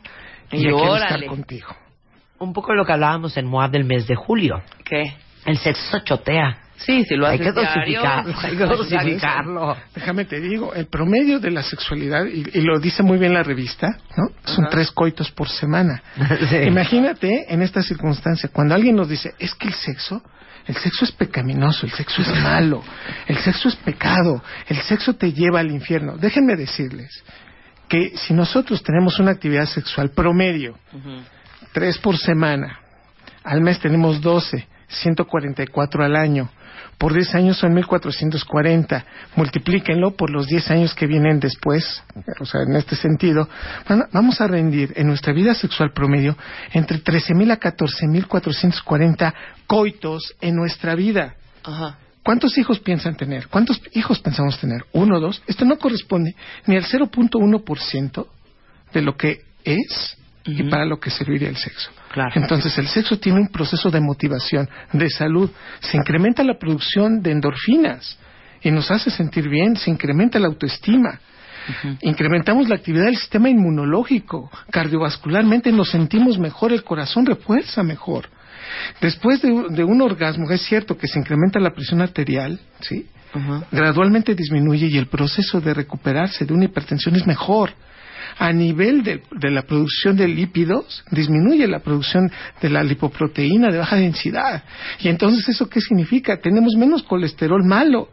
y, 0.51 0.61
quiero 0.61 0.95
estar 0.95 1.23
contigo. 1.25 1.75
Un 2.39 2.53
poco 2.53 2.73
lo 2.73 2.85
que 2.85 2.93
hablábamos 2.93 3.37
en 3.37 3.45
MOAB 3.45 3.71
del 3.71 3.85
mes 3.85 4.07
de 4.07 4.15
julio. 4.15 4.61
¿Qué? 4.83 5.13
El 5.45 5.57
sexo 5.57 5.99
chotea. 5.99 6.57
Sí, 6.77 7.05
si 7.05 7.15
lo 7.15 7.27
Hay 7.27 7.39
que 7.39 7.51
dosificarlo. 7.51 8.33
Hay 8.41 8.57
que 8.57 8.65
dosificarlo. 8.65 9.77
Déjame 9.93 10.25
te 10.25 10.39
digo, 10.39 10.73
el 10.73 10.87
promedio 10.87 11.39
de 11.39 11.51
la 11.51 11.63
sexualidad, 11.63 12.25
y, 12.25 12.45
y 12.53 12.61
lo 12.61 12.79
dice 12.79 13.03
muy 13.03 13.17
bien 13.17 13.33
la 13.33 13.43
revista, 13.43 13.97
¿no? 14.17 14.29
Son 14.45 14.67
tres 14.69 14.91
coitos 14.91 15.31
por 15.31 15.49
semana. 15.49 16.01
Sí. 16.49 16.57
Imagínate 16.57 17.45
en 17.51 17.61
esta 17.61 17.81
circunstancia, 17.81 18.49
cuando 18.51 18.75
alguien 18.75 18.95
nos 18.95 19.07
dice, 19.07 19.33
es 19.39 19.55
que 19.55 19.67
el 19.67 19.73
sexo, 19.73 20.21
el 20.67 20.75
sexo 20.75 21.05
es 21.05 21.11
pecaminoso, 21.11 21.85
el 21.85 21.91
sexo 21.91 22.21
es 22.21 22.27
malo, 22.41 22.83
el 23.27 23.37
sexo 23.37 23.69
es 23.69 23.75
pecado, 23.77 24.43
el 24.67 24.77
sexo 24.77 25.13
te 25.13 25.31
lleva 25.31 25.59
al 25.59 25.71
infierno. 25.71 26.17
Déjenme 26.17 26.55
decirles 26.55 27.23
que 27.87 28.17
si 28.17 28.33
nosotros 28.33 28.83
tenemos 28.83 29.19
una 29.19 29.31
actividad 29.31 29.65
sexual 29.65 30.09
promedio, 30.11 30.77
tres 31.71 31.97
por 31.99 32.17
semana, 32.17 32.79
al 33.43 33.61
mes 33.61 33.79
tenemos 33.79 34.21
12, 34.21 34.67
144 34.87 36.03
al 36.03 36.15
año. 36.15 36.49
Por 36.97 37.13
10 37.13 37.35
años 37.35 37.57
son 37.57 37.73
1440. 37.73 39.05
Multiplíquenlo 39.35 40.15
por 40.15 40.29
los 40.29 40.47
10 40.47 40.71
años 40.71 40.95
que 40.95 41.07
vienen 41.07 41.39
después, 41.39 42.03
o 42.39 42.45
sea, 42.45 42.61
en 42.61 42.75
este 42.75 42.95
sentido, 42.95 43.49
vamos 44.11 44.39
a 44.39 44.47
rendir 44.47 44.93
en 44.95 45.07
nuestra 45.07 45.33
vida 45.33 45.53
sexual 45.53 45.91
promedio 45.91 46.37
entre 46.71 47.03
13.000 47.03 47.51
a 47.51 47.59
14.440 47.59 49.33
coitos 49.67 50.35
en 50.39 50.55
nuestra 50.55 50.95
vida. 50.95 51.35
Ajá. 51.63 51.97
¿Cuántos 52.23 52.57
hijos 52.57 52.79
piensan 52.79 53.15
tener? 53.15 53.49
¿Cuántos 53.49 53.79
hijos 53.93 54.19
pensamos 54.19 54.59
tener? 54.59 54.83
¿Uno, 54.93 55.19
dos? 55.19 55.43
Esto 55.45 55.63
no 55.63 55.77
corresponde 55.77 56.35
ni 56.65 56.75
al 56.75 56.83
0.1% 56.83 58.27
de 58.93 59.01
lo 59.01 59.15
que 59.15 59.41
es 59.63 60.17
y 60.45 60.63
para 60.69 60.85
lo 60.85 60.99
que 60.99 61.09
serviría 61.09 61.49
el 61.49 61.57
sexo. 61.57 61.89
Claro. 62.13 62.31
Entonces, 62.35 62.77
el 62.77 62.87
sexo 62.87 63.17
tiene 63.19 63.39
un 63.39 63.47
proceso 63.49 63.89
de 63.89 63.99
motivación, 63.99 64.69
de 64.93 65.09
salud. 65.09 65.49
Se 65.79 65.97
incrementa 65.97 66.43
la 66.43 66.57
producción 66.57 67.21
de 67.21 67.31
endorfinas 67.31 68.17
y 68.61 68.71
nos 68.71 68.89
hace 68.91 69.09
sentir 69.09 69.49
bien, 69.49 69.75
se 69.75 69.89
incrementa 69.91 70.39
la 70.39 70.47
autoestima. 70.47 71.19
Incrementamos 72.01 72.69
la 72.69 72.75
actividad 72.75 73.05
del 73.05 73.17
sistema 73.17 73.49
inmunológico. 73.49 74.51
Cardiovascularmente 74.71 75.71
nos 75.71 75.89
sentimos 75.89 76.37
mejor, 76.37 76.71
el 76.71 76.83
corazón 76.83 77.25
refuerza 77.25 77.81
mejor. 77.81 78.29
Después 79.01 79.41
de, 79.41 79.51
un- 79.51 79.73
de 79.73 79.83
un 79.83 80.01
orgasmo, 80.01 80.49
es 80.51 80.61
cierto 80.61 80.97
que 80.97 81.07
se 81.07 81.19
incrementa 81.19 81.59
la 81.59 81.71
presión 81.73 82.01
arterial, 82.01 82.59
¿sí? 82.81 83.07
Gradualmente 83.71 84.33
disminuye 84.35 84.87
y 84.87 84.97
el 84.97 85.07
proceso 85.07 85.59
de 85.59 85.73
recuperarse 85.73 86.45
de 86.45 86.53
una 86.53 86.65
hipertensión 86.65 87.15
es 87.15 87.25
mejor. 87.27 87.71
A 88.37 88.51
nivel 88.51 89.03
de, 89.03 89.21
de 89.31 89.51
la 89.51 89.63
producción 89.63 90.15
de 90.15 90.27
lípidos, 90.27 91.03
disminuye 91.11 91.67
la 91.67 91.79
producción 91.79 92.31
de 92.61 92.69
la 92.69 92.83
lipoproteína 92.83 93.71
de 93.71 93.77
baja 93.77 93.95
densidad. 93.95 94.63
Y 94.99 95.09
entonces, 95.09 95.47
¿eso 95.49 95.69
qué 95.69 95.81
significa? 95.81 96.37
Tenemos 96.37 96.75
menos 96.75 97.03
colesterol 97.03 97.63
malo. 97.63 98.09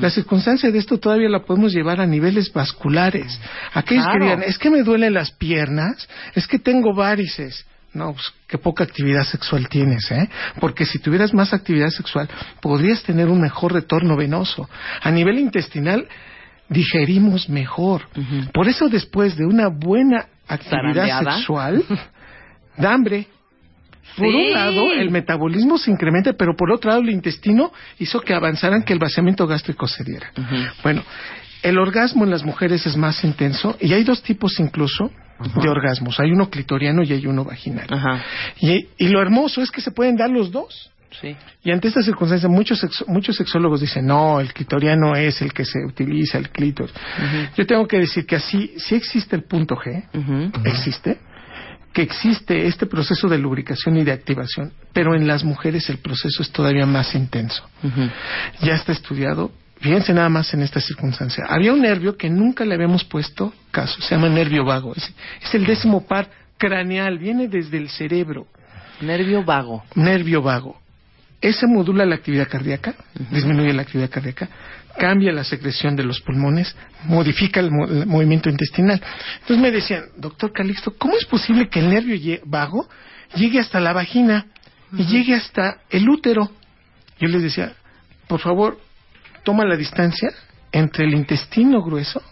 La 0.00 0.10
circunstancia 0.10 0.70
de 0.70 0.78
esto 0.78 0.98
todavía 0.98 1.28
la 1.28 1.44
podemos 1.44 1.72
llevar 1.72 2.00
a 2.00 2.06
niveles 2.06 2.52
vasculares. 2.52 3.38
Aquellos 3.74 4.06
que 4.06 4.24
digan, 4.24 4.42
es 4.42 4.58
que 4.58 4.70
me 4.70 4.82
duelen 4.82 5.12
las 5.14 5.32
piernas, 5.32 6.08
es 6.34 6.46
que 6.46 6.58
tengo 6.58 6.94
varices. 6.94 7.66
No, 7.92 8.12
pues 8.12 8.32
qué 8.48 8.58
poca 8.58 8.82
actividad 8.82 9.22
sexual 9.22 9.68
tienes, 9.68 10.10
¿eh? 10.10 10.28
Porque 10.58 10.84
si 10.84 10.98
tuvieras 10.98 11.32
más 11.32 11.52
actividad 11.52 11.90
sexual, 11.90 12.28
podrías 12.60 13.04
tener 13.04 13.28
un 13.28 13.40
mejor 13.40 13.72
retorno 13.72 14.16
venoso. 14.16 14.68
A 15.00 15.12
nivel 15.12 15.38
intestinal, 15.38 16.08
digerimos 16.68 17.48
mejor. 17.48 18.02
Por 18.52 18.68
eso 18.68 18.88
después 18.88 19.36
de 19.36 19.44
una 19.46 19.68
buena 19.68 20.26
actividad 20.48 21.06
sexual, 21.36 21.84
da 22.76 22.92
hambre. 22.92 23.26
Por 24.16 24.26
Sí. 24.30 24.36
un 24.36 24.52
lado, 24.52 24.92
el 24.92 25.10
metabolismo 25.10 25.76
se 25.78 25.90
incrementa, 25.90 26.34
pero 26.34 26.54
por 26.56 26.70
otro 26.70 26.90
lado, 26.90 27.02
el 27.02 27.10
intestino 27.10 27.72
hizo 27.98 28.20
que 28.20 28.34
avanzaran, 28.34 28.82
que 28.84 28.92
el 28.92 28.98
vaciamiento 28.98 29.46
gástrico 29.46 29.88
se 29.88 30.04
diera. 30.04 30.30
Bueno, 30.82 31.02
el 31.62 31.78
orgasmo 31.78 32.24
en 32.24 32.30
las 32.30 32.44
mujeres 32.44 32.86
es 32.86 32.96
más 32.96 33.24
intenso 33.24 33.76
y 33.80 33.92
hay 33.92 34.04
dos 34.04 34.22
tipos 34.22 34.60
incluso 34.60 35.10
de 35.60 35.68
orgasmos. 35.68 36.20
Hay 36.20 36.30
uno 36.30 36.48
clitoriano 36.48 37.02
y 37.02 37.12
hay 37.12 37.26
uno 37.26 37.44
vaginal. 37.44 37.86
Y, 38.60 38.86
y 38.98 39.08
lo 39.08 39.20
hermoso 39.20 39.62
es 39.62 39.70
que 39.70 39.80
se 39.80 39.90
pueden 39.90 40.16
dar 40.16 40.30
los 40.30 40.52
dos. 40.52 40.90
Sí. 41.20 41.36
Y 41.62 41.70
ante 41.70 41.88
esta 41.88 42.02
circunstancia, 42.02 42.48
muchos, 42.48 42.82
sexo- 42.82 43.06
muchos 43.06 43.36
sexólogos 43.36 43.80
dicen, 43.80 44.06
no, 44.06 44.40
el 44.40 44.52
clitoriano 44.52 45.14
es 45.14 45.40
el 45.42 45.52
que 45.52 45.64
se 45.64 45.78
utiliza, 45.84 46.38
el 46.38 46.50
clítoris. 46.50 46.92
Yo 47.56 47.66
tengo 47.66 47.86
que 47.86 47.98
decir 48.00 48.26
que 48.26 48.36
así, 48.36 48.74
sí 48.78 48.94
existe 48.94 49.36
el 49.36 49.44
punto 49.44 49.76
G, 49.76 50.04
existe, 50.64 51.18
que 51.92 52.02
existe 52.02 52.66
este 52.66 52.86
proceso 52.86 53.28
de 53.28 53.38
lubricación 53.38 53.96
y 53.96 54.02
de 54.02 54.10
activación, 54.12 54.72
pero 54.92 55.14
en 55.14 55.26
las 55.28 55.44
mujeres 55.44 55.88
el 55.90 55.98
proceso 55.98 56.42
es 56.42 56.50
todavía 56.50 56.86
más 56.86 57.14
intenso. 57.14 57.64
Ya 58.60 58.74
está 58.74 58.92
estudiado. 58.92 59.52
Fíjense 59.80 60.14
nada 60.14 60.28
más 60.30 60.52
en 60.54 60.62
esta 60.62 60.80
circunstancia. 60.80 61.44
Había 61.48 61.72
un 61.72 61.82
nervio 61.82 62.16
que 62.16 62.30
nunca 62.30 62.64
le 62.64 62.74
habíamos 62.74 63.04
puesto 63.04 63.52
caso, 63.70 64.00
se 64.00 64.14
llama 64.14 64.28
nervio 64.30 64.64
vago. 64.64 64.94
Es, 64.96 65.12
es 65.42 65.54
el 65.54 65.66
décimo 65.66 66.06
par 66.06 66.28
craneal, 66.56 67.18
viene 67.18 67.48
desde 67.48 67.76
el 67.76 67.88
cerebro. 67.90 68.46
Nervio 69.00 69.44
vago. 69.44 69.84
Nervio 69.94 70.40
vago. 70.40 70.80
Ese 71.40 71.66
modula 71.66 72.06
la 72.06 72.14
actividad 72.14 72.48
cardíaca, 72.48 72.94
disminuye 73.30 73.72
la 73.74 73.82
actividad 73.82 74.08
cardíaca, 74.10 74.48
cambia 74.98 75.30
la 75.32 75.44
secreción 75.44 75.94
de 75.94 76.02
los 76.04 76.20
pulmones, 76.20 76.74
modifica 77.04 77.60
el, 77.60 77.70
mo- 77.70 77.86
el 77.86 78.06
movimiento 78.06 78.48
intestinal. 78.48 79.02
Entonces 79.40 79.58
me 79.58 79.70
decían, 79.70 80.04
doctor 80.16 80.52
Calixto, 80.52 80.94
¿cómo 80.96 81.14
es 81.16 81.26
posible 81.26 81.68
que 81.68 81.80
el 81.80 81.90
nervio 81.90 82.40
vago 82.46 82.88
llegue 83.34 83.58
hasta 83.60 83.78
la 83.80 83.92
vagina 83.92 84.46
y 84.96 85.04
llegue 85.04 85.34
hasta 85.34 85.78
el 85.90 86.08
útero? 86.08 86.50
Yo 87.20 87.28
les 87.28 87.42
decía, 87.42 87.74
por 88.26 88.40
favor, 88.40 88.78
toma 89.42 89.64
la 89.66 89.76
distancia 89.76 90.30
entre 90.72 91.04
el 91.04 91.12
intestino 91.14 91.82
grueso 91.82 92.22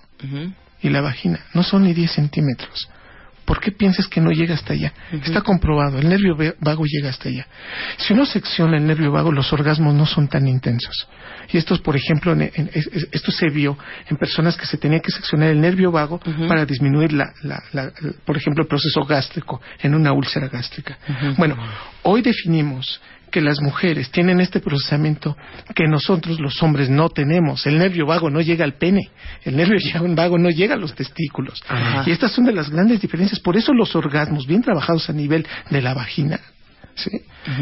y 0.81 0.89
la 0.89 1.01
vagina. 1.03 1.41
No 1.53 1.63
son 1.63 1.83
ni 1.85 1.93
10 1.93 2.11
centímetros. 2.13 2.89
¿Por 3.45 3.61
qué 3.61 3.73
piensas 3.73 4.07
que 4.07 4.21
no 4.21 4.31
llega 4.31 4.55
hasta 4.55 4.73
allá? 4.73 4.93
Está 5.25 5.41
comprobado, 5.43 5.99
el 5.99 6.09
nervio 6.09 6.37
vago 6.61 6.85
llega 6.87 7.11
hasta 7.11 7.29
allá. 7.29 7.47
Si 7.97 8.13
uno 8.13 8.25
secciona 8.25 8.77
el 8.77 8.87
nervio 8.87 9.11
vago, 9.11 9.33
los 9.33 9.53
orgasmos 9.53 9.95
no 9.95 10.07
son 10.07 10.29
tan 10.29 10.47
intensos. 10.47 11.09
Y 11.53 11.59
esto, 11.59 11.77
por 11.83 11.97
ejemplo, 11.97 12.33
en- 12.33 12.43
en- 12.43 12.71
es- 12.73 12.87
es- 12.93 13.09
esto 13.11 13.33
se 13.33 13.49
vio 13.49 13.77
en 14.09 14.17
personas 14.17 14.57
que 14.57 14.65
se 14.67 14.79
tenía 14.79 15.01
que 15.01 15.11
seccionar 15.11 15.49
el 15.51 15.61
nervio 15.61 15.91
vago 15.91 16.21
para 16.49 16.65
disminuir, 16.65 17.13
la, 17.13 17.33
la- 17.43 17.63
la- 17.73 17.93
por 18.25 18.37
ejemplo, 18.37 18.63
el 18.63 18.69
proceso 18.69 19.03
gástrico 19.05 19.61
en 19.81 19.95
una 19.95 20.13
úlcera 20.13 20.49
gástrica. 20.49 20.97
Bueno, 21.37 21.57
hoy 22.05 22.23
definimos 22.23 23.01
que 23.33 23.41
las 23.41 23.61
mujeres 23.61 24.13
tienen 24.13 24.41
este 24.41 24.61
procesamiento 24.61 25.37
que 25.75 25.89
nosotros 25.89 26.39
los 26.39 26.63
hombres 26.63 26.89
no 26.89 27.09
tenemos. 27.09 27.67
El 27.67 27.79
nervio 27.79 28.07
vago 28.07 28.31
no 28.31 28.41
llega 28.41 28.65
al 28.65 28.75
pene, 28.75 29.11
el 29.43 29.57
nervio 29.57 29.79
vago 30.15 30.39
no 30.39 30.51
llega 30.51 30.75
a 30.75 30.79
los 30.79 30.95
testículos. 30.95 31.61
Y 32.07 32.13
estas 32.13 32.31
son 32.31 32.45
de 32.45 32.53
las 32.53 32.71
grandes 32.71 33.01
diferencias. 33.01 33.41
Por 33.41 33.57
eso 33.57 33.73
los 33.73 33.97
orgasmos 33.97 34.47
bien 34.47 34.63
trabajados 34.63 35.11
a 35.11 35.13
nivel 35.13 35.45
de 35.71 35.83
la 35.83 35.95
vagina, 35.95 36.39
¿sí? 36.95 37.11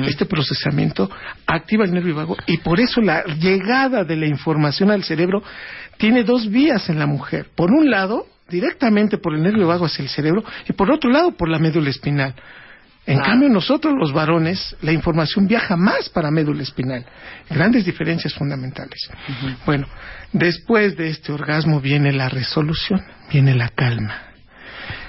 este 0.05 0.27
procesamiento 0.27 1.11
activa 1.47 1.85
el 1.85 1.95
nervio 1.95 2.15
vago 2.15 2.37
y 2.47 2.59
por 2.59 2.81
eso 2.81 3.01
la 3.01 3.25
llegada 3.25 4.05
de 4.05 4.17
la 4.17 4.27
información 4.27 4.91
al 4.91 5.05
cerebro 5.05 5.43
tiene 5.97 6.25
dos 6.25 6.51
vías 6.51 6.91
en 6.91 6.99
la 6.99 7.07
mujer. 7.07 7.47
Por 7.55 7.71
un 7.71 7.89
lado, 7.89 8.27
directamente 8.49 9.19
por 9.19 9.35
el 9.35 9.43
nervio 9.43 9.69
vago 9.69 9.87
hacia 9.87 10.03
el 10.03 10.09
cerebro 10.09 10.45
y 10.69 10.73
por 10.73 10.91
otro 10.91 11.11
lado 11.11 11.33
por 11.33 11.49
la 11.49 11.59
médula 11.59 11.91
espinal. 11.91 12.35
En 13.07 13.19
cambio, 13.19 13.49
nosotros 13.49 13.95
los 13.99 14.13
varones, 14.13 14.77
la 14.83 14.93
información 14.93 15.47
viaja 15.47 15.77
más 15.77 16.09
para 16.11 16.31
médula 16.31 16.63
espinal. 16.63 17.05
Grandes 17.49 17.85
diferencias 17.85 18.35
fundamentales. 18.35 19.11
Bueno, 19.65 19.87
después 20.33 20.97
de 20.97 21.09
este 21.09 21.33
orgasmo 21.33 21.81
viene 21.81 22.13
la 22.13 22.29
resolución, 22.29 23.03
viene 23.33 23.55
la 23.55 23.69
calma. 23.71 24.27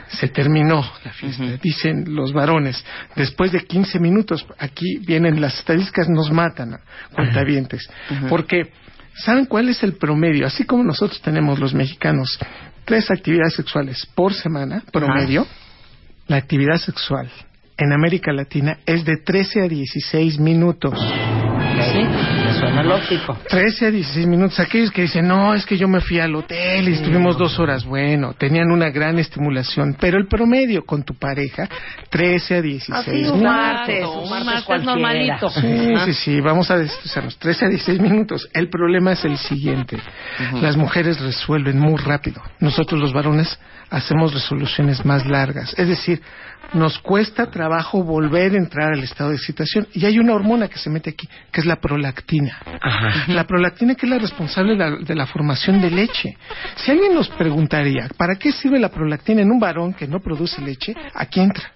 Se 0.08 0.30
terminó 0.30 0.90
la 1.04 1.12
fiesta. 1.12 1.44
Dicen 1.62 2.16
los 2.16 2.34
varones, 2.34 2.84
después 3.16 3.52
de 3.52 3.66
15 3.66 4.00
minutos, 4.00 4.46
aquí 4.58 5.00
vienen 5.06 5.40
las 5.40 5.60
estadísticas, 5.60 6.08
nos 6.10 6.32
matan, 6.32 6.80
cuentavientes. 7.14 7.90
Porque, 8.30 8.72
¿saben 9.16 9.46
cuál 9.46 9.70
es 9.70 9.84
el 9.84 9.94
promedio? 9.94 10.48
Así 10.48 10.64
como 10.64 10.84
nosotros 10.84 11.22
tenemos 11.22 11.60
los 11.60 11.74
mexicanos 11.74 12.40
tres 12.86 13.12
actividades 13.12 13.54
sexuales 13.54 14.06
por 14.16 14.34
semana, 14.34 14.82
promedio, 14.92 15.46
la 16.28 16.38
actividad 16.38 16.78
sexual 16.78 17.30
en 17.82 17.94
América 17.94 18.32
Latina 18.32 18.78
es 18.86 19.04
de 19.06 19.18
13 19.18 19.62
a 19.64 19.68
16 19.68 20.40
minutos. 20.40 20.94
Sí, 21.92 22.41
suena 22.62 22.84
lógico. 22.84 23.38
13 23.50 23.86
a 23.88 23.92
16 23.92 24.28
minutos. 24.28 24.60
Aquellos 24.60 24.92
que 24.92 25.02
dicen, 25.04 25.28
no, 25.28 25.54
es 25.54 25.66
que 25.66 25.78
yo 25.78 25.88
me 25.88 26.00
fui 26.02 26.20
al 26.20 26.36
hotel 26.36 26.88
y 26.90 26.94
estuvimos 26.94 27.38
dos 27.38 27.60
horas. 27.60 27.84
Bueno, 27.86 28.34
tenían 28.34 28.72
una 28.72 28.90
gran 28.90 29.20
estimulación, 29.20 29.96
pero 30.00 30.18
el 30.18 30.28
promedio 30.28 30.84
con 30.86 31.04
tu 31.04 31.16
pareja, 31.16 31.68
13 32.10 32.56
a 32.56 32.62
16 32.62 33.00
Así 33.00 33.12
minutos. 33.12 33.38
un 33.38 33.44
martes, 33.44 34.06
Un 34.06 34.30
martes 34.30 34.46
martes 34.46 34.64
cualquiera. 34.66 34.94
normalito. 34.94 35.50
Sí, 35.50 35.94
sí, 36.06 36.14
sí, 36.14 36.42
vamos 36.42 36.70
a 36.72 36.78
desestresarnos. 36.78 37.38
13 37.38 37.66
a 37.66 37.70
16 37.70 38.00
minutos. 38.00 38.50
El 38.54 38.70
problema 38.70 39.14
es 39.14 39.26
el 39.26 39.38
siguiente. 39.38 39.98
Las 40.62 40.78
mujeres 40.78 41.20
resuelven 41.20 41.80
muy 41.80 41.98
rápido. 41.98 42.42
Nosotros 42.60 43.00
los 43.00 43.14
varones 43.14 43.60
hacemos 43.90 44.34
resoluciones 44.34 45.04
más 45.06 45.26
largas. 45.26 45.74
Es 45.78 45.88
decir, 45.88 46.22
nos 46.74 47.00
cuesta 47.00 47.50
trabajo 47.52 48.04
volver 48.04 48.54
a 48.54 48.58
entrar 48.58 48.94
al 48.94 49.04
estado 49.04 49.32
de 49.32 49.36
excitación. 49.36 49.88
Y 49.94 50.06
hay 50.06 50.20
una 50.20 50.34
hormona 50.34 50.68
que 50.70 50.78
se 50.78 50.90
mete 50.90 51.10
aquí, 51.10 51.28
que 51.52 51.60
es 51.60 51.66
la 51.66 51.78
prolactina. 51.78 52.51
La 53.28 53.46
prolactina 53.46 53.96
que 53.96 54.06
es 54.06 54.10
la 54.10 54.18
responsable 54.18 54.74
de 54.74 54.78
la, 54.78 54.98
de 54.98 55.16
la 55.16 55.26
formación 55.26 55.82
de 55.82 55.92
leche. 55.92 56.38
Si 56.76 56.92
alguien 56.92 57.14
nos 57.14 57.30
preguntaría, 57.30 58.10
¿para 58.18 58.36
qué 58.36 58.52
sirve 58.52 58.80
la 58.80 58.90
prolactina 58.90 59.42
en 59.42 59.52
un 59.52 59.60
varón 59.60 59.94
que 59.94 60.08
no 60.08 60.20
produce 60.20 60.62
leche? 60.62 60.96
Aquí 61.14 61.40
entra. 61.40 61.72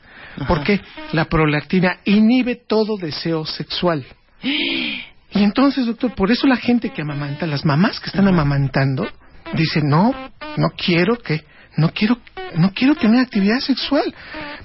Porque 0.47 0.81
la 1.13 1.25
prolactina 1.25 1.97
inhibe 2.05 2.55
todo 2.67 2.97
deseo 2.97 3.45
sexual. 3.45 4.05
Y 4.43 5.43
entonces, 5.43 5.85
doctor, 5.85 6.13
por 6.13 6.31
eso 6.31 6.47
la 6.47 6.57
gente 6.57 6.89
que 6.89 7.01
amamanta, 7.01 7.45
las 7.47 7.65
mamás 7.65 7.99
que 7.99 8.07
están 8.07 8.27
amamantando, 8.27 9.07
dicen, 9.53 9.87
no, 9.87 10.13
no 10.57 10.69
quiero 10.71 11.17
que, 11.17 11.43
no 11.77 11.89
quiero, 11.89 12.17
no 12.55 12.71
quiero 12.73 12.95
tener 12.95 13.21
actividad 13.21 13.59
sexual. 13.59 14.13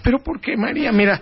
Pero 0.03 0.19
¿por 0.23 0.41
qué, 0.41 0.57
María? 0.57 0.93
Mira, 0.93 1.21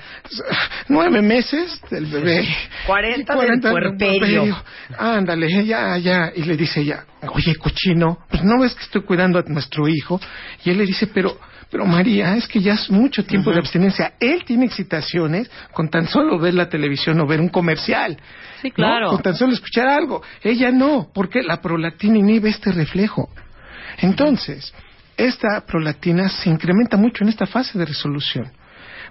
nueve 0.89 1.23
meses 1.23 1.81
del 1.91 2.07
bebé. 2.07 2.47
40 2.87 3.37
y 3.37 3.49
del 3.49 3.61
puerperio. 3.61 4.63
Ándale, 4.99 5.65
ya, 5.65 5.97
ya. 5.97 6.33
Y 6.35 6.43
le 6.43 6.57
dice 6.57 6.81
ella, 6.81 7.05
oye, 7.33 7.57
cochino, 7.57 8.19
pues 8.29 8.43
no 8.45 8.61
ves 8.61 8.75
que 8.75 8.83
estoy 8.83 9.03
cuidando 9.03 9.39
a 9.39 9.43
nuestro 9.43 9.89
hijo. 9.89 10.21
Y 10.65 10.71
él 10.71 10.79
le 10.79 10.87
dice, 10.87 11.07
pero, 11.07 11.39
pero 11.71 11.87
María, 11.87 12.37
es 12.37 12.47
que 12.47 12.61
ya 12.61 12.75
es 12.75 12.91
mucho 12.91 13.25
tiempo 13.25 13.51
de 13.51 13.59
abstinencia. 13.59 14.13
Él 14.21 14.45
tiene 14.45 14.67
excitaciones 14.67 15.51
con 15.73 15.89
tan 15.89 16.07
solo 16.07 16.39
ver 16.39 16.55
la 16.55 16.69
televisión 16.69 17.21
o 17.21 17.27
ver 17.27 17.41
un 17.41 17.49
comercial. 17.49 18.19
Sí, 18.61 18.69
¿no? 18.69 18.75
claro. 18.75 19.11
Con 19.11 19.23
tan 19.23 19.35
solo 19.35 19.55
escuchar 19.55 19.89
algo. 19.89 20.23
Ella 20.43 20.71
no, 20.71 21.09
porque 21.15 21.43
la 21.43 21.61
prolactina 21.61 22.19
inhibe 22.19 22.51
este 22.51 22.73
reflejo. 22.73 23.31
Entonces, 24.01 24.73
esta 25.19 25.61
prolactina 25.67 26.29
se 26.31 26.49
incrementa 26.49 26.97
mucho 26.97 27.25
en 27.25 27.29
esta 27.31 27.47
fase 27.47 27.79
de 27.79 27.85
resolución. 27.85 28.51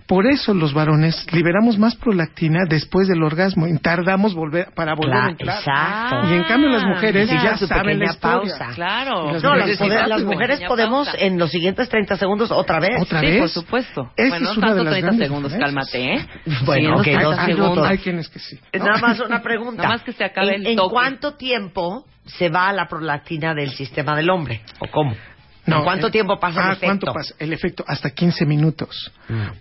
Por 0.07 0.25
eso 0.25 0.53
los 0.53 0.73
varones 0.73 1.27
liberamos 1.33 1.77
más 1.77 1.97
prolactina 1.97 2.59
después 2.69 3.09
del 3.09 3.21
orgasmo 3.23 3.67
y 3.67 3.77
tardamos 3.77 4.33
volver 4.33 4.69
para 4.73 4.93
volver 4.95 5.13
a 5.13 5.19
Claro, 5.19 5.29
entrar. 5.31 5.57
exacto. 5.57 6.29
Y 6.29 6.37
en 6.37 6.43
cambio 6.45 6.69
las 6.69 6.83
mujeres 6.85 7.29
mira, 7.29 7.43
ya 7.43 7.57
su 7.57 7.67
saben 7.67 7.99
la 7.99 8.05
historia. 8.05 8.53
pausa. 8.57 8.73
Claro. 8.73 9.33
Las 9.33 9.43
No, 9.43 9.49
las, 9.55 9.67
mujeres 9.67 9.79
poder- 9.79 10.07
las 10.07 10.23
mujeres 10.23 10.61
podemos 10.65 11.07
pausa. 11.09 11.25
en 11.25 11.37
los 11.37 11.51
siguientes 11.51 11.89
30 11.89 12.15
segundos 12.15 12.51
otra 12.51 12.79
vez. 12.79 13.01
¿Otra 13.01 13.19
sí, 13.19 13.25
vez? 13.25 13.39
por 13.39 13.49
supuesto. 13.49 14.11
Esa 14.15 14.29
bueno, 14.29 14.51
es 14.51 14.57
no 14.57 14.61
de 14.61 14.67
tanto 14.67 14.83
las 14.85 14.91
30 14.93 15.07
grandes 15.07 15.27
segundos, 15.27 15.53
cálmate, 15.53 16.13
¿eh? 16.13 16.27
Bueno, 16.65 16.81
Sí, 16.81 16.87
unos 16.87 16.99
ok, 16.99 17.03
30 17.03 17.23
dos 17.25 17.45
segundos. 17.45 17.87
Hay 17.89 17.97
quienes 17.97 18.29
que 18.29 18.39
sí. 18.39 18.57
Eh, 18.71 18.79
Nada 18.79 18.97
más 18.99 19.19
una 19.19 19.41
pregunta. 19.41 19.81
Nada 19.83 19.95
más 19.95 20.03
que 20.03 20.13
se 20.13 20.23
acabe 20.23 20.55
¿En, 20.55 20.61
el 20.61 20.67
en 20.67 20.75
toque. 20.77 20.93
cuánto 20.93 21.33
tiempo 21.33 22.05
se 22.23 22.47
va 22.47 22.71
la 22.71 22.87
prolactina 22.87 23.53
del 23.53 23.71
sistema 23.71 24.15
del 24.15 24.29
hombre? 24.29 24.61
¿O 24.79 24.87
cómo? 24.89 25.13
No, 25.67 25.83
¿Cuánto 25.83 26.07
eh, 26.07 26.11
tiempo 26.11 26.39
pasa 26.39 26.61
el 26.61 26.65
ah, 26.65 26.71
efecto? 26.71 26.85
¿cuánto 26.87 27.13
pasa? 27.13 27.35
El 27.39 27.53
efecto, 27.53 27.83
hasta 27.87 28.09
15 28.09 28.45
minutos. 28.45 29.11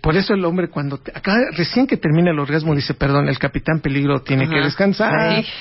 Por 0.01 0.15
eso 0.15 0.33
el 0.33 0.43
hombre 0.45 0.69
cuando, 0.69 0.97
te- 0.97 1.11
acá, 1.15 1.35
recién 1.55 1.85
que 1.85 1.97
termina 1.97 2.31
el 2.31 2.39
orgasmo 2.39 2.73
dice, 2.73 2.93
perdón, 2.93 3.27
el 3.27 3.37
capitán 3.37 3.81
peligro 3.81 4.21
tiene 4.21 4.47
que 4.47 4.55
Ajá. 4.55 4.65
descansar. 4.65 5.43
Sí. 5.43 5.51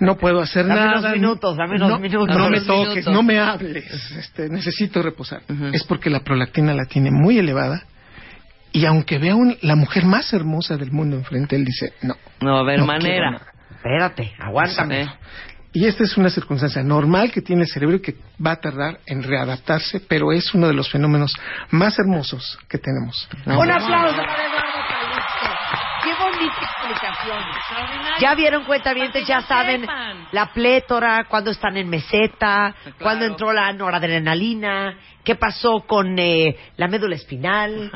No 0.00 0.16
puedo 0.16 0.40
hacer 0.40 0.64
Dame 0.66 0.80
nada. 0.80 0.98
unos 1.00 1.12
minutos, 1.12 1.56
dame 1.56 1.74
unos 1.74 1.88
no, 1.90 1.98
minutos. 1.98 2.36
No 2.36 2.42
Dame 2.44 2.60
me 2.60 2.66
toques, 2.66 2.88
minutos. 2.88 3.12
no 3.12 3.22
me 3.24 3.38
hables. 3.40 4.12
Este, 4.16 4.48
necesito 4.48 5.02
reposar. 5.02 5.42
Ujú. 5.48 5.66
Es 5.72 5.82
porque 5.82 6.08
la 6.08 6.20
prolactina 6.20 6.72
la 6.72 6.84
tiene 6.84 7.10
muy 7.10 7.36
elevada. 7.38 7.82
Y 8.70 8.84
aunque 8.84 9.18
vea 9.18 9.34
un- 9.34 9.56
la 9.62 9.74
mujer 9.74 10.04
más 10.04 10.32
hermosa 10.32 10.76
del 10.76 10.92
mundo 10.92 11.16
enfrente, 11.16 11.56
él 11.56 11.64
dice, 11.64 11.94
no. 12.02 12.14
No 12.40 12.58
a 12.58 12.60
haber 12.60 12.78
no 12.78 12.86
manera. 12.86 13.40
Espérate, 13.74 14.32
aguántame. 14.38 15.08
Y 15.80 15.86
esta 15.86 16.02
es 16.02 16.16
una 16.16 16.28
circunstancia 16.28 16.82
normal 16.82 17.30
que 17.30 17.40
tiene 17.40 17.62
el 17.62 17.68
cerebro 17.68 17.96
y 17.98 18.02
que 18.02 18.16
va 18.44 18.50
a 18.52 18.56
tardar 18.60 18.98
en 19.06 19.22
readaptarse, 19.22 20.00
pero 20.00 20.32
es 20.32 20.52
uno 20.52 20.66
de 20.66 20.72
los 20.74 20.90
fenómenos 20.90 21.32
más 21.70 21.96
hermosos 22.00 22.58
que 22.68 22.78
tenemos. 22.78 23.28
Un 23.46 23.70
aplauso 23.70 24.16
para 24.16 24.44
Eduardo 24.44 24.80
Calixto. 24.88 25.48
Qué 26.02 26.10
bonita 26.14 26.56
explicación. 26.62 27.38
Ya 28.20 28.34
vieron 28.34 28.64
cuentavientes, 28.64 29.24
ya 29.24 29.36
que 29.38 29.46
saben 29.46 29.80
sepan. 29.82 30.26
la 30.32 30.52
plétora, 30.52 31.26
cuando 31.28 31.52
están 31.52 31.76
en 31.76 31.88
meseta, 31.88 32.74
Claro. 32.82 32.96
cuando 32.98 33.24
entró 33.26 33.52
la 33.52 33.72
noradrenalina, 33.72 34.98
qué 35.22 35.36
pasó 35.36 35.84
con 35.86 36.18
eh, 36.18 36.56
la 36.76 36.88
médula 36.88 37.14
espinal. 37.14 37.92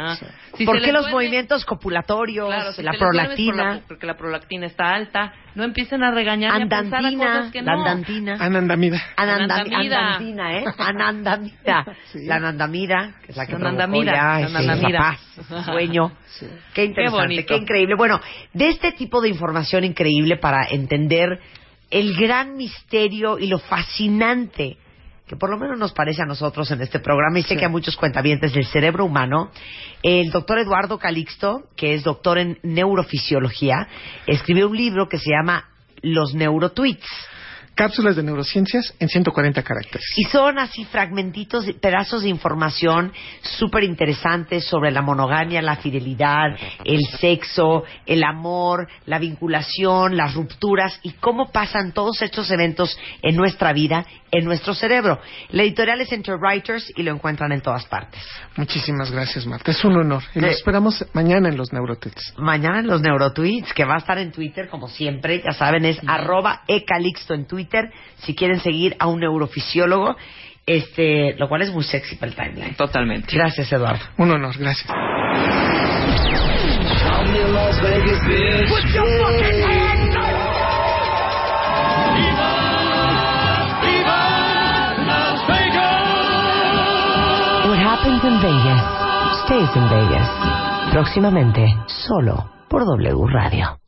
Si 0.57 0.65
por 0.65 0.81
qué 0.81 0.93
los 0.93 1.11
movimientos 1.11 1.65
copulatorios, 1.65 2.47
Claro, 2.47 2.73
si 2.73 2.83
la 2.85 2.93
por 2.93 3.09
prolactina, 3.09 3.75
la- 3.75 3.81
porque 3.89 4.07
la 4.07 4.17
prolactina 4.17 4.67
está 4.67 4.91
alta. 4.91 5.33
No 5.55 5.65
empiecen 5.65 6.03
a 6.03 6.11
regañar 6.11 6.59
y 6.59 6.63
a 6.63 6.67
pensar 6.67 7.05
a 7.05 7.09
andantina, 7.09 7.27
cosas 7.37 7.53
que 7.53 7.63
la 7.63 7.73
no. 7.75 7.79
andantina. 7.81 8.37
Anandamida. 8.41 9.03
Anandam- 9.17 9.43
Anandamida. 9.51 9.99
Anandamida, 9.99 10.53
¿eh? 10.59 10.65
Anandamida. 10.79 11.87
Sí. 12.13 12.27
La 12.27 12.37
anandamida, 12.37 13.15
que 13.25 13.33
es 13.33 13.37
la 13.37 13.47
que 13.47 13.55
Anandamida, 13.57 14.13
provocó 14.13 14.41
ya, 14.41 14.47
anandamida. 14.61 14.99
paz, 14.99 15.65
sueño. 15.67 16.13
Qué 16.73 16.85
interesante, 16.85 17.23
bonito. 17.27 17.47
qué 17.49 17.57
increíble. 17.57 17.95
Bueno, 17.97 18.21
de 18.53 18.69
este 18.69 18.93
tipo 18.93 19.21
de 19.21 19.29
información 19.29 19.85
increíble 19.85 20.37
para 20.39 20.65
entender 20.71 21.39
el 21.91 22.17
gran 22.17 22.57
misterio 22.57 23.39
y 23.39 23.47
lo 23.49 23.59
fascinante 23.59 24.79
que 25.27 25.37
por 25.37 25.51
lo 25.51 25.59
menos 25.59 25.79
nos 25.79 25.93
parece 25.93 26.23
a 26.23 26.27
nosotros 26.27 26.71
en 26.71 26.81
este 26.83 26.99
programa 26.99 27.39
y 27.39 27.43
sé 27.43 27.57
que 27.57 27.65
a 27.65 27.69
muchos 27.69 27.97
cuentavientes 27.97 28.53
del 28.53 28.67
cerebro 28.67 29.05
humano, 29.05 29.51
el 30.03 30.31
doctor 30.31 30.59
Eduardo 30.59 30.99
Calixto, 30.99 31.69
que 31.77 31.95
es 31.95 32.03
doctor 32.03 32.39
en 32.39 32.59
neurofisiología, 32.63 33.89
escribió 34.27 34.69
un 34.69 34.77
libro 34.77 35.09
que 35.09 35.19
se 35.19 35.31
llama 35.31 35.69
Los 36.03 36.35
Neurotweets. 36.35 37.07
Cápsulas 37.83 38.15
de 38.15 38.23
neurociencias 38.23 38.95
en 39.01 39.09
140 39.09 39.61
caracteres. 39.65 40.07
Y 40.17 40.23
son 40.25 40.57
así 40.61 40.85
fragmentitos, 40.85 41.67
pedazos 41.81 42.23
de 42.23 42.29
información 42.29 43.13
súper 43.41 43.83
interesantes 43.83 44.65
sobre 44.67 44.93
la 44.93 45.03
monogamia, 45.03 45.61
la 45.63 45.75
fidelidad, 45.75 46.57
el 46.85 47.01
sexo, 47.19 47.83
el 48.07 48.23
amor, 48.23 48.87
la 49.07 49.19
vinculación, 49.19 50.17
las 50.17 50.35
rupturas 50.35 51.01
y 51.03 51.11
cómo 51.15 51.51
pasan 51.51 51.91
todos 51.91 52.23
estos 52.23 52.49
eventos 52.53 52.97
en 53.21 53.35
nuestra 53.35 53.73
vida, 53.73 54.07
en 54.31 54.45
nuestro 54.45 54.75
cerebro. 54.75 55.19
La 55.51 55.65
editorial 55.65 56.01
es 56.03 56.13
Enter 56.13 56.37
Writers 56.37 56.93
y 56.97 57.03
lo 57.03 57.13
encuentran 57.13 57.51
en 57.51 57.63
todas 57.63 57.85
partes. 57.87 58.23
Muchísimas 58.57 59.11
gracias, 59.11 59.45
Marta. 59.45 59.73
Es 59.73 59.85
un 59.85 59.97
honor. 59.97 60.23
Y 60.37 60.41
Sí. 60.41 60.47
esperamos 60.47 61.05
mañana 61.15 61.49
en 61.49 61.57
los 61.57 61.73
Neurotweets. 61.73 62.35
Mañana 62.39 62.79
en 62.79 62.87
los 62.87 63.01
Neurotweets, 63.03 63.73
que 63.75 63.85
va 63.85 63.95
a 63.97 63.99
estar 63.99 64.19
en 64.19 64.31
Twitter, 64.31 64.69
como 64.69 64.87
siempre, 64.89 65.43
ya 65.45 65.53
saben, 65.53 65.85
es 65.85 65.99
arroba 66.07 66.63
ecalixto 66.69 67.35
en 67.35 67.47
Twitter, 67.73 67.91
si 68.19 68.35
quieren 68.35 68.61
seguir 68.61 68.97
a 68.99 69.07
un 69.07 69.21
neurofisiólogo, 69.21 70.17
este, 70.67 71.35
lo 71.39 71.49
cual 71.49 71.63
es 71.63 71.73
muy 71.73 71.85
sexy 71.85 72.17
para 72.17 72.31
el 72.31 72.37
timeline. 72.37 72.75
Totalmente. 72.75 73.35
Gracias, 73.35 73.73
Eduardo. 73.73 74.05
Un 74.19 74.31
honor, 74.31 74.57
gracias. 74.59 74.91
What 87.65 87.79
happens 87.79 88.25
in 88.25 88.43
Vegas 88.43 89.03
stays 89.45 89.77
in 89.77 89.89
Vegas. 89.89 90.29
Próximamente, 90.93 91.75
solo 91.87 92.51
por 92.69 92.85
W 92.85 93.27
Radio. 93.29 93.79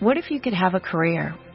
What 0.00 0.16
if 0.16 0.30
you 0.30 0.40
could 0.40 0.54
have 0.54 0.74
a 0.74 0.80
career 0.80 1.34